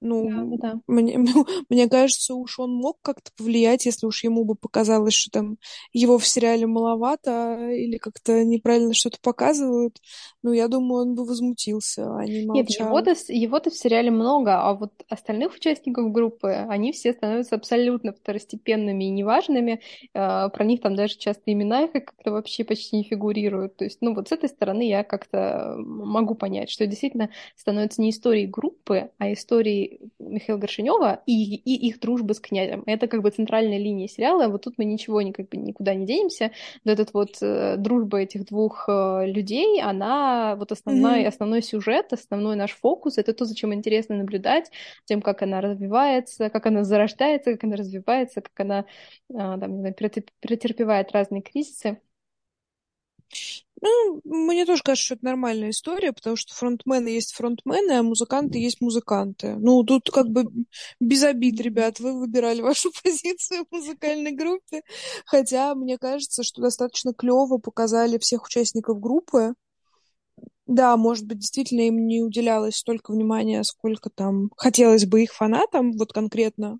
Ну, 0.05 0.29
да, 0.29 0.57
да. 0.57 0.79
Мне, 0.87 1.17
мне 1.69 1.89
кажется, 1.89 2.35
уж 2.35 2.59
он 2.59 2.75
мог 2.75 2.97
как-то 3.01 3.31
повлиять, 3.35 3.85
если 3.85 4.05
уж 4.05 4.23
ему 4.23 4.45
бы 4.45 4.55
показалось, 4.55 5.13
что 5.15 5.31
там 5.31 5.57
его 5.93 6.17
в 6.19 6.27
сериале 6.27 6.67
маловато 6.67 7.69
или 7.71 7.97
как-то 7.97 8.43
неправильно 8.43 8.93
что-то 8.93 9.17
показывают. 9.21 9.99
Ну, 10.43 10.53
я 10.53 10.67
думаю, 10.67 11.01
он 11.07 11.15
бы 11.15 11.25
возмутился, 11.25 12.15
а 12.15 12.23
не 12.25 12.45
молчал. 12.45 12.55
Нет, 12.55 12.69
его-то, 12.69 13.15
его-то 13.33 13.69
в 13.71 13.75
сериале 13.75 14.11
много, 14.11 14.61
а 14.61 14.73
вот 14.75 14.91
остальных 15.09 15.55
участников 15.55 16.11
группы, 16.11 16.49
они 16.49 16.91
все 16.91 17.13
становятся 17.13 17.55
абсолютно 17.55 18.13
второстепенными 18.13 19.05
и 19.05 19.09
неважными. 19.09 19.81
А, 20.13 20.49
про 20.49 20.65
них 20.65 20.81
там 20.81 20.95
даже 20.95 21.17
часто 21.17 21.51
имена 21.51 21.85
их 21.85 21.91
как-то 21.93 22.31
вообще 22.31 22.63
почти 22.63 22.97
не 22.97 23.03
фигурируют. 23.03 23.75
То 23.77 23.85
есть, 23.85 23.97
ну, 24.01 24.13
вот 24.13 24.29
с 24.29 24.31
этой 24.31 24.49
стороны 24.49 24.87
я 24.87 25.03
как-то 25.03 25.75
могу 25.77 26.35
понять, 26.35 26.69
что 26.69 26.85
действительно 26.85 27.29
становится 27.55 28.01
не 28.01 28.11
историей 28.11 28.47
группы, 28.47 29.09
а 29.17 29.33
историей 29.33 29.94
Михаила 30.19 30.59
Горшинева 30.59 31.21
и, 31.25 31.55
и 31.55 31.87
их 31.87 31.99
дружбы 31.99 32.33
с 32.33 32.39
князем. 32.39 32.83
Это 32.85 33.07
как 33.07 33.21
бы 33.21 33.29
центральная 33.29 33.77
линия 33.77 34.07
сериала. 34.07 34.47
Вот 34.47 34.63
тут 34.63 34.77
мы 34.77 34.85
ничего 34.85 35.21
ни, 35.21 35.31
как 35.31 35.49
бы, 35.49 35.57
никуда 35.57 35.93
не 35.93 36.05
денемся. 36.05 36.51
Вот 36.83 36.91
этот 36.91 37.13
вот 37.13 37.37
э, 37.41 37.75
дружба 37.77 38.19
этих 38.19 38.45
двух 38.45 38.85
э, 38.87 39.25
людей, 39.27 39.81
она 39.81 40.55
вот 40.55 40.71
основной, 40.71 41.23
mm-hmm. 41.23 41.27
основной 41.27 41.61
сюжет, 41.61 42.13
основной 42.13 42.55
наш 42.55 42.71
фокус, 42.71 43.17
это 43.17 43.33
то, 43.33 43.45
зачем 43.45 43.73
интересно 43.73 44.15
наблюдать, 44.15 44.71
тем, 45.05 45.21
как 45.21 45.41
она 45.41 45.61
развивается, 45.61 46.49
как 46.49 46.65
она 46.65 46.83
зарождается, 46.83 47.53
как 47.53 47.63
она 47.63 47.75
развивается, 47.75 48.41
как 48.41 48.59
она 48.59 48.85
э, 49.29 49.33
там, 49.33 49.83
претерпевает 50.41 51.11
разные 51.11 51.41
кризисы. 51.41 51.99
Ну, 53.85 54.19
мне 54.23 54.65
тоже 54.65 54.81
кажется, 54.81 55.05
что 55.05 55.13
это 55.13 55.25
нормальная 55.25 55.69
история, 55.69 56.11
потому 56.11 56.35
что 56.35 56.55
фронтмены 56.55 57.09
есть 57.09 57.35
фронтмены, 57.35 57.91
а 57.91 58.03
музыканты 58.03 58.57
есть 58.57 58.81
музыканты. 58.81 59.57
Ну, 59.57 59.83
тут 59.83 60.09
как 60.09 60.27
бы 60.27 60.45
без 60.99 61.23
обид, 61.23 61.61
ребят, 61.61 61.99
вы 61.99 62.19
выбирали 62.19 62.61
вашу 62.61 62.91
позицию 63.03 63.65
в 63.69 63.75
музыкальной 63.75 64.31
группе. 64.31 64.81
Хотя 65.27 65.75
мне 65.75 65.99
кажется, 65.99 66.41
что 66.41 66.63
достаточно 66.63 67.13
клево 67.13 67.59
показали 67.59 68.17
всех 68.17 68.45
участников 68.45 68.99
группы. 68.99 69.53
Да, 70.65 70.97
может 70.97 71.27
быть, 71.27 71.37
действительно 71.37 71.81
им 71.81 72.07
не 72.07 72.23
уделялось 72.23 72.77
столько 72.77 73.11
внимания, 73.11 73.63
сколько 73.63 74.09
там 74.09 74.49
хотелось 74.57 75.05
бы 75.05 75.21
их 75.21 75.31
фанатам, 75.31 75.91
вот 75.91 76.11
конкретно 76.11 76.79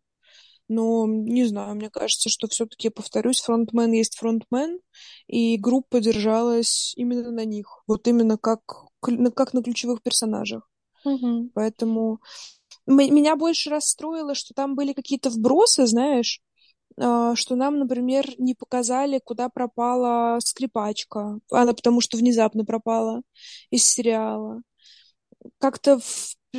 но 0.68 1.06
не 1.08 1.46
знаю, 1.46 1.76
мне 1.76 1.90
кажется, 1.90 2.30
что 2.30 2.48
все-таки, 2.48 2.90
повторюсь, 2.90 3.42
фронтмен 3.42 3.92
есть 3.92 4.18
фронтмен, 4.18 4.80
и 5.28 5.58
группа 5.58 6.00
держалась 6.00 6.94
именно 6.96 7.32
на 7.32 7.46
них, 7.46 7.84
вот 7.88 8.08
именно 8.08 8.38
как, 8.38 8.62
как 9.00 9.54
на 9.54 9.64
ключевых 9.64 10.02
персонажах. 10.02 10.70
Угу. 11.04 11.52
Поэтому 11.54 12.20
меня 12.88 13.36
больше 13.36 13.70
расстроило, 13.70 14.36
что 14.36 14.54
там 14.54 14.76
были 14.76 14.94
какие-то 14.94 15.30
вбросы, 15.30 15.86
знаешь, 15.86 16.42
а, 16.98 17.36
что 17.36 17.56
нам, 17.56 17.80
например, 17.80 18.26
не 18.38 18.56
показали, 18.56 19.20
куда 19.24 19.50
пропала 19.50 20.40
скрипачка. 20.40 21.40
Она 21.52 21.74
потому 21.74 22.02
что 22.02 22.18
внезапно 22.18 22.66
пропала 22.66 23.22
из 23.70 23.86
сериала. 23.86 24.62
Как-то 25.60 26.00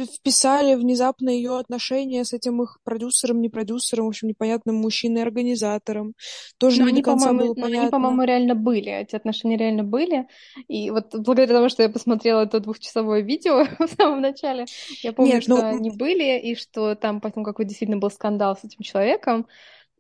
вписали 0.05 0.75
внезапно 0.75 1.31
ее 1.31 1.59
отношения 1.59 2.25
с 2.25 2.33
этим 2.33 2.63
их 2.63 2.79
продюсером, 2.85 3.41
не 3.41 3.49
продюсером, 3.49 4.07
в 4.07 4.09
общем, 4.09 4.29
непонятным 4.29 4.77
мужчиной-организатором. 4.77 6.15
Тоже 6.59 6.81
но 6.81 6.85
не 6.85 6.93
они, 6.93 7.03
до 7.03 7.11
конца 7.11 7.33
было 7.33 7.47
но 7.47 7.55
понятно. 7.55 7.81
они, 7.81 7.91
по-моему, 7.91 8.23
реально 8.23 8.55
были, 8.55 8.93
эти 8.93 9.17
отношения 9.17 9.57
реально 9.57 9.85
были. 9.85 10.27
И 10.69 10.91
вот 10.91 11.15
благодаря 11.15 11.55
тому, 11.55 11.69
что 11.69 11.83
я 11.83 11.89
посмотрела 11.89 12.43
это 12.43 12.61
двухчасовое 12.61 13.23
видео 13.23 13.65
в 13.79 13.89
самом 13.97 14.21
начале, 14.21 14.67
я 15.03 15.13
помню, 15.13 15.35
Нет, 15.35 15.43
что 15.43 15.57
ну... 15.57 15.77
они 15.77 15.91
были, 15.91 16.39
и 16.39 16.55
что 16.55 16.95
там 16.95 17.21
потом 17.21 17.45
какой 17.45 17.65
действительно 17.65 17.99
был 17.99 18.11
скандал 18.11 18.57
с 18.57 18.65
этим 18.65 18.83
человеком. 18.83 19.47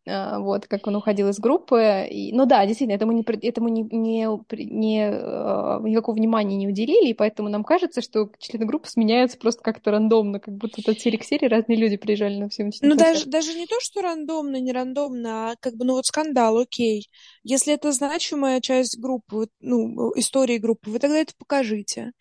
А, 0.08 0.38
вот, 0.38 0.66
как 0.66 0.86
он 0.86 0.96
уходил 0.96 1.28
из 1.28 1.38
группы. 1.38 2.06
И, 2.08 2.32
ну 2.32 2.46
да, 2.46 2.64
действительно, 2.64 2.94
этому, 2.94 3.12
не, 3.12 3.24
этому 3.46 3.68
не, 3.68 3.82
не, 3.82 4.28
не, 4.64 5.08
а, 5.10 5.80
никакого 5.80 6.14
внимания 6.14 6.56
не 6.56 6.68
уделили, 6.68 7.08
и 7.08 7.14
поэтому 7.14 7.48
нам 7.48 7.64
кажется, 7.64 8.00
что 8.00 8.30
члены 8.38 8.66
группы 8.66 8.88
сменяются 8.88 9.36
просто 9.36 9.62
как-то 9.62 9.90
рандомно, 9.90 10.38
как 10.38 10.54
будто 10.54 10.80
от 10.88 11.00
серии 11.00 11.16
к 11.16 11.24
серии 11.24 11.46
разные 11.46 11.76
люди 11.76 11.96
приезжали 11.96 12.36
на 12.36 12.50
съемочный 12.50 12.88
Ну 12.88 12.94
даже, 12.94 13.26
даже 13.26 13.54
не 13.54 13.66
то, 13.66 13.76
что 13.80 14.00
рандомно, 14.00 14.60
не 14.60 14.72
рандомно, 14.72 15.50
а 15.50 15.54
как 15.58 15.74
бы, 15.74 15.84
ну 15.84 15.94
вот 15.94 16.06
скандал, 16.06 16.56
окей. 16.56 17.08
Если 17.42 17.74
это 17.74 17.90
значимая 17.90 18.60
часть 18.60 18.98
группы, 18.98 19.48
ну, 19.60 20.12
истории 20.14 20.58
группы, 20.58 20.90
вы 20.90 21.00
тогда 21.00 21.18
это 21.18 21.32
покажите. 21.36 22.12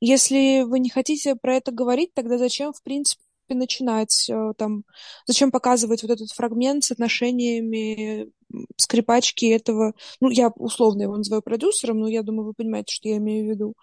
Если 0.00 0.62
вы 0.62 0.78
не 0.78 0.88
хотите 0.88 1.36
про 1.36 1.56
это 1.56 1.72
говорить, 1.72 2.14
тогда 2.14 2.38
зачем, 2.38 2.72
в 2.72 2.82
принципе, 2.82 3.23
начинать 3.52 4.28
э, 4.30 4.52
там, 4.56 4.84
зачем 5.26 5.50
показывать 5.50 6.02
вот 6.02 6.10
этот 6.10 6.30
фрагмент 6.30 6.84
с 6.84 6.92
отношениями 6.92 8.30
скрипачки 8.76 9.46
этого, 9.46 9.94
ну, 10.20 10.30
я 10.30 10.48
условно 10.48 11.02
его 11.02 11.16
называю 11.16 11.42
продюсером, 11.42 12.00
но 12.00 12.08
я 12.08 12.22
думаю, 12.22 12.46
вы 12.46 12.54
понимаете, 12.54 12.94
что 12.94 13.08
я 13.08 13.18
имею 13.18 13.46
в 13.46 13.50
виду. 13.50 13.74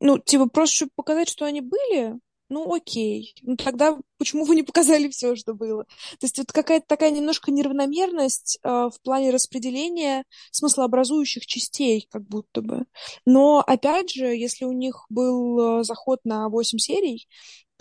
Ну, 0.00 0.18
типа, 0.18 0.48
просто 0.48 0.76
чтобы 0.76 0.92
показать, 0.94 1.28
что 1.28 1.44
они 1.46 1.60
были, 1.60 2.18
ну, 2.52 2.70
окей. 2.74 3.34
Ну, 3.42 3.56
тогда 3.56 3.98
почему 4.18 4.44
вы 4.44 4.56
не 4.56 4.62
показали 4.62 5.08
все, 5.08 5.34
что 5.36 5.54
было? 5.54 5.84
То 5.84 6.26
есть 6.26 6.36
вот 6.36 6.52
какая-то 6.52 6.84
такая 6.86 7.10
немножко 7.10 7.50
неравномерность 7.50 8.58
э, 8.62 8.68
в 8.68 9.00
плане 9.02 9.30
распределения 9.30 10.24
смыслообразующих 10.50 11.46
частей, 11.46 12.06
как 12.10 12.24
будто 12.24 12.60
бы. 12.60 12.84
Но, 13.24 13.64
опять 13.66 14.10
же, 14.10 14.26
если 14.26 14.66
у 14.66 14.72
них 14.72 15.06
был 15.08 15.80
э, 15.80 15.84
заход 15.84 16.20
на 16.24 16.50
8 16.50 16.76
серий, 16.76 17.26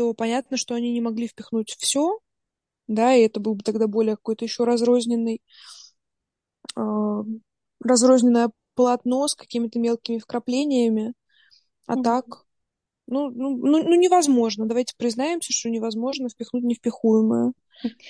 то 0.01 0.15
понятно, 0.15 0.57
что 0.57 0.73
они 0.73 0.91
не 0.91 0.99
могли 0.99 1.27
впихнуть 1.27 1.75
все, 1.77 2.17
да, 2.87 3.13
и 3.13 3.21
это 3.21 3.39
был 3.39 3.53
бы 3.53 3.63
тогда 3.63 3.85
более 3.85 4.15
какой-то 4.15 4.45
еще 4.45 4.63
разрозненный, 4.63 5.43
э, 6.75 7.23
разрозненное 7.79 8.49
полотно 8.73 9.27
с 9.27 9.35
какими-то 9.35 9.77
мелкими 9.77 10.17
вкраплениями. 10.17 11.13
А 11.85 11.95
mm-hmm. 11.95 12.03
так, 12.03 12.25
ну, 13.05 13.29
ну, 13.29 13.55
ну, 13.57 13.83
ну, 13.83 13.95
невозможно. 13.95 14.65
Давайте 14.65 14.95
признаемся, 14.97 15.53
что 15.53 15.69
невозможно 15.69 16.29
впихнуть 16.29 16.63
невпихуемое. 16.63 17.53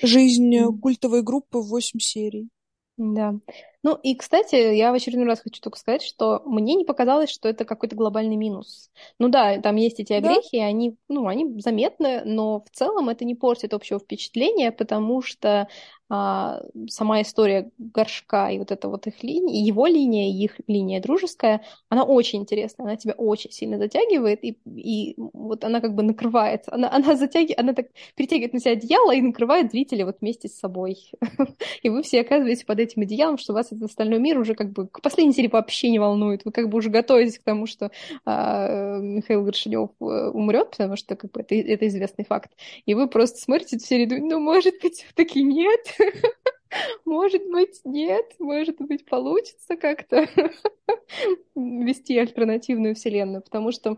Жизнь 0.01 0.55
mm-hmm. 0.55 0.79
культовой 0.79 1.23
группы 1.23 1.57
в 1.57 1.67
8 1.67 1.99
серий. 1.99 2.47
Да. 2.95 3.35
Ну 3.83 3.95
и, 3.95 4.15
кстати, 4.15 4.55
я 4.55 4.91
в 4.91 4.95
очередной 4.95 5.25
раз 5.25 5.41
хочу 5.41 5.61
только 5.61 5.79
сказать, 5.79 6.03
что 6.03 6.41
мне 6.45 6.75
не 6.75 6.85
показалось, 6.85 7.29
что 7.29 7.49
это 7.49 7.65
какой-то 7.65 7.95
глобальный 7.95 8.35
минус. 8.35 8.91
Ну 9.17 9.27
да, 9.27 9.59
там 9.59 9.75
есть 9.75 9.99
эти 9.99 10.13
огрехи, 10.13 10.59
да. 10.59 10.65
они, 10.65 10.95
ну, 11.09 11.27
они 11.27 11.59
заметны, 11.59 12.21
но 12.23 12.61
в 12.61 12.69
целом 12.71 13.09
это 13.09 13.25
не 13.25 13.33
портит 13.33 13.73
общего 13.73 13.99
впечатления, 13.99 14.71
потому 14.71 15.21
что 15.21 15.67
а, 16.13 16.61
сама 16.89 17.21
история 17.21 17.71
горшка 17.77 18.51
и 18.51 18.59
вот 18.59 18.69
эта 18.71 18.89
вот 18.89 19.07
их 19.07 19.23
линия, 19.23 19.65
его 19.65 19.87
линия, 19.87 20.29
их 20.29 20.59
линия 20.67 20.99
дружеская, 20.99 21.63
она 21.87 22.03
очень 22.03 22.41
интересная, 22.41 22.85
она 22.85 22.97
тебя 22.97 23.13
очень 23.13 23.49
сильно 23.51 23.77
затягивает, 23.77 24.43
и, 24.43 24.57
и 24.65 25.15
вот 25.17 25.63
она 25.63 25.79
как 25.79 25.95
бы 25.95 26.03
накрывается, 26.03 26.73
она, 26.73 26.91
она 26.91 27.15
затягивает, 27.15 27.59
она 27.59 27.73
так 27.73 27.87
перетягивает 28.15 28.51
на 28.51 28.59
себя 28.59 28.73
одеяло 28.73 29.15
и 29.15 29.21
накрывает 29.21 29.71
зрителя 29.71 30.05
вот 30.05 30.17
вместе 30.19 30.49
с 30.49 30.59
собой. 30.59 30.97
И 31.81 31.89
вы 31.89 32.03
все 32.03 32.21
оказываетесь 32.21 32.65
под 32.65 32.79
этим 32.79 33.03
одеялом, 33.03 33.37
что 33.37 33.53
вас 33.53 33.70
этот 33.71 33.89
остальной 33.89 34.19
мир 34.19 34.37
уже 34.37 34.55
как 34.55 34.71
бы 34.71 34.87
к 34.87 35.01
последней 35.01 35.33
серии 35.33 35.47
вообще 35.47 35.89
не 35.89 35.99
волнует. 35.99 36.45
Вы 36.45 36.51
как 36.51 36.69
бы 36.69 36.77
уже 36.77 36.89
готовитесь 36.89 37.39
к 37.39 37.43
тому, 37.43 37.65
что 37.65 37.91
а, 38.25 38.99
Михаил 38.99 39.43
Горшинев 39.43 39.91
э, 39.99 40.03
умрет, 40.03 40.71
потому 40.71 40.95
что 40.95 41.15
как 41.15 41.31
бы 41.31 41.41
это, 41.41 41.55
это 41.55 41.87
известный 41.87 42.25
факт. 42.25 42.51
И 42.85 42.93
вы 42.93 43.07
просто 43.07 43.39
смотрите 43.39 43.77
эту 43.77 43.85
серию 43.85 44.07
и 44.07 44.09
думаете, 44.09 44.35
ну, 44.35 44.39
может 44.39 44.75
быть, 44.81 44.95
все-таки 44.95 45.43
нет. 45.43 45.81
Может 47.03 47.43
быть, 47.51 47.81
нет, 47.83 48.25
может 48.39 48.77
быть, 48.79 49.03
получится 49.05 49.75
как-то 49.75 50.25
вести 51.55 52.17
альтернативную 52.17 52.95
вселенную, 52.95 53.41
потому 53.41 53.73
что 53.73 53.97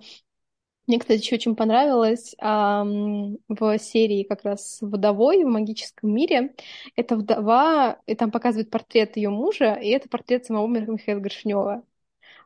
мне, 0.87 0.99
кстати, 0.99 1.21
еще 1.21 1.35
очень 1.35 1.55
понравилось 1.55 2.35
эм, 2.39 3.37
в 3.47 3.77
серии 3.79 4.23
как 4.23 4.43
раз 4.43 4.79
«Водовой» 4.81 5.43
в 5.43 5.47
магическом 5.47 6.13
мире. 6.13 6.55
Это 6.95 7.15
вдова, 7.15 7.99
и 8.05 8.15
там 8.15 8.31
показывает 8.31 8.69
портрет 8.69 9.15
ее 9.17 9.29
мужа, 9.29 9.75
и 9.75 9.89
это 9.89 10.09
портрет 10.09 10.45
самого 10.45 10.67
Михаила 10.67 11.19
Горшнева. 11.19 11.83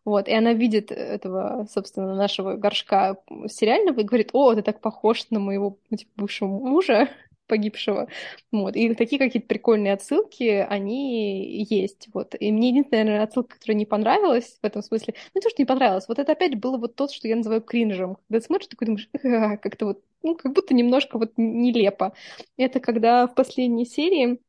Вот, 0.05 0.29
и 0.29 0.33
она 0.33 0.53
видит 0.53 0.91
этого, 0.91 1.67
собственно, 1.69 2.15
нашего 2.15 2.53
горшка 2.55 3.17
сериального 3.49 3.99
и 3.99 4.03
говорит, 4.03 4.29
о, 4.33 4.55
ты 4.55 4.61
так 4.61 4.79
похож 4.79 5.29
на 5.31 5.39
моего 5.39 5.79
типа, 5.95 6.11
бывшего 6.15 6.47
мужа 6.47 7.09
погибшего. 7.47 8.07
Вот. 8.51 8.75
И 8.75 8.93
такие 8.93 9.19
какие-то 9.19 9.47
прикольные 9.47 9.93
отсылки, 9.93 10.65
они 10.69 11.63
есть. 11.63 12.07
Вот. 12.13 12.35
И 12.39 12.51
мне 12.51 12.69
единственная, 12.69 13.03
наверное, 13.05 13.25
отсылка, 13.25 13.55
которая 13.55 13.77
не 13.77 13.85
понравилась 13.85 14.59
в 14.61 14.65
этом 14.65 14.81
смысле, 14.81 15.15
ну, 15.33 15.41
то, 15.41 15.49
что 15.49 15.61
не 15.61 15.65
понравилось, 15.65 16.07
вот 16.07 16.19
это 16.19 16.31
опять 16.33 16.55
было 16.59 16.77
вот 16.77 16.95
то, 16.95 17.07
что 17.07 17.27
я 17.27 17.35
называю 17.35 17.61
кринжем. 17.61 18.17
Когда 18.29 18.41
смотришь, 18.45 18.67
такой 18.67 18.87
думаешь, 18.87 19.09
как-то 19.61 19.85
вот, 19.85 20.03
ну, 20.23 20.35
как 20.35 20.53
будто 20.53 20.73
немножко 20.73 21.17
вот 21.17 21.33
нелепо. 21.37 22.13
Это 22.57 22.79
когда 22.79 23.27
в 23.27 23.35
последней 23.35 23.85
серии 23.85 24.39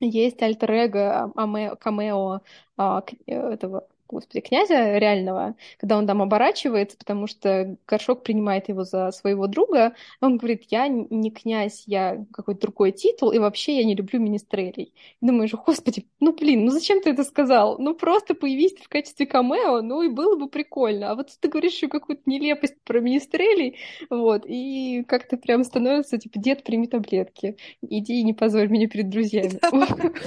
есть 0.00 0.42
альтер-эго, 0.42 1.32
камео 1.80 2.40
а, 2.76 3.04
этого 3.26 3.88
господи, 4.12 4.40
князя 4.40 4.98
реального, 4.98 5.56
когда 5.78 5.96
он 5.96 6.06
там 6.06 6.22
оборачивается, 6.22 6.96
потому 6.96 7.26
что 7.26 7.76
Горшок 7.86 8.22
принимает 8.22 8.68
его 8.68 8.84
за 8.84 9.10
своего 9.10 9.46
друга, 9.46 9.94
он 10.20 10.36
говорит, 10.36 10.64
я 10.68 10.86
не 10.88 11.30
князь, 11.30 11.84
я 11.86 12.24
какой-то 12.32 12.60
другой 12.60 12.92
титул, 12.92 13.32
и 13.32 13.38
вообще 13.38 13.78
я 13.78 13.84
не 13.84 13.94
люблю 13.94 14.20
министрелей. 14.20 14.92
И 15.20 15.26
думаешь, 15.26 15.52
господи, 15.52 16.06
ну 16.20 16.32
блин, 16.32 16.64
ну 16.64 16.70
зачем 16.70 17.00
ты 17.00 17.10
это 17.10 17.24
сказал? 17.24 17.78
Ну 17.78 17.94
просто 17.94 18.34
появись 18.34 18.74
в 18.74 18.88
качестве 18.88 19.26
камео, 19.26 19.80
ну 19.82 20.02
и 20.02 20.08
было 20.08 20.36
бы 20.36 20.48
прикольно. 20.48 21.10
А 21.10 21.14
вот 21.14 21.30
ты 21.40 21.48
говоришь 21.48 21.74
еще 21.74 21.88
какую-то 21.88 22.22
нелепость 22.26 22.76
про 22.84 23.00
министрелей, 23.00 23.78
вот, 24.10 24.44
и 24.46 25.04
как-то 25.08 25.36
прям 25.36 25.64
становится, 25.64 26.18
типа, 26.18 26.38
дед, 26.38 26.62
прими 26.64 26.86
таблетки, 26.86 27.56
иди 27.80 28.20
и 28.20 28.22
не 28.22 28.34
позорь 28.34 28.68
меня 28.68 28.88
перед 28.88 29.08
друзьями. 29.08 29.58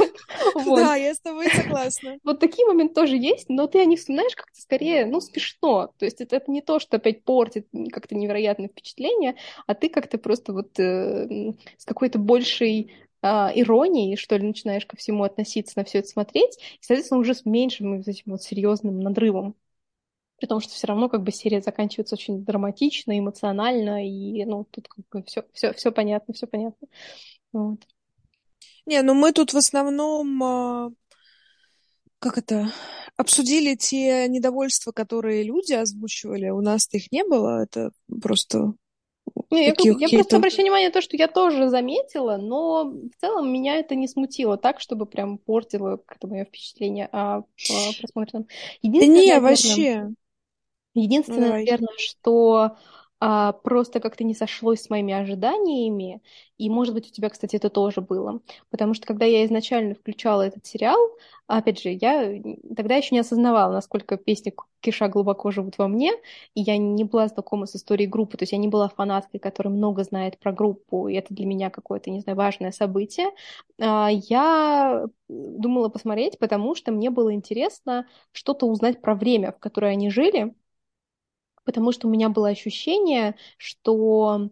Да, 0.66 0.96
я 0.96 1.14
с 1.14 1.20
тобой 1.20 1.48
согласна. 1.50 2.18
Вот 2.24 2.40
такие 2.40 2.68
моменты 2.68 2.94
тоже 2.94 3.18
есть, 3.18 3.50
но 3.50 3.68
ты 3.76 3.82
о 3.82 3.86
них 3.86 4.00
вспоминаешь 4.00 4.38
как-то 4.38 4.58
скорее, 4.62 5.06
ну, 5.06 5.20
смешно. 5.20 5.92
То 5.98 6.06
есть 6.06 6.22
это, 6.22 6.38
это 6.38 6.50
не 6.50 6.62
то, 6.62 6.80
что 6.80 6.96
опять 6.96 7.26
портит 7.26 7.68
как-то 7.92 8.16
невероятное 8.16 8.70
впечатление, 8.70 9.36
а 9.68 9.76
ты 9.76 9.90
как-то 9.90 10.18
просто 10.18 10.54
вот 10.54 10.80
э, 10.80 11.52
с 11.78 11.84
какой-то 11.84 12.18
большей 12.18 12.94
э, 13.22 13.28
иронией, 13.28 14.16
что 14.16 14.38
ли, 14.38 14.48
начинаешь 14.48 14.86
ко 14.86 14.96
всему 14.96 15.26
относиться, 15.26 15.74
на 15.76 15.84
все 15.84 16.00
это 16.00 16.08
смотреть, 16.08 16.56
и, 16.56 16.86
соответственно, 16.86 17.20
уже 17.20 17.34
с 17.34 17.44
меньшим 17.44 17.98
вот 17.98 18.08
этим 18.08 18.32
вот 18.32 18.44
серьезным 18.44 19.02
надрывом. 19.02 19.56
При 20.38 20.48
том, 20.48 20.62
что 20.62 20.72
все 20.72 20.88
равно 20.88 21.10
как 21.10 21.24
бы 21.24 21.34
серия 21.34 21.62
заканчивается 21.62 22.16
очень 22.16 22.46
драматично, 22.46 23.20
эмоционально, 23.20 24.08
и 24.08 24.46
ну, 24.46 24.64
тут 24.72 24.88
как 24.88 25.06
бы 25.12 25.24
все, 25.24 25.44
все, 25.52 25.74
все 25.74 25.92
понятно, 25.92 26.34
все 26.34 26.48
понятно. 26.48 26.88
Вот. 27.52 27.80
Не, 28.86 29.02
ну 29.02 29.16
мы 29.16 29.34
тут 29.34 29.52
в 29.52 29.58
основном, 29.58 30.42
а, 30.42 30.92
как 32.26 32.40
это, 32.40 32.72
обсудили 33.18 33.76
те 33.76 34.28
недовольства, 34.28 34.92
которые 34.92 35.44
люди 35.44 35.74
озвучивали. 35.74 36.50
У 36.50 36.60
нас-то 36.60 36.98
их 36.98 37.12
не 37.12 37.24
было, 37.24 37.62
это 37.62 37.92
просто 38.20 38.74
не, 39.52 39.68
я, 39.68 39.74
я 39.78 40.10
просто 40.10 40.38
обращаю 40.38 40.64
внимание 40.64 40.90
на 40.90 40.94
то, 40.94 41.02
что 41.02 41.18
я 41.18 41.28
тоже 41.28 41.70
заметила, 41.70 42.38
но 42.38 42.86
в 42.86 43.22
целом 43.22 43.54
меня 43.54 43.76
это 43.76 43.94
не 43.94 44.08
смутило 44.08 44.58
так, 44.58 44.80
чтобы 44.80 45.06
прям 45.06 45.38
портило 45.38 45.98
как-то 45.98 46.28
мое 46.28 46.46
впечатление 46.46 47.08
о, 47.12 47.38
о 47.38 47.44
просмотренном. 48.00 48.48
Единственное, 48.82 49.22
не, 49.22 49.28
наверное, 49.28 49.50
вообще. 49.50 50.10
Единственное, 50.96 51.48
Давай. 51.50 51.66
наверное, 51.66 51.94
что 51.98 52.78
а, 53.20 53.54
просто 53.54 54.00
как-то 54.00 54.24
не 54.24 54.34
сошлось 54.34 54.82
с 54.82 54.90
моими 54.90 55.14
ожиданиями, 55.14 56.22
и, 56.58 56.70
может 56.70 56.94
быть, 56.94 57.08
у 57.10 57.12
тебя, 57.12 57.30
кстати, 57.30 57.56
это 57.56 57.70
тоже 57.70 58.02
было, 58.02 58.42
потому 58.70 58.94
что 58.94 59.08
когда 59.08 59.26
я 59.26 59.46
изначально 59.46 59.96
включала 59.96 60.42
этот 60.42 60.66
сериал, 60.66 60.98
опять 61.48 61.82
же, 61.82 61.90
я 61.90 62.42
тогда 62.76 62.96
еще 62.96 63.16
не 63.16 63.20
осознавала, 63.20 63.72
насколько 63.74 64.18
песни 64.18 64.54
Киша 64.82 65.08
глубоко 65.08 65.52
живут 65.52 65.78
во 65.78 65.88
мне, 65.88 66.12
и 66.56 66.62
я 66.62 66.78
не 66.78 67.04
была 67.04 67.28
знакома 67.28 67.66
с 67.66 67.76
историей 67.76 68.08
группы, 68.08 68.38
то 68.38 68.44
есть 68.44 68.52
я 68.52 68.58
не 68.58 68.68
была 68.68 68.90
фанаткой, 68.90 69.40
которая 69.40 69.74
много 69.74 70.04
знает 70.04 70.38
про 70.38 70.52
группу, 70.52 71.08
и 71.08 71.16
это 71.16 71.34
для 71.34 71.46
меня 71.46 71.70
какое-то, 71.70 72.12
не 72.12 72.20
знаю, 72.20 72.38
важное 72.38 72.72
событие. 72.72 73.28
А, 73.80 74.10
я 74.12 75.06
думала 75.30 75.90
посмотреть, 75.90 76.38
потому 76.38 76.76
что 76.76 76.92
мне 76.92 77.10
было 77.10 77.34
интересно 77.34 78.08
что-то 78.32 78.68
узнать 78.68 79.02
про 79.02 79.16
время, 79.16 79.52
в 79.54 79.60
которое 79.60 79.92
они 79.94 80.10
жили, 80.10 80.54
потому 81.66 81.92
что 81.92 82.08
у 82.08 82.12
меня 82.12 82.30
было 82.30 82.50
ощущение, 82.50 83.36
что 83.58 84.50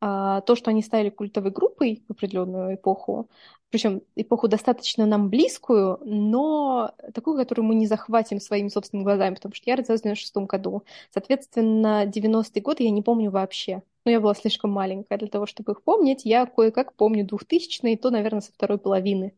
а, 0.00 0.40
то, 0.42 0.56
что 0.56 0.70
они 0.70 0.82
стали 0.82 1.10
культовой 1.10 1.50
группой 1.50 2.04
в 2.08 2.12
определенную 2.12 2.74
эпоху, 2.74 3.30
причем 3.70 4.02
эпоху 4.16 4.48
достаточно 4.48 5.06
нам 5.06 5.30
близкую, 5.30 5.98
но 6.04 6.94
такую, 7.12 7.36
которую 7.36 7.66
мы 7.66 7.74
не 7.74 7.86
захватим 7.86 8.38
своими 8.40 8.68
собственными 8.68 9.04
глазами, 9.04 9.34
потому 9.34 9.54
что 9.54 9.68
я 9.68 9.76
родилась 9.76 10.00
в 10.00 10.04
96 10.04 10.46
году. 10.46 10.84
Соответственно, 11.10 12.06
90-й 12.06 12.60
год 12.62 12.80
я 12.80 12.90
не 12.90 13.02
помню 13.02 13.30
вообще. 13.30 13.82
Но 14.04 14.10
я 14.12 14.20
была 14.20 14.34
слишком 14.34 14.70
маленькая 14.70 15.18
для 15.18 15.28
того, 15.28 15.46
чтобы 15.46 15.72
их 15.72 15.82
помнить. 15.82 16.24
Я 16.24 16.46
кое-как 16.46 16.94
помню 16.94 17.24
2000-е, 17.26 17.96
то, 17.96 18.10
наверное, 18.10 18.42
со 18.42 18.52
второй 18.52 18.78
половины. 18.78 19.34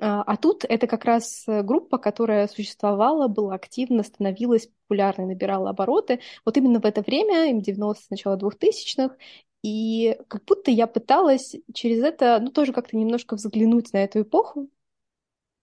А, 0.00 0.22
а 0.22 0.36
тут 0.36 0.64
это 0.64 0.86
как 0.86 1.04
раз 1.04 1.44
э, 1.46 1.62
группа, 1.62 1.98
которая 1.98 2.48
существовала, 2.48 3.28
была 3.28 3.54
активна, 3.54 4.02
становилась 4.02 4.66
популярной, 4.68 5.26
набирала 5.26 5.70
обороты. 5.70 6.20
Вот 6.44 6.56
именно 6.56 6.80
в 6.80 6.86
это 6.86 7.02
время, 7.02 7.50
им 7.50 7.60
90 7.60 8.06
начало 8.10 8.36
2000-х, 8.36 9.16
и 9.62 10.18
как 10.28 10.44
будто 10.46 10.70
я 10.70 10.86
пыталась 10.86 11.54
через 11.74 12.02
это, 12.02 12.38
ну, 12.40 12.50
тоже 12.50 12.72
как-то 12.72 12.96
немножко 12.96 13.36
взглянуть 13.36 13.92
на 13.92 13.98
эту 13.98 14.22
эпоху. 14.22 14.70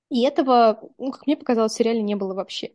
И 0.10 0.24
этого, 0.24 0.82
ну, 0.98 1.12
как 1.12 1.26
мне 1.28 1.38
показалось, 1.38 1.74
в 1.74 1.76
сериале 1.78 2.02
не 2.02 2.16
было 2.16 2.34
вообще. 2.34 2.74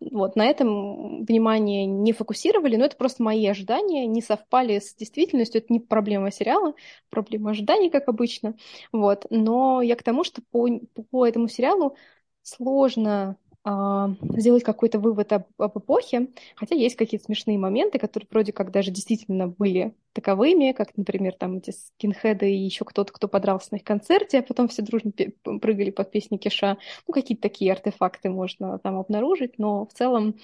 Вот, 0.00 0.36
на 0.36 0.46
этом 0.46 1.24
внимание 1.24 1.86
не 1.86 2.12
фокусировали, 2.12 2.76
но 2.76 2.84
это 2.84 2.96
просто 2.96 3.22
мои 3.22 3.46
ожидания, 3.46 4.06
не 4.06 4.22
совпали 4.22 4.78
с 4.78 4.94
действительностью, 4.94 5.60
это 5.60 5.72
не 5.72 5.80
проблема 5.80 6.30
сериала, 6.30 6.74
проблема 7.10 7.50
ожиданий, 7.50 7.90
как 7.90 8.08
обычно, 8.08 8.54
вот, 8.92 9.26
но 9.30 9.82
я 9.82 9.96
к 9.96 10.02
тому, 10.02 10.24
что 10.24 10.42
по, 10.50 10.68
по 11.10 11.26
этому 11.26 11.48
сериалу 11.48 11.96
сложно 12.42 13.36
сделать 13.64 14.64
какой-то 14.64 14.98
вывод 14.98 15.32
об, 15.32 15.44
об 15.56 15.78
эпохе, 15.78 16.28
хотя 16.56 16.74
есть 16.74 16.96
какие-то 16.96 17.26
смешные 17.26 17.58
моменты, 17.58 17.98
которые 17.98 18.26
вроде 18.30 18.52
как 18.52 18.72
даже 18.72 18.90
действительно 18.90 19.46
были 19.46 19.94
таковыми, 20.12 20.72
как, 20.72 20.96
например, 20.96 21.34
там 21.34 21.58
эти 21.58 21.70
скинхеды 21.70 22.50
и 22.50 22.64
еще 22.64 22.84
кто-то, 22.84 23.12
кто 23.12 23.28
подрался 23.28 23.68
на 23.70 23.76
их 23.76 23.84
концерте, 23.84 24.40
а 24.40 24.42
потом 24.42 24.66
все 24.66 24.82
дружно 24.82 25.12
прыгали 25.60 25.90
под 25.90 26.10
песни 26.10 26.38
Киша. 26.38 26.76
Ну, 27.06 27.14
какие-то 27.14 27.42
такие 27.42 27.70
артефакты 27.72 28.30
можно 28.30 28.80
там 28.80 28.98
обнаружить, 28.98 29.58
но 29.58 29.86
в 29.86 29.92
целом 29.92 30.34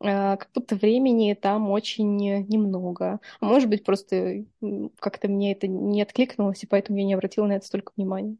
а, 0.00 0.36
как 0.36 0.50
будто 0.54 0.76
времени 0.76 1.32
там 1.34 1.70
очень 1.70 2.16
немного. 2.16 3.20
А 3.40 3.46
может 3.46 3.70
быть, 3.70 3.84
просто 3.84 4.44
как-то 4.98 5.28
мне 5.28 5.52
это 5.52 5.66
не 5.66 6.02
откликнулось, 6.02 6.62
и 6.62 6.66
поэтому 6.66 6.98
я 6.98 7.04
не 7.04 7.14
обратила 7.14 7.46
на 7.46 7.52
это 7.52 7.66
столько 7.66 7.92
внимания. 7.96 8.36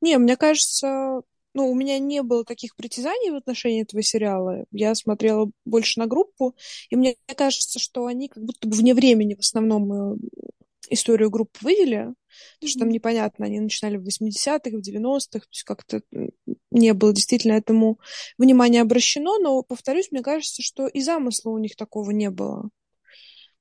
Не, 0.00 0.18
мне 0.18 0.36
кажется, 0.36 1.22
ну, 1.54 1.70
у 1.70 1.74
меня 1.74 1.98
не 1.98 2.22
было 2.22 2.44
таких 2.44 2.76
притязаний 2.76 3.30
в 3.30 3.36
отношении 3.36 3.82
этого 3.82 4.02
сериала. 4.02 4.64
Я 4.70 4.94
смотрела 4.94 5.50
больше 5.64 6.00
на 6.00 6.06
группу, 6.06 6.56
и 6.90 6.96
мне 6.96 7.16
кажется, 7.36 7.78
что 7.78 8.06
они 8.06 8.28
как 8.28 8.42
будто 8.42 8.66
бы 8.68 8.76
вне 8.76 8.94
времени 8.94 9.34
в 9.34 9.40
основном 9.40 10.14
э, 10.14 10.16
историю 10.90 11.30
группы 11.30 11.58
вывели, 11.60 12.14
потому 12.54 12.68
что 12.68 12.78
там 12.80 12.90
непонятно, 12.90 13.46
они 13.46 13.60
начинали 13.60 13.96
в 13.96 14.06
80-х, 14.06 14.70
в 14.70 14.80
90-х, 14.80 15.40
то 15.40 15.48
есть 15.50 15.62
как-то 15.64 16.02
не 16.70 16.94
было 16.94 17.12
действительно 17.12 17.52
этому 17.52 17.98
внимания 18.38 18.80
обращено, 18.80 19.38
но, 19.38 19.62
повторюсь, 19.62 20.10
мне 20.10 20.22
кажется, 20.22 20.62
что 20.62 20.86
и 20.86 21.00
замысла 21.00 21.50
у 21.50 21.58
них 21.58 21.76
такого 21.76 22.10
не 22.10 22.30
было, 22.30 22.70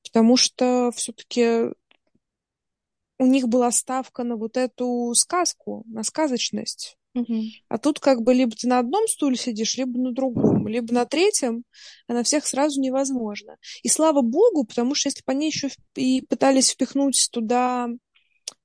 потому 0.03 0.37
что 0.37 0.91
все-таки 0.95 1.73
у 3.19 3.25
них 3.25 3.47
была 3.47 3.71
ставка 3.71 4.23
на 4.23 4.35
вот 4.35 4.57
эту 4.57 5.13
сказку, 5.15 5.83
на 5.87 6.03
сказочность. 6.03 6.97
Угу. 7.13 7.41
А 7.67 7.77
тут 7.77 7.99
как 7.99 8.21
бы 8.21 8.33
либо 8.33 8.55
ты 8.55 8.67
на 8.67 8.79
одном 8.79 9.07
стуле 9.07 9.35
сидишь, 9.35 9.75
либо 9.75 9.99
на 9.99 10.13
другом, 10.13 10.67
либо 10.67 10.93
на 10.93 11.05
третьем, 11.05 11.63
а 12.07 12.13
на 12.13 12.23
всех 12.23 12.47
сразу 12.47 12.79
невозможно. 12.79 13.57
И 13.83 13.89
слава 13.89 14.21
богу, 14.21 14.63
потому 14.63 14.95
что 14.95 15.09
если 15.09 15.21
бы 15.25 15.31
они 15.33 15.47
еще 15.47 15.69
и 15.95 16.21
пытались 16.21 16.69
впихнуть 16.69 17.29
туда 17.31 17.89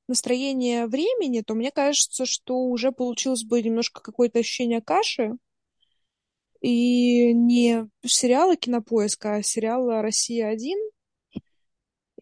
настроение 0.07 0.87
времени, 0.87 1.41
то 1.41 1.55
мне 1.55 1.73
кажется, 1.73 2.25
что 2.25 2.59
уже 2.59 2.93
получилось 2.93 3.43
бы 3.43 3.61
немножко 3.61 4.01
какое-то 4.01 4.39
ощущение 4.39 4.81
каши. 4.81 5.33
И 6.61 7.33
не 7.35 7.89
сериала 8.05 8.57
Кинопоиска, 8.57 9.37
а 9.37 9.43
сериала 9.43 10.03
«Россия-1». 10.03 10.75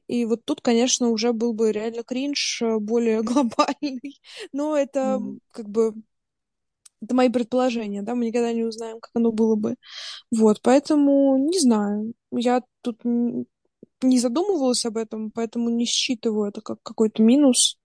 И 0.07 0.27
вот 0.27 0.45
тут, 0.45 0.61
конечно, 0.61 1.09
уже 1.09 1.33
был 1.33 1.55
бы 1.55 1.73
реально 1.73 2.03
кринж 2.03 2.63
более 2.81 3.23
глобальный. 3.23 4.21
Но 4.53 4.77
это 4.77 5.19
mm. 5.21 5.39
как 5.51 5.69
бы 5.69 5.95
это 7.05 7.15
мои 7.15 7.29
предположения, 7.29 8.03
да, 8.03 8.15
мы 8.15 8.27
никогда 8.27 8.53
не 8.53 8.65
узнаем, 8.65 9.01
как 9.01 9.11
оно 9.15 9.33
было 9.33 9.57
бы. 9.57 9.77
Вот, 10.31 10.61
поэтому 10.63 11.39
не 11.39 11.59
знаю. 11.59 12.15
Я 12.33 12.63
тут 12.83 13.01
не 13.05 14.19
задумывалась 14.19 14.85
об 14.85 14.97
этом, 14.97 15.31
поэтому 15.31 15.71
не 15.71 15.87
считываю 15.87 16.49
это 16.49 16.61
как 16.61 16.83
какой-то 16.83 17.23
минус. 17.23 17.79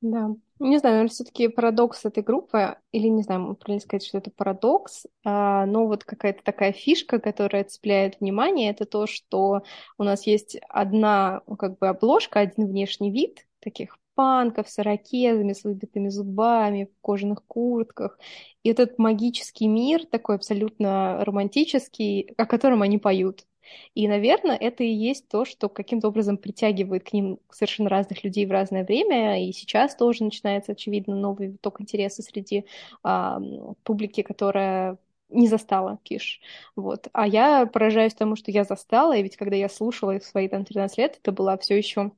Да. 0.00 0.28
Не 0.58 0.78
знаю, 0.78 0.94
наверное, 0.94 1.08
все-таки 1.08 1.48
парадокс 1.48 2.04
этой 2.04 2.22
группы, 2.22 2.76
или 2.92 3.08
не 3.08 3.22
знаю, 3.22 3.56
правильно 3.56 3.80
сказать, 3.80 4.06
что 4.06 4.18
это 4.18 4.30
парадокс, 4.30 5.04
а, 5.24 5.66
но 5.66 5.86
вот 5.86 6.04
какая-то 6.04 6.42
такая 6.42 6.72
фишка, 6.72 7.18
которая 7.18 7.64
цепляет 7.64 8.20
внимание, 8.20 8.70
это 8.70 8.86
то, 8.86 9.06
что 9.06 9.62
у 9.98 10.02
нас 10.02 10.26
есть 10.26 10.58
одна 10.68 11.42
как 11.58 11.78
бы 11.78 11.88
обложка, 11.88 12.40
один 12.40 12.68
внешний 12.68 13.10
вид 13.10 13.46
таких 13.60 13.98
панков 14.16 14.68
с 14.68 14.80
ирокезами, 14.80 15.52
с 15.52 15.62
выбитыми 15.62 16.08
зубами, 16.08 16.88
в 16.92 17.00
кожаных 17.02 17.44
куртках. 17.46 18.18
И 18.64 18.70
этот 18.70 18.98
магический 18.98 19.68
мир, 19.68 20.06
такой 20.06 20.36
абсолютно 20.36 21.24
романтический, 21.24 22.32
о 22.36 22.46
котором 22.46 22.82
они 22.82 22.98
поют. 22.98 23.46
И, 23.94 24.08
наверное, 24.08 24.56
это 24.56 24.84
и 24.84 24.92
есть 24.92 25.28
то, 25.28 25.44
что 25.44 25.68
каким-то 25.68 26.08
образом 26.08 26.38
притягивает 26.38 27.04
к 27.04 27.12
ним 27.12 27.38
совершенно 27.50 27.88
разных 27.88 28.24
людей 28.24 28.46
в 28.46 28.50
разное 28.50 28.84
время. 28.84 29.46
И 29.46 29.52
сейчас 29.52 29.94
тоже 29.96 30.24
начинается, 30.24 30.72
очевидно, 30.72 31.16
новый 31.16 31.48
виток 31.48 31.80
интереса 31.80 32.22
среди 32.22 32.64
а, 33.02 33.40
публики, 33.82 34.22
которая 34.22 34.98
не 35.28 35.48
застала 35.48 35.98
Киш. 36.04 36.40
Вот. 36.76 37.08
А 37.12 37.26
я 37.26 37.66
поражаюсь 37.66 38.14
тому, 38.14 38.36
что 38.36 38.50
я 38.50 38.64
застала, 38.64 39.16
и 39.16 39.22
ведь 39.22 39.36
когда 39.36 39.56
я 39.56 39.68
слушала 39.68 40.12
их 40.12 40.24
свои 40.24 40.48
там 40.48 40.64
13 40.64 40.98
лет, 40.98 41.18
это 41.20 41.32
была 41.32 41.58
все 41.58 41.76
еще 41.76 42.12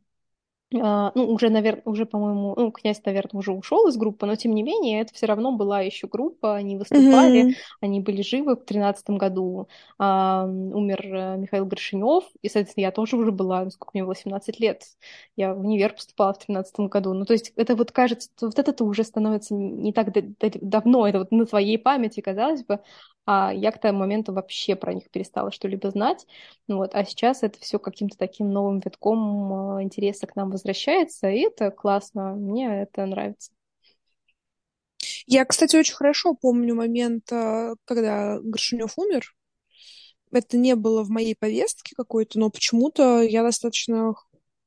ну, 0.70 1.10
уже, 1.32 1.48
наверное, 1.50 1.82
уже, 1.86 2.04
по-моему, 2.06 2.54
ну, 2.56 2.70
князь, 2.72 3.00
наверное, 3.04 3.38
уже 3.38 3.52
ушел 3.52 3.88
из 3.88 3.96
группы, 3.96 4.26
но 4.26 4.36
тем 4.36 4.54
не 4.54 4.62
менее, 4.62 5.00
это 5.00 5.14
все 5.14 5.26
равно 5.26 5.52
была 5.56 5.80
еще 5.80 6.06
группа, 6.08 6.56
они 6.56 6.76
выступали, 6.76 7.48
Мгм. 7.48 7.54
они 7.80 8.00
были 8.00 8.20
живы 8.22 8.54
в 8.56 8.64
тринадцатом 8.64 9.16
году. 9.16 9.68
А, 9.98 10.44
умер 10.46 11.00
э, 11.06 11.36
Михаил 11.38 11.64
Горшинев, 11.64 12.24
и, 12.42 12.48
соответственно, 12.48 12.84
я 12.84 12.92
тоже 12.92 13.16
уже 13.16 13.32
была, 13.32 13.68
сколько 13.70 13.92
мне 13.94 14.04
было, 14.04 14.14
17 14.14 14.60
лет. 14.60 14.84
Я 15.36 15.54
в 15.54 15.60
универ 15.60 15.94
поступала 15.94 16.34
в 16.34 16.38
тринадцатом 16.38 16.88
году. 16.88 17.14
Ну, 17.14 17.24
то 17.24 17.32
есть 17.32 17.52
это 17.56 17.74
вот 17.74 17.92
кажется, 17.92 18.30
вот 18.40 18.58
это-то 18.58 18.84
уже 18.84 19.04
становится 19.04 19.54
не 19.54 19.92
так 19.92 20.08
давно, 20.60 21.06
это 21.08 21.20
вот 21.20 21.30
на 21.32 21.46
твоей 21.46 21.78
памяти, 21.78 22.20
казалось 22.20 22.64
бы, 22.64 22.80
а 23.30 23.52
я 23.52 23.72
к 23.72 23.78
тому 23.78 23.98
моменту 23.98 24.32
вообще 24.32 24.74
про 24.74 24.94
них 24.94 25.10
перестала 25.10 25.52
что-либо 25.52 25.90
знать. 25.90 26.26
Вот. 26.66 26.94
А 26.94 27.04
сейчас 27.04 27.42
это 27.42 27.60
все 27.60 27.78
каким-то 27.78 28.16
таким 28.16 28.50
новым 28.50 28.80
витком 28.80 29.76
э, 29.76 29.82
интереса 29.82 30.26
к 30.26 30.34
нам 30.34 30.50
возвращается, 30.50 31.28
и 31.28 31.40
это 31.40 31.70
классно, 31.70 32.32
мне 32.32 32.80
это 32.80 33.04
нравится. 33.04 33.52
Я, 35.26 35.44
кстати, 35.44 35.76
очень 35.76 35.94
хорошо 35.94 36.32
помню 36.32 36.74
момент, 36.74 37.30
а, 37.30 37.74
когда 37.84 38.38
Горшинев 38.40 38.96
умер. 38.96 39.34
Это 40.32 40.56
не 40.56 40.74
было 40.74 41.04
в 41.04 41.10
моей 41.10 41.36
повестке 41.38 41.94
какой-то, 41.94 42.38
но 42.38 42.48
почему-то 42.48 43.20
я 43.20 43.42
достаточно 43.42 44.14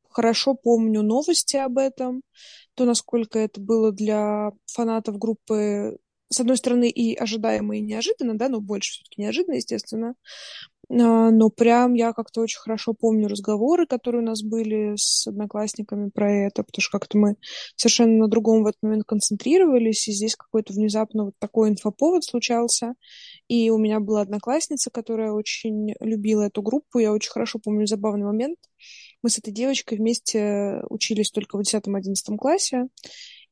хорошо 0.07 0.53
помню 0.53 1.01
новости 1.01 1.57
об 1.57 1.79
этом, 1.79 2.21
то, 2.75 2.85
насколько 2.85 3.39
это 3.39 3.59
было 3.59 3.91
для 3.91 4.51
фанатов 4.67 5.17
группы, 5.17 5.97
с 6.31 6.39
одной 6.39 6.57
стороны, 6.57 6.89
и 6.89 7.15
ожидаемо, 7.15 7.77
и 7.77 7.81
неожиданно, 7.81 8.37
да, 8.37 8.49
но 8.49 8.61
больше 8.61 8.93
все-таки 8.93 9.21
неожиданно, 9.21 9.55
естественно. 9.55 10.15
А, 10.89 11.31
Но 11.31 11.49
прям 11.49 11.93
я 11.93 12.13
как-то 12.13 12.41
очень 12.41 12.59
хорошо 12.59 12.93
помню 12.93 13.27
разговоры, 13.27 13.85
которые 13.87 14.21
у 14.21 14.25
нас 14.25 14.41
были 14.43 14.93
с 14.95 15.27
одноклассниками 15.27 16.09
про 16.09 16.31
это, 16.31 16.63
потому 16.63 16.81
что 16.81 16.97
как-то 16.99 17.17
мы 17.17 17.35
совершенно 17.75 18.17
на 18.17 18.27
другом 18.27 18.63
в 18.63 18.67
этот 18.67 18.81
момент 18.81 19.05
концентрировались, 19.05 20.07
и 20.07 20.11
здесь 20.11 20.35
какой-то 20.35 20.73
внезапно 20.73 21.25
вот 21.25 21.35
такой 21.39 21.69
инфоповод 21.69 22.23
случался. 22.23 22.95
И 23.47 23.69
у 23.69 23.77
меня 23.77 23.99
была 23.99 24.21
одноклассница, 24.21 24.89
которая 24.89 25.31
очень 25.31 25.93
любила 25.99 26.43
эту 26.43 26.61
группу. 26.61 26.99
Я 26.99 27.13
очень 27.13 27.31
хорошо 27.31 27.59
помню 27.63 27.85
забавный 27.87 28.25
момент. 28.25 28.57
Мы 29.23 29.29
с 29.29 29.37
этой 29.37 29.53
девочкой 29.53 29.97
вместе 29.97 30.81
учились 30.89 31.31
только 31.31 31.57
в 31.57 31.61
10-11 31.61 32.37
классе. 32.37 32.87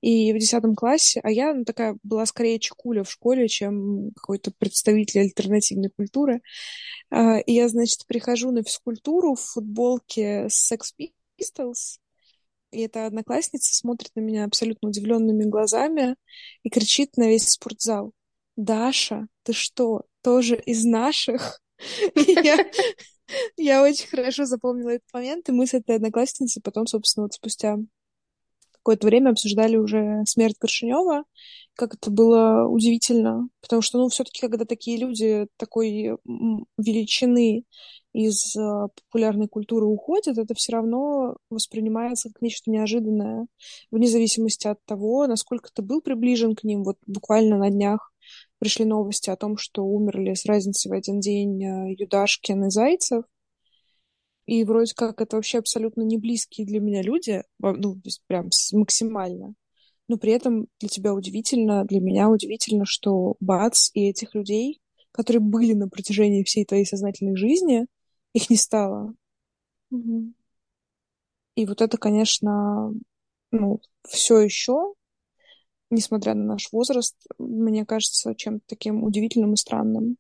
И 0.02 0.32
в 0.34 0.38
десятом 0.38 0.76
классе, 0.76 1.20
а 1.24 1.30
я 1.30 1.54
ну, 1.54 1.66
такая 1.66 1.98
была 2.04 2.26
скорее 2.26 2.60
чекуля 2.60 3.04
в 3.04 3.12
школе, 3.12 3.48
чем 3.48 4.12
какой-то 4.16 4.52
представитель 4.58 5.22
альтернативной 5.22 5.90
культуры. 5.90 6.42
А, 7.10 7.40
И 7.40 7.54
я, 7.54 7.68
значит, 7.68 8.06
прихожу 8.08 8.52
на 8.52 8.64
физкультуру 8.64 9.36
в 9.36 9.42
футболке 9.42 10.48
с 10.50 10.72
Sex 10.72 10.94
Pistols, 11.40 12.00
и 12.72 12.82
эта 12.82 13.06
одноклассница 13.06 13.74
смотрит 13.76 14.12
на 14.16 14.22
меня 14.22 14.46
абсолютно 14.46 14.90
удивленными 14.90 15.44
глазами 15.44 16.16
и 16.64 16.70
кричит 16.70 17.18
на 17.18 17.28
весь 17.28 17.50
спортзал. 17.50 18.14
Даша, 18.56 19.28
ты 19.44 19.54
что, 19.54 20.04
тоже 20.22 20.56
из 20.56 20.84
наших? 20.84 21.62
Я 23.58 23.84
очень 23.84 24.08
хорошо 24.08 24.46
запомнила 24.46 24.90
этот 24.90 25.12
момент, 25.14 25.50
и 25.50 25.52
мы 25.52 25.66
с 25.66 25.74
этой 25.74 25.96
одноклассницей 25.96 26.62
потом, 26.62 26.88
собственно, 26.88 27.26
вот 27.26 27.34
спустя 27.34 27.78
какое-то 28.84 29.08
время 29.08 29.30
обсуждали 29.32 29.78
уже 29.78 30.24
смерть 30.26 30.56
Горшинева, 30.60 31.24
как 31.76 31.96
это 31.96 32.12
было 32.12 32.68
удивительно, 32.68 33.48
потому 33.62 33.82
что, 33.82 34.00
ну, 34.00 34.10
все-таки, 34.10 34.42
когда 34.42 34.66
такие 34.66 34.98
люди 34.98 35.48
такой 35.58 36.18
величины 36.78 37.64
из 38.14 38.56
э, 38.56 38.88
популярной 38.96 39.48
культуры 39.48 39.86
уходят, 39.86 40.38
это 40.38 40.54
все 40.56 40.74
равно 40.74 41.38
воспринимается 41.50 42.30
как 42.30 42.42
нечто 42.42 42.72
неожиданное, 42.72 43.48
вне 43.92 44.08
зависимости 44.08 44.68
от 44.68 44.84
того, 44.86 45.28
насколько 45.28 45.70
ты 45.74 45.82
был 45.82 46.02
приближен 46.02 46.56
к 46.56 46.64
ним. 46.64 46.84
Вот 46.84 46.98
буквально 47.06 47.58
на 47.58 47.70
днях 47.70 48.12
пришли 48.58 48.86
новости 48.86 49.30
о 49.30 49.36
том, 49.36 49.58
что 49.58 49.86
умерли 49.86 50.34
с 50.34 50.46
разницей 50.46 50.90
в 50.90 50.94
один 50.94 51.20
день 51.20 51.64
э, 51.64 51.94
Юдашкин 51.98 52.66
и 52.66 52.70
Зайцев, 52.70 53.24
и 54.50 54.64
вроде 54.64 54.96
как 54.96 55.22
это 55.22 55.36
вообще 55.36 55.60
абсолютно 55.60 56.02
не 56.02 56.18
близкие 56.18 56.66
для 56.66 56.80
меня 56.80 57.04
люди, 57.04 57.44
ну, 57.60 57.94
то 57.94 58.02
есть 58.04 58.24
прям 58.26 58.50
максимально. 58.72 59.54
Но 60.08 60.18
при 60.18 60.32
этом 60.32 60.66
для 60.80 60.90
тебя 60.90 61.14
удивительно, 61.14 61.86
для 61.86 62.00
меня 62.00 62.30
удивительно, 62.30 62.86
что 62.86 63.36
бац, 63.40 63.92
и 63.94 64.10
этих 64.10 64.34
людей, 64.34 64.82
которые 65.12 65.42
были 65.42 65.74
на 65.74 65.88
протяжении 65.88 66.44
всей 66.44 66.66
твоей 66.66 66.86
сознательной 66.86 67.36
жизни, 67.36 67.86
их 68.34 68.50
не 68.50 68.56
стало. 68.56 69.14
Мгм. 69.92 70.34
И 71.54 71.68
вот 71.68 71.82
это, 71.82 72.00
конечно, 72.00 72.92
ну, 73.52 73.82
все 74.08 74.40
еще, 74.40 74.96
несмотря 75.92 76.34
на 76.34 76.46
наш 76.46 76.72
возраст, 76.72 77.16
мне 77.38 77.86
кажется 77.86 78.34
чем-то 78.34 78.64
таким 78.66 79.04
удивительным 79.04 79.54
и 79.54 79.58
странным. 79.58 80.18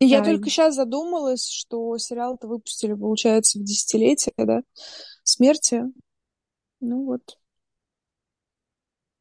Я 0.00 0.20
Да, 0.20 0.24
только 0.32 0.50
сейчас 0.50 0.74
задумалась, 0.74 1.48
что 1.48 1.96
сериал-то 1.98 2.46
выпустили, 2.48 2.94
получается, 2.94 3.58
в 3.58 3.64
десятилетие, 3.64 4.34
да, 4.38 4.62
смерти. 5.24 5.84
Ну 6.80 7.04
вот. 7.06 7.38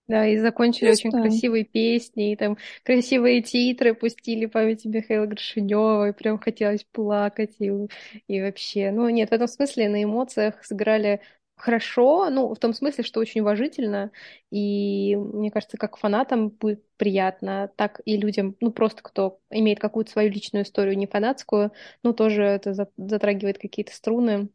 Да, 0.07 0.27
и 0.27 0.37
закончили 0.37 0.89
Не 0.89 0.93
очень 0.93 1.11
красивой 1.13 1.63
песней, 1.63 2.33
и 2.33 2.35
там 2.35 2.57
красивые 2.83 3.41
титры 3.41 3.93
пустили 3.95 4.47
памяти 4.47 4.87
Михаила 4.87 5.25
Горшинева, 5.27 6.09
и 6.09 6.11
прям 6.11 6.37
хотелось 6.39 6.83
плакать, 6.91 7.55
и, 7.59 7.71
и 8.27 8.41
вообще, 8.41 8.91
ну 8.91 9.07
нет, 9.09 9.29
в 9.29 9.33
этом 9.33 9.47
смысле 9.47 9.87
на 9.87 10.03
эмоциях 10.03 10.61
сыграли 10.65 11.21
хорошо, 11.55 12.29
ну, 12.29 12.53
в 12.53 12.59
том 12.59 12.73
смысле, 12.73 13.03
что 13.03 13.19
очень 13.19 13.41
уважительно, 13.41 14.11
и 14.51 15.15
мне 15.15 15.51
кажется, 15.51 15.77
как 15.77 15.97
фанатам 15.97 16.49
будет 16.49 16.83
приятно, 16.97 17.71
так 17.77 18.01
и 18.05 18.17
людям, 18.17 18.55
ну, 18.59 18.71
просто 18.71 19.01
кто 19.03 19.39
имеет 19.49 19.79
какую-то 19.79 20.11
свою 20.11 20.29
личную 20.31 20.65
историю, 20.65 20.97
не 20.97 21.07
фанатскую, 21.07 21.71
ну, 22.03 22.13
тоже 22.13 22.43
это 22.43 22.73
за- 22.73 22.91
затрагивает 22.97 23.59
какие-то 23.59 23.93
струны, 23.93 24.49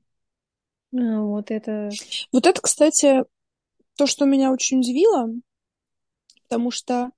А, 0.94 1.20
вот 1.20 1.50
это... 1.50 1.90
Вот 2.32 2.46
это, 2.46 2.60
кстати, 2.60 3.24
то, 3.96 4.06
что 4.06 4.26
меня 4.26 4.52
очень 4.52 4.80
удивило, 4.80 5.30
потому 6.48 6.70
что 6.70 7.10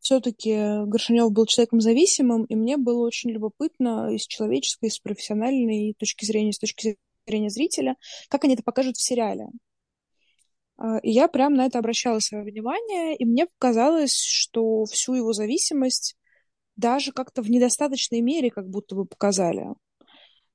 все-таки 0.00 0.84
Горшинев 0.86 1.32
был 1.32 1.46
человеком 1.46 1.80
зависимым, 1.80 2.44
и 2.44 2.54
мне 2.54 2.76
было 2.76 3.06
очень 3.06 3.30
любопытно 3.30 4.12
и 4.12 4.18
с 4.18 4.26
человеческой, 4.26 4.86
и 4.86 4.90
с 4.90 4.98
профессиональной 4.98 5.94
точки 5.98 6.26
зрения, 6.26 6.52
с 6.52 6.58
точки 6.58 6.96
зрения 7.26 7.50
зрителя, 7.50 7.96
как 8.28 8.44
они 8.44 8.54
это 8.54 8.62
покажут 8.62 8.96
в 8.96 9.02
сериале. 9.02 9.48
А, 10.76 10.98
И 10.98 11.10
я 11.10 11.28
прям 11.28 11.54
на 11.54 11.66
это 11.66 11.78
обращала 11.78 12.18
свое 12.18 12.44
внимание, 12.44 13.16
и 13.16 13.24
мне 13.24 13.46
показалось, 13.46 14.16
что 14.16 14.84
всю 14.84 15.14
его 15.14 15.32
зависимость 15.32 16.16
даже 16.76 17.12
как-то 17.12 17.42
в 17.42 17.50
недостаточной 17.50 18.20
мере 18.20 18.50
как 18.50 18.68
будто 18.68 18.94
бы 18.94 19.06
показали. 19.06 19.66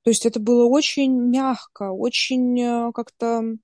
То 0.02 0.10
есть 0.10 0.26
это 0.26 0.40
было 0.40 0.66
очень 0.66 1.12
мягко, 1.12 1.90
очень 1.92 2.60
э, 2.60 2.92
как-то 2.92 3.56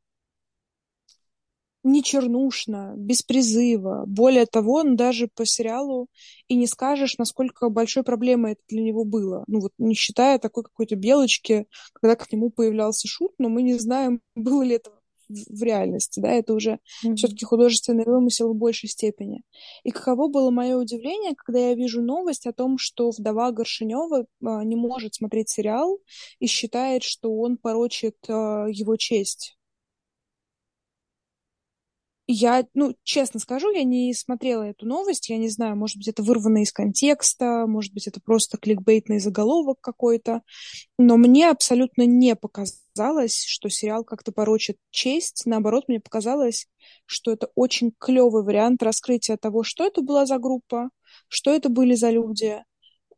не 1.87 2.03
чернушно, 2.03 2.95
без 2.97 3.23
призыва. 3.23 4.05
Более 4.07 4.47
того, 4.47 4.83
ну, 4.83 4.97
даже 4.97 5.29
по 5.29 5.47
сериалу 5.47 6.09
и 6.49 6.57
не 6.57 6.67
скажешь, 6.67 7.17
насколько 7.17 7.69
большой 7.69 8.03
проблемой 8.03 8.53
это 8.53 8.63
для 8.69 8.83
него 8.83 9.05
было. 9.05 9.45
Ну 9.47 9.61
вот 9.61 9.73
не 9.79 9.95
считая 9.95 10.39
такой 10.41 10.65
какой-то 10.65 10.97
белочки, 10.97 11.67
когда 11.93 12.17
к 12.17 12.31
нему 12.33 12.51
появлялся 12.51 13.07
шут, 13.07 13.35
но 13.39 13.49
мы 13.49 13.63
не 13.63 13.75
знаем, 13.75 14.21
было 14.35 14.63
ли 14.63 14.75
это 14.75 14.91
в 15.29 15.63
реальности, 15.63 16.21
да, 16.21 16.31
это 16.31 16.55
уже 16.55 16.79
Мгм. 17.03 17.17
все-таки 17.17 17.45
художественный 17.45 18.05
вымысел 18.05 18.53
в 18.53 18.57
большей 18.57 18.89
степени. 18.89 19.43
И 19.83 19.91
каково 19.91 20.29
было 20.29 20.51
мое 20.51 20.77
удивление, 20.77 21.35
когда 21.37 21.59
я 21.69 21.75
вижу 21.75 22.01
новость 22.03 22.47
о 22.47 22.53
том, 22.53 22.79
что 22.79 23.11
вдова 23.11 23.51
Горшинева 23.51 24.27
а, 24.45 24.65
не 24.65 24.77
может 24.77 25.15
смотреть 25.15 25.49
сериал 25.49 25.99
и 26.39 26.47
считает, 26.47 27.03
что 27.03 27.37
он 27.37 27.57
порочит 27.57 28.17
а, 28.29 28.67
его 28.69 28.97
честь. 28.97 29.56
Я, 32.29 32.67
ну, 32.75 32.97
честно 33.05 33.39
скажу, 33.39 33.71
я 33.71 33.85
не 33.85 34.13
смотрела 34.13 34.65
эту 34.65 34.85
новость, 34.85 35.29
я 35.29 35.39
не 35.39 35.49
знаю, 35.49 35.77
может 35.77 35.97
быть, 35.97 36.09
это 36.09 36.25
вырвано 36.25 36.63
из 36.63 36.73
контекста, 36.73 37.67
может 37.69 37.95
быть, 37.95 38.09
это 38.09 38.21
просто 38.21 38.59
кликбейтный 38.59 39.21
заголовок 39.21 39.81
какой-то, 39.81 40.43
но 40.99 41.19
мне 41.19 41.49
абсолютно 41.49 42.03
не 42.03 42.35
показалось, 42.35 43.45
что 43.47 43.69
сериал 43.69 44.03
как-то 44.03 44.33
порочит 44.33 44.77
честь, 44.91 45.43
наоборот, 45.47 45.85
мне 45.87 46.01
показалось, 46.01 46.67
что 47.05 47.31
это 47.31 47.49
очень 47.55 47.93
клевый 47.97 48.43
вариант 48.43 48.83
раскрытия 48.83 49.37
того, 49.37 49.63
что 49.63 49.85
это 49.85 50.03
была 50.03 50.27
за 50.27 50.39
группа, 50.39 50.91
что 51.29 51.53
это 51.53 51.69
были 51.69 51.95
за 51.95 52.11
люди, 52.11 52.57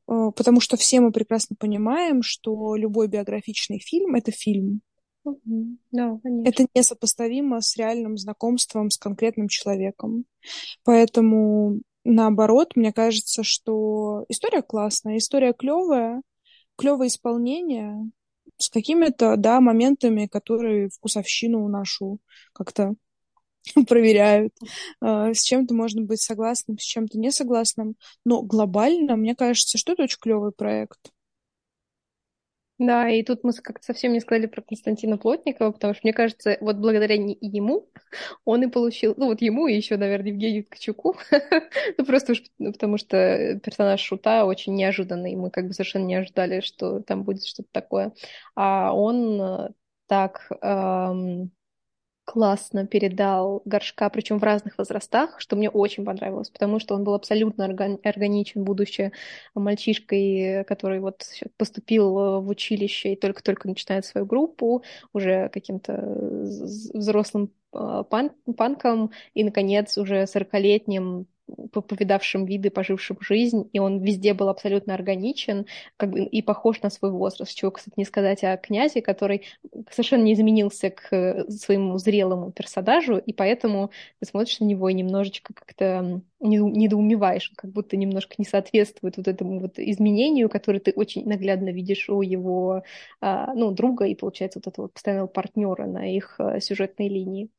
э, 0.06 0.30
потому 0.36 0.61
что 0.61 0.76
все 0.76 1.00
мы 1.00 1.12
прекрасно 1.12 1.56
понимаем, 1.59 2.22
что 2.22 2.76
любой 2.76 3.09
биографичный 3.09 3.78
фильм— 3.78 4.14
это 4.16 4.32
фильм, 4.32 4.82
Мгм. 5.45 5.79
Да, 5.91 6.18
конечно. 6.22 6.49
это 6.49 6.66
несопоставимо 6.74 7.61
с 7.61 7.76
реальным 7.76 8.16
знакомством 8.16 8.91
с 8.91 8.99
конкретным 8.99 9.49
человеком. 9.49 10.24
Поэтому, 10.85 11.81
наоборот, 12.05 12.76
мне 12.76 12.93
кажется, 12.93 13.43
что 13.43 14.24
история 14.29 14.62
классная, 14.62 15.18
история 15.18 15.53
клевая, 15.53 16.22
клевое 16.76 17.09
исполнение. 17.09 18.11
с 18.59 18.70
какими-то, 18.70 19.37
да, 19.37 19.61
моментами, 19.61 20.26
которые 20.26 20.91
вкусовщину 20.91 21.68
нашу 21.68 22.18
как-то 22.53 22.95
проверяют. 23.89 24.55
А, 25.01 25.35
с 25.35 25.43
чем-то 25.43 25.74
можно 25.74 26.03
быть 26.03 26.20
согласным, 26.20 26.79
с 26.79 26.83
чем-то 26.85 27.18
не 27.18 27.31
согласным. 27.31 27.97
Но 28.24 28.43
глобально, 28.43 29.16
мне 29.16 29.35
кажется, 29.35 29.79
что 29.79 29.93
это 29.93 30.05
очень 30.05 30.18
клевый 30.20 30.53
проект. 30.53 30.99
Да, 32.79 33.09
и 33.09 33.24
тут 33.24 33.43
мы 33.43 33.53
как-то 33.55 33.85
совсем 33.85 34.12
не 34.12 34.20
сказали 34.20 34.47
про 34.47 34.62
Константина 34.62 35.18
Плотникова, 35.18 35.72
потому 35.72 35.95
что, 35.95 36.03
мне 36.05 36.12
кажется, 36.12 36.57
вот 36.61 36.76
благодаря 36.76 37.16
ему 37.16 37.89
он 38.45 38.62
и 38.62 38.68
получил, 38.68 39.14
ну 39.16 39.26
вот 39.26 39.43
ему 39.43 39.66
и 39.66 39.74
еще, 39.74 39.97
наверное, 39.97 40.29
Евгению 40.31 40.64
Ткачуку, 40.64 41.16
ну 41.99 42.05
просто 42.07 42.33
уж 42.33 42.43
ну, 42.59 42.72
потому 42.72 42.97
что 42.97 43.59
персонаж 43.64 44.01
Шута 44.01 44.45
очень 44.45 44.76
неожиданный, 44.76 45.35
мы 45.35 45.51
как 45.51 45.66
бы 45.66 45.72
совершенно 45.72 46.05
не 46.05 46.14
ожидали, 46.14 46.61
что 46.61 47.01
там 47.01 47.24
будет 47.24 47.45
что-то 47.45 47.68
такое. 47.72 48.12
А 48.55 48.93
он 48.95 49.41
э, 49.43 49.68
так 50.07 50.47
эм, 50.62 51.51
классно 52.29 52.87
передал 52.87 53.62
горшка, 53.64 54.11
причем 54.11 54.39
в 54.39 54.43
разных 54.43 54.76
возрастах, 54.76 55.41
что 55.41 55.57
мне 55.57 55.70
очень 55.70 56.05
понравилось, 56.05 56.51
потому 56.51 56.79
что 56.79 56.95
он 56.95 57.03
был 57.03 57.14
абсолютно 57.14 57.64
органичен, 57.64 58.64
будучи 58.64 59.12
мальчишкой, 59.55 60.62
который 60.64 61.01
вот 61.01 61.24
поступил 61.57 62.43
в 62.43 62.49
училище 62.49 63.14
и 63.14 63.16
только-только 63.16 63.66
начинает 63.66 64.05
свою 64.05 64.26
группу, 64.26 64.83
уже 65.14 65.49
каким-то 65.49 65.95
взрослым 66.93 67.51
э, 67.72 68.05
пан 68.11 68.33
панком, 68.59 69.11
и, 69.33 69.43
наконец, 69.43 69.97
уже 69.97 70.26
сорокалетним 70.26 71.29
повидавшим 71.72 72.44
виды, 72.44 72.70
пожившим 72.70 73.18
жизнь, 73.20 73.68
и 73.72 73.78
он 73.78 74.01
везде 74.01 74.34
был 74.34 74.49
абсолютно 74.49 74.94
органичен 74.94 75.66
как 75.96 76.11
бы, 76.11 76.24
и 76.24 76.42
похож 76.42 76.82
на 76.82 76.90
свой 76.90 77.11
возраст, 77.11 77.55
чего, 77.55 77.70
кстати, 77.70 77.94
не 77.96 78.05
сказать 78.05 78.44
о 78.44 78.57
князе, 78.57 79.03
который 79.03 79.46
совершенно 79.90 80.22
не 80.22 80.34
изменился 80.34 80.90
к 80.90 81.46
своему 81.49 81.99
зрелому 81.99 82.53
персонажу, 82.53 83.16
и 83.18 83.32
поэтому 83.32 83.90
ты 84.20 84.26
смотришь 84.26 84.61
на 84.61 84.64
него 84.64 84.88
и 84.88 84.94
немножечко 84.94 85.55
как-то 85.55 86.22
недоумеваешь, 86.40 87.53
как 87.57 87.72
будто 87.72 87.96
немножко 87.96 88.34
не 88.38 88.44
соответствует 88.44 89.16
вот 89.16 89.26
этому 89.26 89.61
вот 89.61 89.78
изменению, 89.78 90.49
которое 90.49 90.80
ты 90.80 90.92
очень 90.92 91.26
наглядно 91.26 91.70
видишь 91.70 92.09
у 92.09 92.22
его 92.22 92.82
а, 93.20 93.53
ну, 93.55 93.72
друга 93.72 94.05
и, 94.07 94.14
получается, 94.14 94.61
вот 94.64 94.72
этого 94.72 94.88
постоянного 94.88 95.26
партнера 95.26 95.86
на 95.86 96.14
их 96.14 96.36
а, 96.38 96.61
сюжетной 96.61 97.09
линии. 97.09 97.51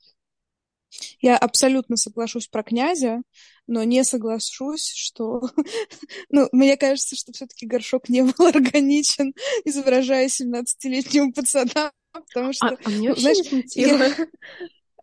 Я 1.19 1.37
абсолютно 1.37 1.97
соглашусь 1.97 2.47
про 2.47 2.63
князя, 2.63 3.21
но 3.67 3.83
не 3.83 4.03
соглашусь, 4.03 4.91
что... 4.95 5.41
ну, 6.29 6.47
мне 6.51 6.77
кажется, 6.77 7.15
что 7.15 7.31
все-таки 7.31 7.65
горшок 7.65 8.09
не 8.09 8.23
был 8.23 8.45
органичен, 8.47 9.33
изображая 9.65 10.27
17-летнего 10.27 11.31
пацана, 11.31 11.91
потому 12.11 12.53
что... 12.53 12.67
А, 12.67 12.77
а 12.83 12.89
меня 12.89 13.15
знаешь, 13.15 13.37
не 13.37 13.43
смутило. 13.43 14.03
Я... 14.03 14.27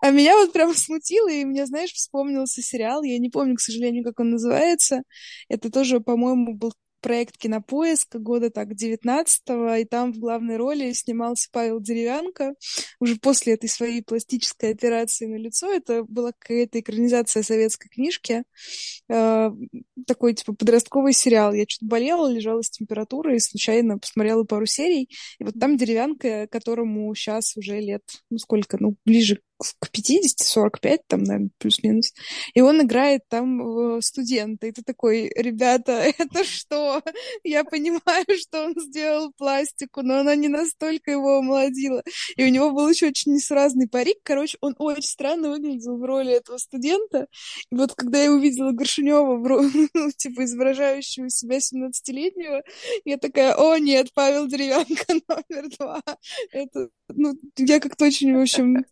А 0.01 0.11
меня 0.11 0.37
вот 0.37 0.53
прям 0.53 0.75
смутило, 0.75 1.29
и 1.29 1.45
мне, 1.45 1.65
знаешь, 1.67 1.93
вспомнился 1.93 2.61
сериал, 2.61 3.03
я 3.03 3.19
не 3.19 3.31
помню, 3.31 3.57
к 3.57 3.61
сожалению, 3.61 4.05
как 4.05 4.21
он 4.21 4.31
называется. 4.31 5.03
Это 5.49 5.71
тоже, 5.71 6.01
по-моему, 6.01 6.55
был 6.55 6.75
проект 7.01 7.37
«Кинопоиска» 7.37 8.19
года 8.19 8.51
так 8.51 8.73
19-го, 8.73 9.75
и 9.75 9.85
там 9.85 10.13
в 10.13 10.19
главной 10.19 10.57
роли 10.57 10.93
снимался 10.93 11.49
Павел 11.53 11.81
Деревянко. 11.81 12.55
Уже 13.01 13.17
после 13.17 13.55
этой 13.55 13.69
своей 13.69 14.03
пластической 14.03 14.73
операции 14.73 15.27
на 15.27 15.37
лицо 15.37 15.71
это 15.71 16.05
была 16.05 16.33
какая-то 16.33 16.81
экранизация 16.81 17.43
советской 17.43 17.89
книжки, 17.89 18.45
э, 19.09 19.51
такой 20.07 20.35
типа 20.35 20.55
подростковый 20.55 21.13
сериал. 21.13 21.53
Я 21.53 21.65
что-то 21.69 21.87
болела, 21.87 22.31
лежала 22.31 22.63
с 22.63 22.71
температурой, 22.71 23.37
и 23.37 23.41
случайно 23.41 23.99
посмотрела 23.99 24.45
пару 24.45 24.67
серий, 24.67 25.09
и 25.39 25.45
вот 25.45 25.55
там 25.59 25.77
Деревянко, 25.77 26.49
которому 26.49 27.15
сейчас 27.15 27.57
уже 27.57 27.81
лет, 27.81 28.03
ну 28.31 28.39
сколько, 28.39 28.77
ну 28.81 28.97
ближе 29.05 29.41
к 29.59 29.91
50, 29.91 30.39
45, 30.39 31.01
там, 31.07 31.23
наверное, 31.23 31.51
плюс-минус. 31.59 32.13
И 32.55 32.61
он 32.61 32.83
играет 32.83 33.23
там 33.29 34.01
студента. 34.03 34.67
И 34.67 34.73
ты 34.73 34.83
такой, 34.83 35.31
ребята, 35.35 35.93
это 36.19 36.45
что? 36.45 37.03
Я 37.45 37.65
понимаю, 37.65 38.25
что 38.41 38.67
он 38.67 38.75
сделал 38.79 39.33
пластику, 39.37 40.03
но 40.03 40.19
она 40.19 40.35
не 40.35 40.49
настолько 40.49 41.11
его 41.11 41.39
омолодила. 41.39 42.03
И 42.37 42.45
у 42.45 42.49
него 42.49 42.71
был 42.73 42.89
еще 42.89 43.09
очень 43.09 43.35
несуразный 43.35 43.89
парик. 43.89 44.19
Короче, 44.23 44.59
он 44.61 44.75
очень 44.79 45.03
странно 45.03 45.51
выглядел 45.51 45.99
в 45.99 46.05
роли 46.05 46.33
этого 46.33 46.59
студента. 46.59 47.27
И 47.71 47.77
вот 47.77 47.95
когда 47.95 48.23
я 48.23 48.33
увидела 48.33 48.73
Горшунева, 48.73 49.37
ну, 49.95 50.11
типа, 50.17 50.45
изображающего 50.45 51.31
себя 51.31 51.59
17-летнего, 51.59 52.63
я 53.05 53.19
такая, 53.19 53.55
о, 53.55 53.77
нет, 53.79 54.09
Павел 54.15 54.47
Деревянко 54.47 55.15
номер 55.29 55.69
два. 55.79 56.03
Это, 56.53 56.89
ну, 57.09 57.35
я 57.57 57.81
как-то 57.81 58.07
очень, 58.07 58.35
в 58.37 58.41
общем, 58.41 58.85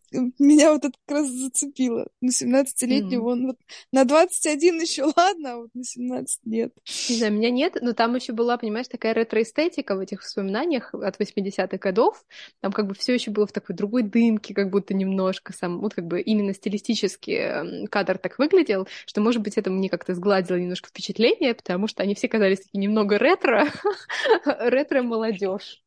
меня 0.54 0.72
вот 0.72 0.84
это 0.84 0.94
как 1.06 1.18
раз 1.18 1.28
зацепило. 1.28 2.06
На 2.20 2.30
17-летнего 2.30 3.28
mm. 3.28 3.32
он 3.32 3.46
вот 3.48 3.56
на 3.92 4.04
21 4.04 4.80
еще 4.80 5.04
ладно, 5.16 5.52
а 5.52 5.56
вот 5.58 5.70
на 5.74 5.84
17 5.84 6.40
нет. 6.44 6.72
Не 7.08 7.16
знаю, 7.16 7.32
меня 7.32 7.50
нет, 7.50 7.76
но 7.80 7.92
там 7.92 8.14
еще 8.14 8.32
была, 8.32 8.56
понимаешь, 8.56 8.88
такая 8.88 9.14
ретроэстетика 9.14 9.96
в 9.96 10.00
этих 10.00 10.22
воспоминаниях 10.22 10.94
от 10.94 11.20
80-х 11.20 11.76
годов. 11.78 12.24
Там 12.60 12.72
как 12.72 12.86
бы 12.86 12.94
все 12.94 13.14
еще 13.14 13.30
было 13.30 13.46
в 13.46 13.52
такой 13.52 13.74
другой 13.74 14.02
дымке, 14.02 14.54
как 14.54 14.70
будто 14.70 14.94
немножко 14.94 15.52
сам, 15.52 15.80
вот 15.80 15.94
как 15.94 16.06
бы 16.06 16.20
именно 16.20 16.54
стилистически 16.54 17.30
эм, 17.30 17.86
кадр 17.86 18.18
так 18.18 18.38
выглядел, 18.38 18.88
что, 19.06 19.20
может 19.20 19.42
быть, 19.42 19.56
это 19.56 19.70
мне 19.70 19.88
как-то 19.88 20.14
сгладило 20.14 20.56
немножко 20.56 20.88
впечатление, 20.88 21.54
потому 21.54 21.88
что 21.88 22.02
они 22.02 22.14
все 22.14 22.28
казались 22.28 22.60
такие 22.60 22.80
немного 22.80 23.18
ретро, 23.18 23.68
ретро-молодежь. 24.44 25.83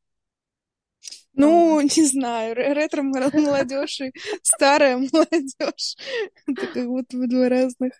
Ну, 1.38 1.80
не 1.82 2.06
знаю, 2.06 2.56
ретро 2.56 3.04
молодежь 3.04 4.02
и 4.02 4.12
старая 4.42 4.98
молодежь. 4.98 5.96
Это 6.48 6.68
как 6.68 6.88
будто 6.88 7.18
бы 7.18 7.28
два 7.28 7.50
разных. 7.50 7.94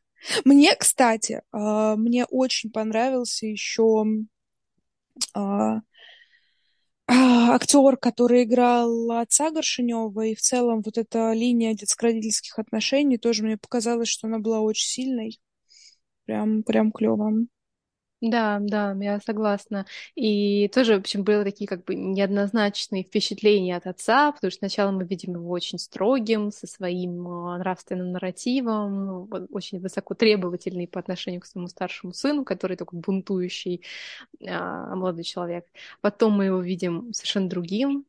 Мне, 0.46 0.76
кстати, 0.76 1.42
а, 1.52 1.96
мне 1.96 2.26
очень 2.26 2.72
понравился 2.72 3.46
еще 3.46 4.06
а, 5.34 5.82
а, 7.08 7.54
актер, 7.56 7.98
который 7.98 8.44
играл 8.44 9.12
отца 9.12 9.52
Горшинева, 9.52 10.26
и 10.26 10.36
в 10.36 10.42
целом 10.42 10.82
вот 10.84 10.98
эта 10.98 11.32
линия 11.34 11.74
детско-родительских 11.74 12.60
отношений 12.60 13.18
тоже 13.18 13.44
мне 13.44 13.58
показалось, 13.58 14.10
что 14.10 14.28
она 14.28 14.40
была 14.40 14.60
очень 14.62 14.88
сильной. 14.88 15.40
Прям, 16.26 16.64
прям 16.64 16.92
клево. 16.92 17.32
Да, 18.22 18.58
да, 18.60 18.96
я 19.00 19.20
согласна. 19.20 19.86
И 20.16 20.68
тоже, 20.70 20.96
в 20.96 21.00
общем, 21.02 21.24
были 21.24 21.44
такие 21.44 21.68
как 21.68 21.84
бы 21.86 21.94
неоднозначные 21.94 23.04
впечатления 23.04 23.78
от 23.78 23.86
отца, 23.86 24.32
потому 24.32 24.50
что 24.50 24.58
сначала 24.60 24.90
мы 24.90 25.06
видим 25.06 25.34
его 25.36 25.52
очень 25.52 25.78
строгим, 25.78 26.52
со 26.52 26.66
своим 26.66 27.28
а, 27.28 27.60
нравственным 27.60 28.12
нарративом, 28.14 29.06
ну, 29.06 29.30
очень 29.52 29.80
высоко 29.80 30.16
требовательный 30.16 30.88
по 30.88 31.00
отношению 31.00 31.42
к 31.42 31.46
своему 31.46 31.68
старшему 31.68 32.12
сыну, 32.12 32.44
который 32.44 32.76
такой 32.76 33.00
бунтующий 33.00 33.84
а, 34.48 34.96
молодой 34.96 35.24
человек. 35.24 35.66
Потом 36.02 36.34
мы 36.34 36.46
его 36.46 36.60
видим 36.60 37.14
совершенно 37.14 37.50
другим, 37.50 38.06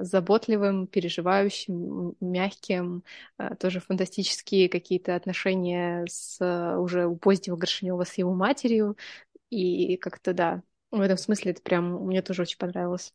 заботливым, 0.00 0.86
переживающим, 0.86 2.14
мягким, 2.20 3.04
а, 3.38 3.54
тоже 3.56 3.80
фантастические 3.80 4.68
какие-то 4.68 5.14
отношения 5.16 6.04
с 6.08 6.38
а, 6.40 6.78
уже 6.78 7.06
у 7.06 7.16
позднего 7.16 7.56
Горшинева 7.56 8.04
с 8.04 8.14
его 8.14 8.34
матерью. 8.34 8.96
И 9.50 9.96
как-то, 9.98 10.34
да, 10.34 10.62
в 10.90 11.00
этом 11.00 11.16
смысле 11.18 11.52
это 11.52 11.62
прям 11.62 12.06
мне 12.06 12.22
тоже 12.22 12.42
очень 12.42 12.58
понравилось. 12.58 13.12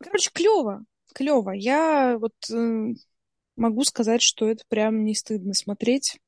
Короче, 0.00 0.30
клево, 0.32 0.84
клево. 1.14 1.50
Я 1.50 2.18
вот 2.18 2.34
э, 2.50 2.94
могу 3.56 3.84
сказать, 3.84 4.22
что 4.22 4.48
это 4.48 4.64
прям 4.68 5.04
не 5.04 5.14
стыдно 5.14 5.54
смотреть. 5.54 6.20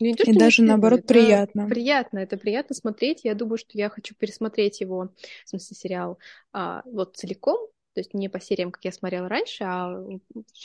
Ну, 0.00 0.14
то, 0.14 0.24
и 0.24 0.32
даже 0.32 0.62
наоборот 0.62 1.00
это 1.00 1.14
приятно. 1.14 1.68
Приятно, 1.68 2.18
это 2.18 2.36
приятно 2.36 2.74
смотреть. 2.74 3.24
Я 3.24 3.34
думаю, 3.34 3.58
что 3.58 3.70
я 3.72 3.88
хочу 3.88 4.14
пересмотреть 4.14 4.80
его, 4.80 5.08
в 5.44 5.48
смысле 5.48 5.76
сериал, 5.76 6.18
а, 6.52 6.82
вот 6.84 7.16
целиком, 7.16 7.58
то 7.94 8.00
есть 8.00 8.14
не 8.14 8.28
по 8.28 8.38
сериям, 8.38 8.70
как 8.70 8.84
я 8.84 8.92
смотрела 8.92 9.28
раньше, 9.28 9.64
а 9.64 10.00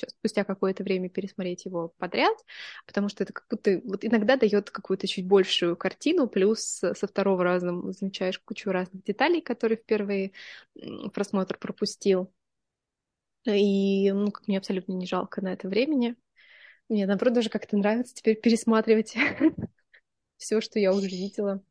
спустя 0.08 0.44
какое-то 0.44 0.84
время 0.84 1.10
пересмотреть 1.10 1.66
его 1.66 1.92
подряд, 1.98 2.38
потому 2.86 3.10
что 3.10 3.24
это 3.24 3.34
как 3.34 3.48
будто 3.50 3.82
вот 3.86 4.06
иногда 4.06 4.36
дает 4.36 4.70
какую-то 4.70 5.08
чуть 5.08 5.26
большую 5.26 5.76
картину, 5.76 6.28
плюс 6.28 6.60
со 6.62 6.94
второго 7.08 7.44
раза 7.44 7.72
замечаешь 7.92 8.38
кучу 8.38 8.70
разных 8.70 9.04
деталей, 9.04 9.42
которые 9.42 9.78
в 9.80 9.84
первый 9.86 10.34
просмотр 11.12 11.58
пропустил. 11.58 12.32
И, 13.46 14.12
ну, 14.12 14.32
как 14.32 14.48
мне 14.48 14.58
абсолютно 14.58 14.94
не 14.94 15.06
жалко 15.06 15.42
на 15.42 15.54
это 15.54 15.68
времени. 15.68 16.16
Мне, 16.90 17.06
наоборот, 17.06 17.34
даже 17.34 17.50
как-то 17.50 17.78
нравится 17.78 18.14
теперь 18.14 18.40
пересматривать 18.40 19.16
все, 20.38 20.62
что 20.62 20.80
я 20.80 20.94
уже 20.94 21.08
видела. 21.08 21.64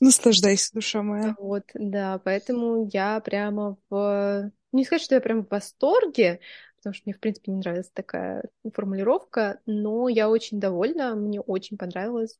Наслаждайся, 0.00 0.72
душа 0.72 1.02
моя. 1.02 1.34
Вот, 1.38 1.64
да, 1.74 2.20
поэтому 2.24 2.88
я 2.92 3.20
прямо 3.20 3.76
в... 3.90 4.50
Не 4.72 4.84
сказать, 4.84 5.02
что 5.02 5.14
я 5.14 5.20
прям 5.20 5.44
в 5.44 5.50
восторге, 5.50 6.40
потому 6.76 6.94
что 6.94 7.04
мне, 7.06 7.14
в 7.14 7.20
принципе, 7.20 7.50
не 7.50 7.58
нравится 7.58 7.90
такая 7.94 8.44
формулировка, 8.74 9.60
но 9.64 10.08
я 10.08 10.28
очень 10.28 10.60
довольна, 10.60 11.14
мне 11.14 11.40
очень 11.40 11.78
понравилось. 11.78 12.38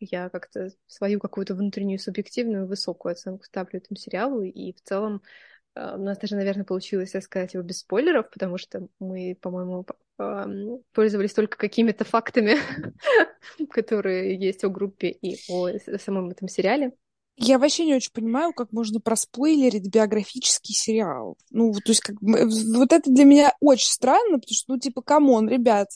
Я 0.00 0.28
как-то 0.28 0.70
свою 0.86 1.20
какую-то 1.20 1.54
внутреннюю 1.54 1.98
субъективную 1.98 2.66
высокую 2.66 3.12
оценку 3.12 3.44
ставлю 3.44 3.78
этому 3.78 3.96
сериалу, 3.96 4.42
и 4.42 4.72
в 4.72 4.82
целом 4.82 5.22
у 5.76 6.02
нас 6.02 6.18
даже, 6.18 6.36
наверное, 6.36 6.64
получилось 6.64 7.14
рассказать 7.14 7.54
его 7.54 7.62
без 7.62 7.80
спойлеров, 7.80 8.30
потому 8.30 8.56
что 8.58 8.88
мы, 8.98 9.36
по-моему, 9.40 9.84
пользовались 10.92 11.34
только 11.34 11.58
какими-то 11.58 12.04
фактами, 12.04 12.56
которые 13.70 14.36
есть 14.36 14.64
о 14.64 14.70
группе 14.70 15.08
и 15.08 15.36
о 15.50 15.78
самом 15.98 16.30
этом 16.30 16.48
сериале. 16.48 16.92
Я 17.38 17.58
вообще 17.58 17.84
не 17.84 17.94
очень 17.94 18.12
понимаю, 18.12 18.54
как 18.54 18.72
можно 18.72 18.98
проспойлерить 18.98 19.92
биографический 19.92 20.74
сериал. 20.74 21.36
Ну, 21.50 21.74
то 21.74 21.90
есть, 21.90 22.00
как, 22.00 22.16
вот 22.20 22.92
это 22.92 23.10
для 23.10 23.24
меня 23.24 23.54
очень 23.60 23.90
странно, 23.90 24.38
потому 24.38 24.54
что, 24.54 24.72
ну, 24.72 24.78
типа, 24.78 25.02
come 25.02 25.27
on, 25.27 25.46
ребят. 25.46 25.88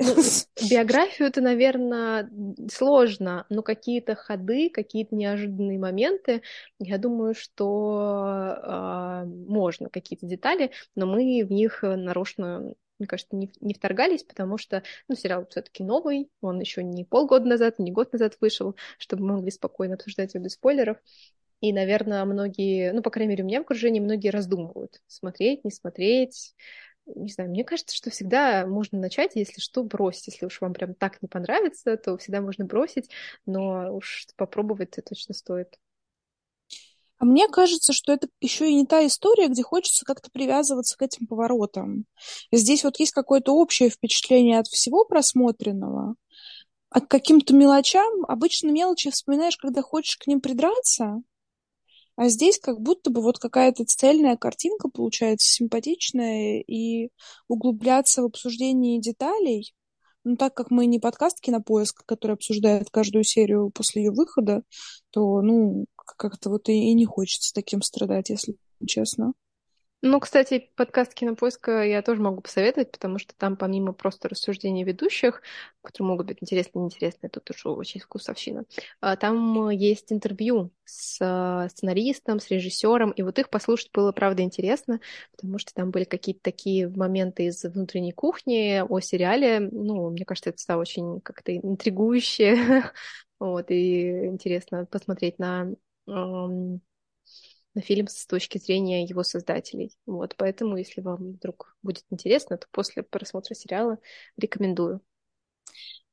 Ну, 0.00 0.14
биографию 0.70 1.28
это, 1.28 1.40
наверное, 1.42 2.30
сложно, 2.72 3.46
но 3.50 3.62
какие-то 3.62 4.14
ходы, 4.14 4.70
какие-то 4.70 5.14
неожиданные 5.14 5.78
моменты, 5.78 6.42
я 6.78 6.96
думаю, 6.96 7.34
что 7.34 8.56
э, 8.62 9.24
можно, 9.26 9.90
какие-то 9.90 10.26
детали, 10.26 10.70
но 10.94 11.06
мы 11.06 11.44
в 11.44 11.52
них 11.52 11.82
нарочно 11.82 12.74
мне 12.98 13.06
кажется, 13.06 13.34
не, 13.34 13.50
не 13.62 13.72
вторгались, 13.72 14.24
потому 14.24 14.58
что, 14.58 14.82
ну, 15.08 15.14
сериал 15.14 15.46
все-таки 15.48 15.82
новый, 15.82 16.28
он 16.42 16.60
еще 16.60 16.84
не 16.84 17.04
полгода 17.04 17.46
назад, 17.46 17.78
не 17.78 17.90
год 17.90 18.12
назад 18.12 18.36
вышел, 18.42 18.76
чтобы 18.98 19.24
мы 19.24 19.36
могли 19.36 19.50
спокойно 19.50 19.94
обсуждать 19.94 20.34
его 20.34 20.44
без 20.44 20.52
спойлеров. 20.52 20.98
И, 21.60 21.72
наверное, 21.72 22.24
многие, 22.24 22.92
ну, 22.92 23.02
по 23.02 23.10
крайней 23.10 23.30
мере, 23.30 23.44
у 23.44 23.46
меня 23.46 23.60
в 23.60 23.62
окружении 23.62 24.00
многие 24.00 24.28
раздумывают, 24.28 25.02
смотреть, 25.06 25.64
не 25.64 25.70
смотреть. 25.70 26.54
Не 27.14 27.30
знаю, 27.30 27.50
мне 27.50 27.64
кажется, 27.64 27.94
что 27.94 28.10
всегда 28.10 28.66
можно 28.66 28.98
начать, 28.98 29.32
если 29.34 29.60
что, 29.60 29.82
бросить. 29.82 30.28
Если 30.28 30.46
уж 30.46 30.60
вам 30.60 30.72
прям 30.72 30.94
так 30.94 31.20
не 31.22 31.28
понравится, 31.28 31.96
то 31.96 32.16
всегда 32.16 32.40
можно 32.40 32.64
бросить, 32.64 33.10
но 33.46 33.94
уж 33.94 34.26
попробовать 34.36 34.98
это 34.98 35.10
точно 35.10 35.34
стоит. 35.34 35.78
А 37.18 37.26
мне 37.26 37.48
кажется, 37.48 37.92
что 37.92 38.14
это 38.14 38.28
еще 38.40 38.70
и 38.70 38.74
не 38.74 38.86
та 38.86 39.06
история, 39.06 39.48
где 39.48 39.62
хочется 39.62 40.06
как-то 40.06 40.30
привязываться 40.30 40.96
к 40.96 41.02
этим 41.02 41.26
поворотам. 41.26 42.06
Здесь 42.50 42.82
вот 42.82 42.98
есть 42.98 43.12
какое-то 43.12 43.54
общее 43.54 43.90
впечатление 43.90 44.58
от 44.58 44.68
всего 44.68 45.04
просмотренного, 45.04 46.14
а 46.88 47.00
к 47.00 47.08
каким-то 47.08 47.54
мелочам, 47.54 48.24
обычно 48.26 48.70
мелочи 48.70 49.10
вспоминаешь, 49.10 49.58
когда 49.58 49.82
хочешь 49.82 50.16
к 50.16 50.26
ним 50.26 50.40
придраться, 50.40 51.22
а 52.20 52.28
здесь 52.28 52.58
как 52.58 52.78
будто 52.82 53.10
бы 53.10 53.22
вот 53.22 53.38
какая-то 53.38 53.86
цельная 53.86 54.36
картинка 54.36 54.90
получается 54.90 55.50
симпатичная, 55.50 56.60
и 56.60 57.08
углубляться 57.48 58.20
в 58.20 58.26
обсуждение 58.26 59.00
деталей 59.00 59.72
ну, 60.22 60.36
так 60.36 60.52
как 60.52 60.70
мы 60.70 60.84
не 60.84 60.98
подкаст 60.98 61.40
«Кинопоиск», 61.40 62.04
который 62.04 62.32
обсуждает 62.32 62.90
каждую 62.90 63.24
серию 63.24 63.70
после 63.70 64.04
ее 64.04 64.10
выхода, 64.10 64.64
то, 65.08 65.40
ну, 65.40 65.86
как-то 65.96 66.50
вот 66.50 66.68
и, 66.68 66.90
и 66.90 66.92
не 66.92 67.06
хочется 67.06 67.54
таким 67.54 67.80
страдать, 67.80 68.28
если 68.28 68.54
честно. 68.86 69.32
Ну, 70.02 70.18
кстати, 70.18 70.70
подкаст 70.76 71.12
Кинопоиска 71.12 71.84
я 71.84 72.00
тоже 72.00 72.22
могу 72.22 72.40
посоветовать, 72.40 72.90
потому 72.90 73.18
что 73.18 73.34
там 73.36 73.54
помимо 73.58 73.92
просто 73.92 74.30
рассуждений 74.30 74.82
ведущих, 74.82 75.42
которые 75.82 76.08
могут 76.08 76.26
быть 76.26 76.38
интересны 76.40 76.78
и 76.78 76.80
неинтересны, 76.80 77.28
тут 77.28 77.50
уже 77.50 77.68
очень 77.68 78.00
вкусовщина, 78.00 78.64
а, 79.02 79.16
там 79.16 79.68
есть 79.68 80.10
интервью 80.10 80.70
с 80.84 81.18
а, 81.20 81.68
сценаристом, 81.68 82.40
с 82.40 82.48
режиссером, 82.48 83.10
и 83.10 83.20
вот 83.20 83.38
их 83.38 83.50
послушать 83.50 83.90
было, 83.92 84.10
правда, 84.12 84.42
интересно, 84.42 85.00
потому 85.32 85.58
что 85.58 85.74
там 85.74 85.90
были 85.90 86.04
какие-то 86.04 86.40
такие 86.42 86.88
моменты 86.88 87.44
из 87.44 87.62
внутренней 87.62 88.12
кухни 88.12 88.82
о 88.82 89.00
сериале, 89.00 89.60
ну, 89.60 90.08
мне 90.08 90.24
кажется, 90.24 90.48
это 90.48 90.58
стало 90.60 90.80
очень 90.80 91.20
как-то 91.20 91.54
интригующе, 91.54 92.56
вот, 93.38 93.70
и 93.70 94.28
интересно 94.28 94.86
посмотреть 94.86 95.38
на 95.38 95.74
на 97.80 97.86
фильм 97.86 98.08
с 98.08 98.26
точки 98.26 98.58
зрения 98.58 99.04
его 99.04 99.22
создателей. 99.22 99.96
Вот, 100.06 100.34
поэтому, 100.36 100.76
если 100.76 101.00
вам 101.00 101.32
вдруг 101.32 101.76
будет 101.82 102.04
интересно, 102.10 102.58
то 102.58 102.66
после 102.70 103.02
просмотра 103.02 103.54
сериала 103.54 103.98
рекомендую. 104.36 105.00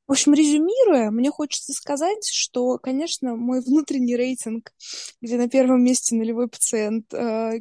В 0.06 0.12
общем, 0.12 0.32
резюмируя, 0.32 1.10
мне 1.10 1.30
хочется 1.30 1.74
сказать, 1.74 2.26
что, 2.26 2.78
конечно, 2.78 3.36
мой 3.36 3.60
внутренний 3.60 4.16
рейтинг, 4.16 4.72
где 5.20 5.36
на 5.36 5.50
первом 5.50 5.84
месте 5.84 6.14
нулевой 6.14 6.48
пациент, 6.48 7.12
э, 7.12 7.60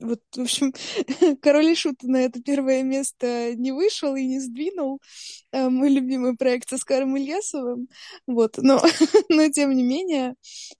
вот, 0.00 0.20
в 0.34 0.40
общем, 0.40 0.72
Король 1.42 1.66
и 1.66 1.74
Шут 1.74 2.02
на 2.02 2.18
это 2.18 2.42
первое 2.42 2.82
место 2.82 3.54
не 3.54 3.72
вышел 3.72 4.14
и 4.14 4.26
не 4.26 4.40
сдвинул. 4.40 5.00
Э, 5.52 5.68
мой 5.68 5.90
любимый 5.90 6.36
проект 6.36 6.68
с 6.68 6.74
Оскаром 6.74 7.16
Ильясовым. 7.16 7.88
Вот, 8.26 8.58
но, 8.58 8.80
но 9.28 9.48
тем 9.50 9.72
не 9.72 9.82
менее, 9.82 10.34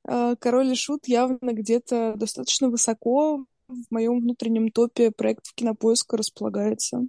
э, 0.08 0.36
Король 0.38 0.72
и 0.72 0.74
Шут 0.74 1.06
явно 1.06 1.52
где-то 1.52 2.14
достаточно 2.16 2.68
высоко 2.68 3.44
в 3.68 3.84
моем 3.90 4.20
внутреннем 4.20 4.70
топе 4.70 5.10
проектов 5.10 5.52
кинопоиска 5.54 6.16
располагается. 6.16 7.02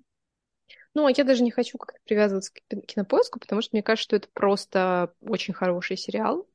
Ну, 0.96 1.06
а 1.06 1.12
я 1.16 1.24
даже 1.24 1.44
не 1.44 1.52
хочу 1.52 1.78
как-то 1.78 2.00
привязываться 2.04 2.52
к 2.52 2.86
кинопоиску, 2.86 3.40
потому 3.40 3.62
что 3.62 3.70
мне 3.74 3.84
кажется, 3.84 4.04
что 4.04 4.16
это 4.16 4.28
просто 4.34 5.14
очень 5.22 5.54
хороший 5.54 5.98
сериал 5.98 6.49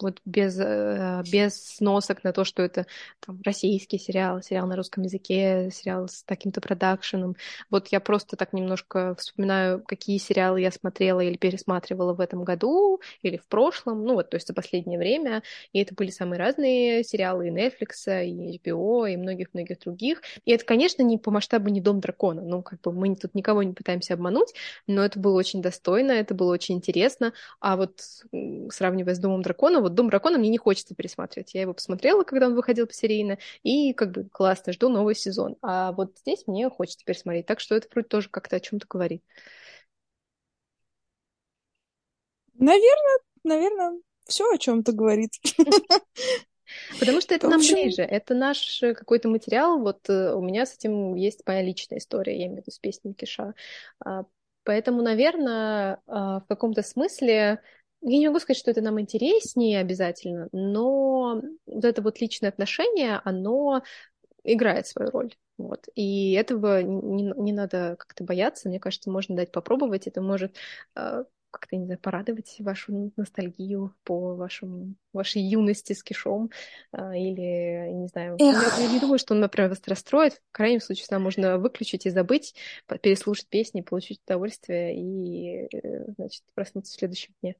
вот 0.00 0.20
без, 0.24 0.58
э, 0.58 1.22
без 1.30 1.76
сносок 1.76 2.24
на 2.24 2.32
то, 2.32 2.44
что 2.44 2.62
это 2.62 2.86
там, 3.24 3.40
российский 3.44 3.98
сериал, 3.98 4.42
сериал 4.42 4.66
на 4.66 4.76
русском 4.76 5.04
языке, 5.04 5.70
сериал 5.72 6.08
с 6.08 6.22
таким-то 6.24 6.60
продакшеном. 6.60 7.36
Вот 7.70 7.88
я 7.88 8.00
просто 8.00 8.36
так 8.36 8.52
немножко 8.52 9.14
вспоминаю, 9.16 9.82
какие 9.86 10.18
сериалы 10.18 10.60
я 10.60 10.70
смотрела 10.70 11.20
или 11.20 11.36
пересматривала 11.36 12.12
в 12.12 12.20
этом 12.20 12.44
году 12.44 13.00
или 13.22 13.36
в 13.36 13.46
прошлом, 13.46 14.04
ну 14.04 14.14
вот, 14.14 14.30
то 14.30 14.36
есть 14.36 14.48
за 14.48 14.54
последнее 14.54 14.98
время, 14.98 15.42
и 15.72 15.80
это 15.80 15.94
были 15.94 16.10
самые 16.10 16.38
разные 16.38 17.04
сериалы 17.04 17.48
и 17.48 17.50
Netflix, 17.50 18.24
и 18.24 18.58
HBO, 18.58 19.10
и 19.12 19.16
многих-многих 19.16 19.78
других. 19.80 20.22
И 20.44 20.52
это, 20.52 20.64
конечно, 20.64 21.02
не 21.02 21.18
по 21.18 21.30
масштабу 21.30 21.68
не 21.68 21.80
Дом 21.80 22.00
дракона, 22.00 22.42
ну, 22.42 22.62
как 22.62 22.80
бы 22.80 22.92
мы 22.92 23.14
тут 23.14 23.34
никого 23.34 23.62
не 23.62 23.74
пытаемся 23.74 24.14
обмануть, 24.14 24.54
но 24.86 25.04
это 25.04 25.18
было 25.18 25.36
очень 25.38 25.62
достойно, 25.62 26.12
это 26.12 26.34
было 26.34 26.52
очень 26.52 26.76
интересно, 26.76 27.32
а 27.60 27.76
вот 27.76 28.00
сравнивая 28.70 29.14
с 29.14 29.18
Домом 29.18 29.42
дракона, 29.42 29.80
вот 29.80 29.93
«Дом 29.94 30.08
дракона» 30.08 30.38
мне 30.38 30.48
не 30.48 30.58
хочется 30.58 30.94
пересматривать. 30.94 31.54
Я 31.54 31.62
его 31.62 31.74
посмотрела, 31.74 32.24
когда 32.24 32.46
он 32.46 32.54
выходил 32.54 32.86
посерийно, 32.86 33.38
и 33.62 33.92
как 33.92 34.12
бы 34.12 34.28
классно, 34.30 34.72
жду 34.72 34.88
новый 34.88 35.14
сезон. 35.14 35.56
А 35.62 35.92
вот 35.92 36.18
здесь 36.18 36.44
мне 36.46 36.68
хочется 36.70 37.04
пересмотреть. 37.04 37.46
Так 37.46 37.60
что 37.60 37.74
это 37.74 37.88
вроде 37.90 38.08
тоже 38.08 38.28
как-то 38.28 38.56
о 38.56 38.60
чем-то 38.60 38.86
говорит. 38.88 39.22
Наверное, 42.54 43.18
наверное, 43.42 44.00
все 44.26 44.44
о 44.50 44.58
чем-то 44.58 44.92
говорит. 44.92 45.32
Потому 46.98 47.20
что 47.20 47.34
это 47.34 47.48
нам 47.48 47.60
ближе, 47.60 48.02
это 48.02 48.34
наш 48.34 48.82
э, 48.82 48.94
какой-то 48.94 49.28
материал. 49.28 49.78
Вот 49.78 50.08
э, 50.08 50.34
у 50.34 50.40
меня 50.40 50.66
с 50.66 50.74
этим 50.74 51.14
есть 51.14 51.42
моя 51.46 51.62
личная 51.62 51.98
история, 51.98 52.38
я 52.38 52.46
имею 52.46 52.56
в 52.56 52.60
виду 52.62 52.70
с 52.70 52.78
песней 52.78 53.14
Киша. 53.14 53.54
А, 54.04 54.24
поэтому, 54.64 55.02
наверное, 55.02 56.00
а, 56.06 56.40
в 56.40 56.46
каком-то 56.46 56.82
смысле 56.82 57.60
я 58.04 58.18
не 58.18 58.28
могу 58.28 58.38
сказать, 58.38 58.58
что 58.58 58.70
это 58.70 58.82
нам 58.82 59.00
интереснее 59.00 59.80
обязательно, 59.80 60.48
но 60.52 61.40
вот 61.66 61.84
это 61.84 62.02
вот 62.02 62.20
личное 62.20 62.50
отношение, 62.50 63.20
оно 63.24 63.82
играет 64.44 64.86
свою 64.86 65.10
роль. 65.10 65.34
Вот. 65.56 65.86
И 65.94 66.32
этого 66.32 66.82
не, 66.82 67.32
не 67.36 67.52
надо 67.52 67.96
как-то 67.98 68.24
бояться. 68.24 68.68
Мне 68.68 68.78
кажется, 68.78 69.10
можно 69.10 69.36
дать 69.36 69.52
попробовать. 69.52 70.06
Это 70.06 70.20
может 70.20 70.56
э, 70.96 71.24
как-то, 71.50 71.76
не 71.76 71.84
знаю, 71.84 72.00
порадовать 72.00 72.56
вашу 72.58 73.12
ностальгию 73.16 73.94
по 74.02 74.34
вашему, 74.34 74.94
вашей 75.12 75.42
юности 75.42 75.92
с 75.92 76.02
кишом. 76.02 76.50
Э, 76.92 77.16
или, 77.16 77.90
не 77.92 78.08
знаю, 78.08 78.36
я, 78.38 78.52
я 78.78 78.92
не 78.92 79.00
думаю, 79.00 79.18
что 79.18 79.34
он, 79.34 79.40
например, 79.40 79.70
вас 79.70 79.80
расстроит. 79.86 80.42
В 80.50 80.52
крайнем 80.52 80.80
случае, 80.80 81.04
всегда 81.04 81.20
можно 81.20 81.56
выключить 81.58 82.04
и 82.04 82.10
забыть, 82.10 82.54
переслушать 83.00 83.48
песни, 83.48 83.80
получить 83.80 84.20
удовольствие 84.26 84.94
и, 84.94 85.68
э, 85.72 86.12
значит, 86.16 86.42
проснуться 86.54 86.92
в 86.92 86.98
следующем 86.98 87.32
дне. 87.40 87.56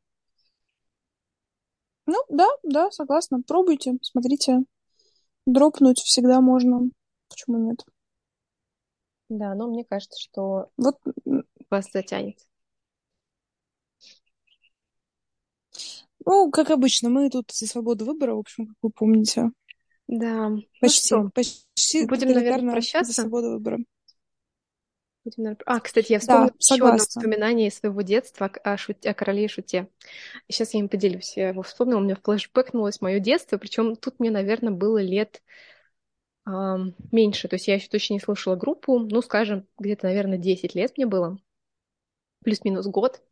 Ну, 2.06 2.22
да, 2.28 2.48
да, 2.62 2.90
согласна. 2.90 3.42
Пробуйте, 3.42 3.98
смотрите. 4.02 4.64
Дропнуть 5.46 6.00
всегда 6.00 6.40
можно. 6.40 6.90
Почему 7.28 7.58
нет? 7.58 7.84
Да, 9.28 9.54
но 9.54 9.68
мне 9.68 9.84
кажется, 9.84 10.20
что 10.20 10.70
вот 10.76 10.98
вас 11.70 11.90
затянет. 11.92 12.38
Ну, 16.26 16.50
как 16.50 16.70
обычно, 16.70 17.10
мы 17.10 17.28
тут 17.30 17.50
за 17.52 17.66
свободу 17.66 18.04
выбора, 18.04 18.34
в 18.34 18.38
общем, 18.38 18.66
как 18.66 18.76
вы 18.82 18.90
помните. 18.90 19.50
Да. 20.06 20.48
Ну 20.50 20.62
почти, 20.80 21.14
ну 21.14 21.30
почти 21.30 22.06
Будем, 22.06 22.32
наверное, 22.32 22.72
прощаться. 22.72 23.12
За 23.12 23.22
свободу 23.22 23.50
выбора. 23.50 23.78
А, 25.66 25.80
кстати, 25.80 26.12
я 26.12 26.18
вспомнила 26.18 26.48
да, 26.48 26.54
еще 26.58 26.84
одно 26.84 26.92
воспоминание 26.94 27.68
из 27.68 27.78
своего 27.78 28.02
детства 28.02 28.50
о, 28.62 28.76
шуте, 28.76 29.10
о 29.10 29.14
короле 29.14 29.44
и 29.44 29.48
шуте. 29.48 29.88
Сейчас 30.48 30.74
я 30.74 30.80
им 30.80 30.88
поделюсь. 30.88 31.36
Я 31.36 31.48
его 31.48 31.62
вспомнила, 31.62 31.98
у 31.98 32.02
меня 32.02 32.16
флешбэкнулось 32.22 33.00
мое 33.00 33.20
детство, 33.20 33.56
причем 33.58 33.96
тут 33.96 34.20
мне, 34.20 34.30
наверное, 34.30 34.72
было 34.72 34.98
лет 34.98 35.42
меньше. 36.46 37.48
То 37.48 37.56
есть 37.56 37.68
я 37.68 37.74
еще 37.76 37.88
точно 37.88 38.14
не 38.14 38.20
слушала 38.20 38.54
группу, 38.56 38.98
ну, 38.98 39.22
скажем, 39.22 39.66
где-то, 39.78 40.06
наверное, 40.06 40.36
10 40.36 40.74
лет 40.74 40.92
мне 40.96 41.06
было, 41.06 41.38
плюс-минус 42.44 42.86
год. 42.86 43.22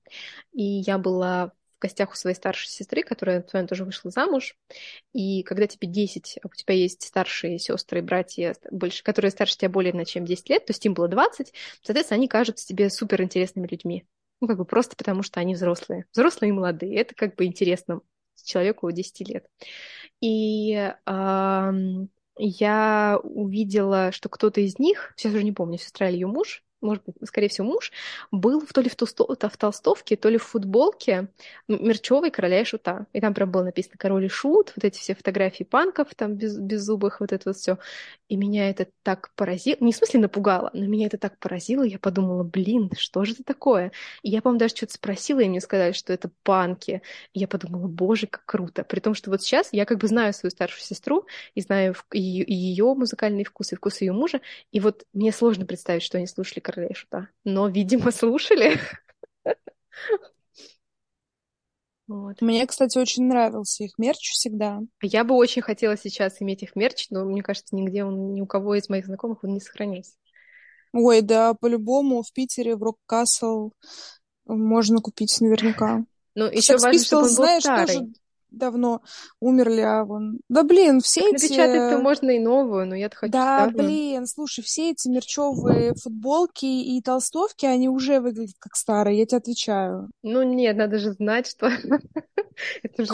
И 0.52 0.62
я 0.62 0.98
была 0.98 1.52
гостях 1.82 2.12
у 2.12 2.14
своей 2.14 2.36
старшей 2.36 2.68
сестры, 2.68 3.02
которая 3.02 3.44
вами 3.52 3.66
тоже 3.66 3.84
вышла 3.84 4.10
замуж. 4.10 4.56
И 5.12 5.42
когда 5.42 5.66
тебе 5.66 5.88
10, 5.88 6.38
а 6.42 6.48
у 6.48 6.54
тебя 6.54 6.74
есть 6.74 7.02
старшие 7.02 7.58
сестры 7.58 7.98
и 7.98 8.02
братья, 8.02 8.54
больше, 8.70 9.02
которые 9.02 9.30
старше 9.30 9.56
тебя 9.56 9.68
более 9.68 9.92
на 9.92 10.04
чем 10.04 10.24
10 10.24 10.48
лет, 10.48 10.66
то 10.66 10.70
есть 10.70 10.84
им 10.86 10.94
было 10.94 11.08
20, 11.08 11.52
соответственно, 11.82 12.16
они 12.16 12.28
кажутся 12.28 12.66
тебе 12.66 12.90
супер 12.90 13.22
интересными 13.22 13.66
людьми. 13.66 14.04
Ну, 14.40 14.48
как 14.48 14.58
бы 14.58 14.64
просто 14.64 14.96
потому, 14.96 15.22
что 15.22 15.40
они 15.40 15.54
взрослые. 15.54 16.06
Взрослые 16.12 16.50
и 16.50 16.52
молодые. 16.52 16.96
Это 16.96 17.14
как 17.14 17.36
бы 17.36 17.44
интересно 17.44 18.00
человеку 18.44 18.90
10 18.90 19.28
лет. 19.28 19.46
И 20.20 20.74
э, 20.74 21.72
я 22.38 23.20
увидела, 23.22 24.12
что 24.12 24.28
кто-то 24.28 24.60
из 24.60 24.78
них, 24.78 25.12
сейчас 25.16 25.32
уже 25.32 25.44
не 25.44 25.52
помню, 25.52 25.78
сестра 25.78 26.08
или 26.08 26.16
ее 26.16 26.26
муж, 26.26 26.64
может 26.82 27.02
быть, 27.04 27.16
скорее 27.24 27.48
всего, 27.48 27.68
муж, 27.68 27.92
был 28.30 28.62
то 28.62 28.80
ли 28.80 28.88
в, 28.88 28.96
тусто... 28.96 29.24
в 29.24 29.56
толстовке, 29.56 30.16
то 30.16 30.28
ли 30.28 30.36
в 30.36 30.42
футболке 30.42 31.28
Мерчевой 31.68 32.30
короля 32.30 32.60
и 32.60 32.64
шута. 32.64 33.06
И 33.12 33.20
там 33.20 33.34
прям 33.34 33.50
было 33.50 33.62
написано 33.62 33.94
«Король 33.98 34.26
и 34.26 34.28
шут», 34.28 34.72
вот 34.76 34.84
эти 34.84 34.98
все 34.98 35.14
фотографии 35.14 35.64
панков 35.64 36.08
там 36.14 36.34
без, 36.34 36.58
беззубых, 36.58 37.20
вот 37.20 37.32
это 37.32 37.50
вот 37.50 37.56
все. 37.56 37.78
И 38.28 38.36
меня 38.36 38.70
это 38.70 38.88
так 39.02 39.30
поразило, 39.34 39.76
не 39.80 39.92
в 39.92 39.96
смысле 39.96 40.20
напугало, 40.20 40.70
но 40.72 40.86
меня 40.86 41.06
это 41.06 41.18
так 41.18 41.38
поразило, 41.38 41.82
я 41.82 41.98
подумала, 41.98 42.42
блин, 42.42 42.90
что 42.96 43.24
же 43.24 43.32
это 43.34 43.44
такое? 43.44 43.92
И 44.22 44.30
я, 44.30 44.42
по-моему, 44.42 44.58
даже 44.58 44.76
что-то 44.76 44.94
спросила, 44.94 45.40
и 45.40 45.48
мне 45.48 45.60
сказали, 45.60 45.92
что 45.92 46.12
это 46.12 46.30
панки. 46.42 47.02
И 47.34 47.40
я 47.40 47.48
подумала, 47.48 47.86
боже, 47.86 48.26
как 48.26 48.44
круто. 48.44 48.84
При 48.84 49.00
том, 49.00 49.14
что 49.14 49.30
вот 49.30 49.42
сейчас 49.42 49.68
я 49.72 49.84
как 49.84 49.98
бы 49.98 50.08
знаю 50.08 50.32
свою 50.32 50.50
старшую 50.50 50.82
сестру 50.82 51.26
и 51.54 51.60
знаю 51.60 51.94
ее 52.12 52.94
музыкальный 52.94 53.44
вкус 53.44 53.72
и 53.72 53.76
вкус 53.76 54.00
ее 54.00 54.12
мужа, 54.12 54.40
и 54.72 54.80
вот 54.80 55.04
мне 55.12 55.32
сложно 55.32 55.66
представить, 55.66 56.02
что 56.02 56.18
они 56.18 56.26
слушали 56.26 56.60
короля 56.72 56.88
и 56.90 56.94
шута. 56.94 57.28
Но, 57.44 57.68
видимо, 57.68 58.10
слушали. 58.10 58.78
Вот. 62.08 62.42
Мне, 62.42 62.66
кстати, 62.66 62.98
очень 62.98 63.24
нравился 63.26 63.84
их 63.84 63.96
мерч 63.96 64.32
всегда. 64.32 64.80
Я 65.00 65.24
бы 65.24 65.34
очень 65.34 65.62
хотела 65.62 65.96
сейчас 65.96 66.42
иметь 66.42 66.62
их 66.62 66.76
мерч, 66.76 67.06
но 67.10 67.24
мне 67.24 67.42
кажется, 67.42 67.74
нигде 67.74 68.04
он, 68.04 68.34
ни 68.34 68.40
у 68.40 68.46
кого 68.46 68.74
из 68.74 68.88
моих 68.88 69.06
знакомых 69.06 69.44
он 69.44 69.54
не 69.54 69.60
сохранился. 69.60 70.12
Ой, 70.92 71.22
да, 71.22 71.54
по-любому 71.54 72.22
в 72.22 72.30
Питере, 72.32 72.76
в 72.76 72.82
Рок-Касл 72.82 73.70
можно 74.44 75.00
купить 75.00 75.40
наверняка. 75.40 76.04
Ну, 76.34 76.50
еще 76.50 76.76
важно, 76.76 77.02
чтобы 77.02 77.22
он 77.22 77.28
был 77.28 77.34
знаешь, 77.34 77.62
старый. 77.62 77.86
тоже 77.86 78.12
давно 78.52 79.02
умерли, 79.40 79.80
а 79.80 80.04
вон... 80.04 80.38
Да, 80.48 80.62
блин, 80.62 81.00
все 81.00 81.22
так 81.22 81.34
эти... 81.34 81.42
Напечатать-то 81.44 81.98
можно 81.98 82.30
и 82.30 82.38
новую, 82.38 82.86
но 82.86 82.94
я-то 82.94 83.16
хочу 83.16 83.32
Да, 83.32 83.68
старую. 83.68 83.76
блин, 83.86 84.26
слушай, 84.26 84.62
все 84.62 84.90
эти 84.90 85.08
мерчевые 85.08 85.94
футболки 85.94 86.64
и 86.64 87.00
толстовки, 87.02 87.66
они 87.66 87.88
уже 87.88 88.20
выглядят 88.20 88.56
как 88.58 88.76
старые, 88.76 89.18
я 89.18 89.26
тебе 89.26 89.38
отвечаю. 89.38 90.10
Ну 90.22 90.42
нет, 90.42 90.76
надо 90.76 90.98
же 90.98 91.12
знать, 91.12 91.46
что... 91.46 91.68
Это 92.82 93.04
же 93.04 93.12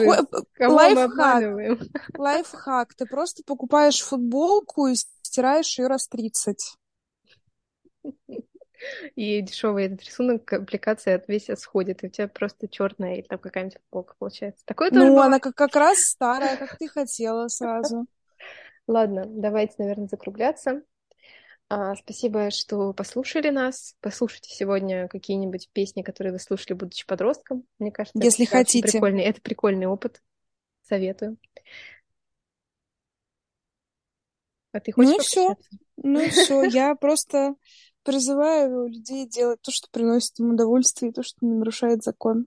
лайфхак. 0.58 1.78
Лайфхак. 2.16 2.94
Ты 2.94 3.06
просто 3.06 3.42
покупаешь 3.46 4.00
футболку 4.00 4.88
и 4.88 4.94
стираешь 5.22 5.78
ее 5.78 5.86
раз 5.86 6.08
30. 6.08 6.76
И 9.16 9.40
дешевый 9.42 9.86
этот 9.86 10.02
рисунок, 10.02 10.52
аппликация 10.52 11.22
весь 11.26 11.48
сходит, 11.56 12.02
и 12.02 12.06
у 12.06 12.10
тебя 12.10 12.28
просто 12.28 12.68
черная 12.68 13.16
или 13.16 13.26
там 13.26 13.38
какая-нибудь 13.38 13.78
полка 13.90 14.14
получается. 14.18 14.64
Такое 14.64 14.90
ну, 14.92 15.00
тоже 15.00 15.20
она 15.20 15.40
как, 15.40 15.54
как 15.54 15.74
раз 15.76 15.98
старая, 15.98 16.56
как 16.56 16.76
ты 16.78 16.88
хотела 16.88 17.48
сразу. 17.48 18.06
Ладно, 18.86 19.24
давайте, 19.26 19.74
наверное, 19.78 20.08
закругляться. 20.08 20.82
А, 21.70 21.94
спасибо, 21.96 22.50
что 22.50 22.94
послушали 22.94 23.50
нас. 23.50 23.94
Послушайте 24.00 24.48
сегодня 24.50 25.06
какие-нибудь 25.08 25.68
песни, 25.72 26.02
которые 26.02 26.32
вы 26.32 26.38
слушали, 26.38 26.72
будучи 26.72 27.06
подростком. 27.06 27.64
Мне 27.78 27.92
кажется, 27.92 28.18
если 28.22 28.46
это 28.46 28.56
хотите. 28.56 28.90
Прикольный, 28.90 29.24
это 29.24 29.42
прикольный 29.42 29.86
опыт. 29.86 30.22
Советую. 30.82 31.36
А 34.72 34.80
ты 34.80 34.92
хочешь 34.92 35.10
Ну 35.10 35.16
и 35.16 35.20
все. 35.20 35.56
Ну 35.96 36.20
и 36.20 36.28
все. 36.30 36.62
Я 36.62 36.94
просто 36.94 37.54
призываю 38.08 38.86
людей 38.86 39.28
делать 39.28 39.60
то, 39.60 39.70
что 39.70 39.86
приносит 39.90 40.40
им 40.40 40.54
удовольствие, 40.54 41.10
и 41.10 41.14
то, 41.14 41.22
что 41.22 41.36
не 41.42 41.52
нарушает 41.52 42.02
закон. 42.02 42.46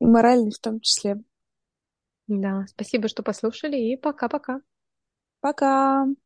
И 0.00 0.04
моральный 0.04 0.50
в 0.50 0.58
том 0.58 0.80
числе. 0.80 1.22
Да, 2.26 2.66
спасибо, 2.68 3.06
что 3.06 3.22
послушали, 3.22 3.76
и 3.76 3.96
пока-пока. 3.96 4.60
Пока. 5.38 6.04
-пока. 6.04 6.14
пока. 6.14 6.21